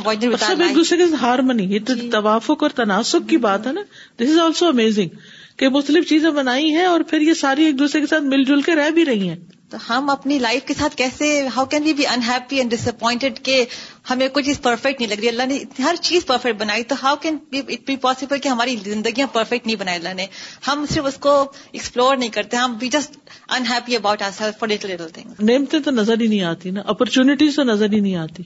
ایک 0.00 0.76
دوسرے 0.76 0.98
کے 0.98 1.14
ہارمنی 1.22 1.64
یہ 1.74 1.78
تو 1.86 1.94
توافق 2.12 2.62
اور 2.62 2.70
تناسب 2.82 3.28
کی 3.28 3.36
بات 3.48 3.66
ہے 3.66 3.72
نا 3.72 3.82
دس 4.22 4.30
از 4.30 4.38
آلسو 4.44 4.66
امیزنگ 4.68 5.16
کہ 5.62 5.68
مختلف 5.78 6.08
چیزیں 6.08 6.30
بنائی 6.40 6.70
ہیں 6.74 6.84
اور 6.92 7.00
پھر 7.10 7.20
یہ 7.30 7.34
ساری 7.44 7.64
ایک 7.64 7.78
دوسرے 7.78 8.00
کے 8.00 8.06
ساتھ 8.14 8.22
مل 8.34 8.44
جل 8.52 8.62
کے 8.70 8.74
رہ 8.82 8.90
بھی 9.00 9.04
رہی 9.12 9.28
ہیں 9.28 9.36
تو 9.70 9.76
ہم 9.88 10.10
اپنی 10.10 10.38
لائف 10.38 10.64
کے 10.66 10.74
ساتھ 10.78 10.94
کیسے 10.96 11.32
how 11.56 11.64
can 11.72 11.82
we 11.84 11.92
be 12.02 12.06
unhappy 12.14 12.56
and 12.58 12.70
disappoint 12.88 13.24
کے 13.44 13.64
ہمیں 14.10 14.28
کوئی 14.34 14.44
چیز 14.44 14.60
پرفیکٹ 14.62 15.00
نہیں 15.00 15.10
لگ 15.10 15.18
رہی 15.20 15.28
اللہ 15.28 15.46
نے 15.48 15.58
ہر 15.82 15.94
چیز 16.08 16.26
پرفیکٹ 16.26 16.60
بنائی 16.60 16.84
تو 16.90 16.94
how 17.02 17.16
can 17.22 17.36
it 17.56 17.86
be 17.86 17.96
possible 18.00 18.38
کہ 18.42 18.48
ہماری 18.48 18.76
زندگیاں 18.84 19.26
پرفیکٹ 19.32 19.66
نہیں 19.66 19.76
بنائی 19.82 19.98
اللہ 19.98 20.14
نے 20.20 20.26
ہم 20.68 20.84
صرف 20.90 21.06
اس 21.06 21.16
کو 21.26 21.34
ایکسپلور 21.72 22.16
نہیں 22.16 22.30
کرتے 22.36 22.56
ہم 22.56 22.76
we 22.80 22.88
just 22.94 23.16
unhappy 23.56 23.96
about 23.96 24.22
ourself 24.36 24.58
for 24.60 24.68
little 24.68 24.90
little 24.90 25.08
thing 25.18 25.42
نعمتیں 25.50 25.78
تو 25.84 25.90
نظر 25.90 26.20
ہی 26.20 26.26
نہیں 26.26 26.42
آتی 26.52 26.70
نا 26.78 26.82
اپرچونیٹیز 26.94 27.56
تو 27.56 27.62
نظر 27.72 27.92
ہی 27.92 28.00
نہیں 28.00 28.16
آتی 28.22 28.42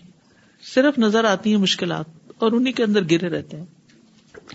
صرف 0.75 0.99
نظر 0.99 1.25
آتی 1.35 1.51
ہیں 1.55 1.59
مشکلات 1.69 2.43
اور 2.45 2.53
انہیں 2.59 2.73
کے 2.77 2.83
اندر 2.85 3.05
گرے 3.11 3.29
رہتے 3.37 3.57
ہیں 3.57 3.67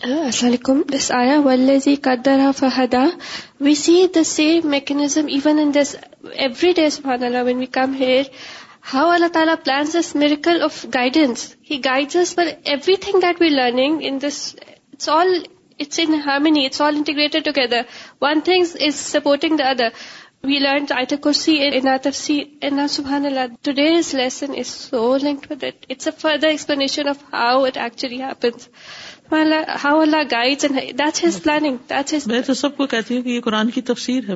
السلام 0.04 0.52
علیکم 0.52 0.82
دس 0.94 1.12
آیا 1.16 1.40
ولزی 1.46 1.96
قدر 2.08 2.40
فہدا 2.58 3.04
we 3.68 3.74
see 3.86 4.06
the 4.16 4.24
same 4.36 4.70
mechanism 4.70 5.26
even 5.36 5.60
in 5.60 5.72
this 5.76 5.96
every 6.34 6.72
day 6.82 6.90
سبحان 7.00 7.24
اللہ 7.24 7.44
when 7.46 7.58
we 7.58 7.66
come 7.80 7.94
here 8.00 8.24
how 8.94 9.10
اللہ 9.12 9.28
تعالیٰ 9.34 9.54
order 9.54 10.76
explanations 26.48 27.08
how 27.34 27.50
Allah 30.00 30.24
guide 30.32 30.62
سب 31.34 32.78
کو 32.78 32.86
کہتی 32.86 33.16
ہوں 33.16 33.22
کہ 33.24 33.30
یہ 33.30 33.42
قرآن 33.44 33.70
کی 33.72 33.82
تفصیل 33.92 34.30
ہے 34.30 34.36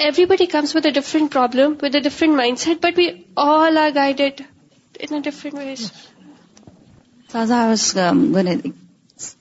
everybody 0.00 0.46
comes 0.46 0.74
with 0.74 0.86
a 0.86 0.90
different 0.90 1.30
problem, 1.30 1.78
with 1.80 1.94
a 1.94 2.00
different 2.00 2.34
mindset, 2.34 2.80
but 2.80 2.96
we 2.96 3.26
all 3.36 3.78
are 3.78 3.90
guided 3.90 4.44
in 4.98 5.14
a 5.14 5.20
different 5.20 5.56
ways. 5.56 5.90
Saza, 7.28 7.52
I 7.52 7.68
was 7.68 7.96
um, 7.96 8.32
going 8.32 8.62
to 8.62 8.72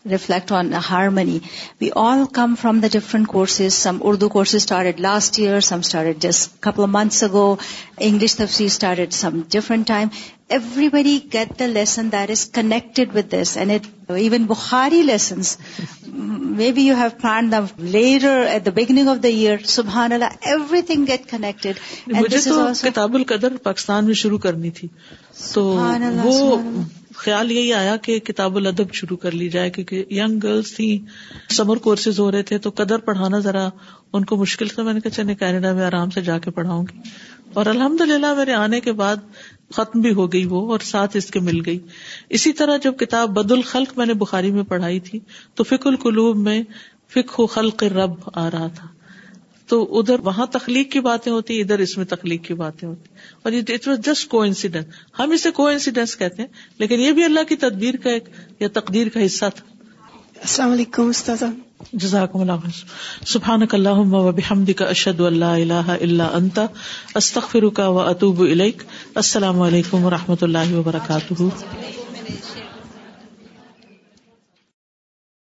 reflect 0.05 0.51
on 0.51 0.73
harmony. 0.73 1.41
We 1.79 1.91
all 1.91 2.27
come 2.27 2.57
from 2.57 2.81
the 2.81 2.89
different 2.89 3.29
courses. 3.29 3.73
Some 3.73 4.01
Urdu 4.05 4.29
courses 4.29 4.63
started 4.63 4.99
last 4.99 5.37
year, 5.37 5.61
some 5.61 5.83
started 5.83 6.19
just 6.21 6.55
a 6.55 6.57
couple 6.57 6.83
of 6.83 6.89
months 6.89 7.23
ago. 7.23 7.59
English 7.97 8.35
Tafsir 8.35 8.69
started 8.69 9.13
some 9.13 9.43
different 9.43 9.87
time. 9.87 10.11
Every 10.57 11.09
this 11.15 11.25
get 11.33 11.59
the 11.59 11.65
لیسنیکٹ 11.67 12.99
کتاب 22.83 23.15
القدر 23.15 23.57
پاکستان 23.63 24.05
میں 24.05 24.13
شروع 24.21 24.37
کرنی 24.47 24.69
تھی 24.79 24.87
تو 25.53 25.65
وہ 26.23 26.55
خیال 27.17 27.51
یہی 27.51 27.73
آیا 27.73 27.95
کہ 28.01 28.19
کتاب 28.31 28.55
الادب 28.57 28.93
شروع 28.93 29.17
کر 29.17 29.31
لی 29.31 29.49
جائے 29.55 29.69
کیونکہ 29.71 30.03
ینگ 30.21 30.39
گرلز 30.43 30.75
تھیں 30.75 30.97
سمر 31.55 31.77
کورسز 31.87 32.19
ہو 32.19 32.31
رہے 32.31 32.43
تھے 32.51 32.57
تو 32.65 32.69
قدر 32.83 32.99
پڑھانا 33.11 33.39
ذرا 33.49 33.67
ان 34.17 34.25
کو 34.25 34.37
مشکل 34.37 34.67
تھا 34.75 34.83
میں 34.83 34.93
نے 34.93 34.99
کہا 35.01 35.11
چلے 35.21 35.35
کینیڈا 35.45 35.73
میں 35.79 35.85
آرام 35.85 36.09
سے 36.17 36.21
جا 36.31 36.37
کے 36.45 36.51
پڑھاؤں 36.51 36.83
گی 36.91 36.99
اور 37.59 37.65
الحمد 37.65 38.01
للہ 38.07 38.33
میرے 38.37 38.53
آنے 38.53 38.79
کے 38.87 38.91
بعد 38.97 39.17
ختم 39.75 40.01
بھی 40.01 40.13
ہو 40.13 40.31
گئی 40.33 40.45
وہ 40.49 40.65
اور 40.71 40.79
ساتھ 40.85 41.15
اس 41.17 41.29
کے 41.31 41.39
مل 41.49 41.59
گئی 41.65 41.79
اسی 42.37 42.51
طرح 42.61 42.77
جب 42.83 42.97
کتاب 42.99 43.29
بد 43.37 43.51
الخلق 43.51 43.97
میں 43.97 44.05
نے 44.05 44.13
بخاری 44.21 44.51
میں 44.51 44.63
پڑھائی 44.71 44.99
تھی 45.09 45.19
تو 45.55 45.63
فک 45.71 45.87
القلوب 45.87 46.37
میں 46.47 46.61
و 47.37 47.45
خلق 47.53 47.83
رب 47.93 48.13
آ 48.33 48.49
رہا 48.51 48.67
تھا 48.75 48.87
تو 49.67 49.81
ادھر 49.99 50.19
وہاں 50.23 50.45
تخلیق 50.51 50.91
کی 50.91 50.99
باتیں 51.07 51.31
ہوتی 51.31 51.59
ادھر 51.61 51.79
اس 51.79 51.95
میں 51.97 52.05
تخلیق 52.13 52.43
کی 52.45 52.53
باتیں 52.61 52.87
ہوتی 52.87 53.15
اور 53.43 53.53
اٹ 53.73 53.87
واز 53.87 53.99
جسٹ 54.05 54.27
کو 54.29 54.41
انسیڈنٹ 54.43 54.93
ہم 55.19 55.31
اسے 55.37 55.51
کو 55.59 55.67
انسیڈنٹ 55.67 56.17
کہتے 56.19 56.41
ہیں 56.41 56.49
لیکن 56.79 56.99
یہ 56.99 57.11
بھی 57.19 57.23
اللہ 57.23 57.43
کی 57.49 57.55
تدبیر 57.65 57.95
کا 58.03 58.09
ایک 58.09 58.29
یا 58.59 58.67
تقدیر 58.73 59.09
کا 59.17 59.25
حصہ 59.25 59.45
تھا 59.55 59.65
السلام 60.47 60.71
علیکم 60.71 61.11
سبحان 61.19 61.55
جزاکم 61.99 62.49
اللہ 63.73 64.37
استخ 67.21 67.49
فروقہ 67.51 67.87
و 67.89 67.99
اطوب 67.99 68.41
السلام 68.71 69.61
علیکم 69.61 70.05
و 70.05 70.09
رحمۃ 70.09 70.43
اللہ 70.49 70.73
وبرکاتہ 70.75 72.68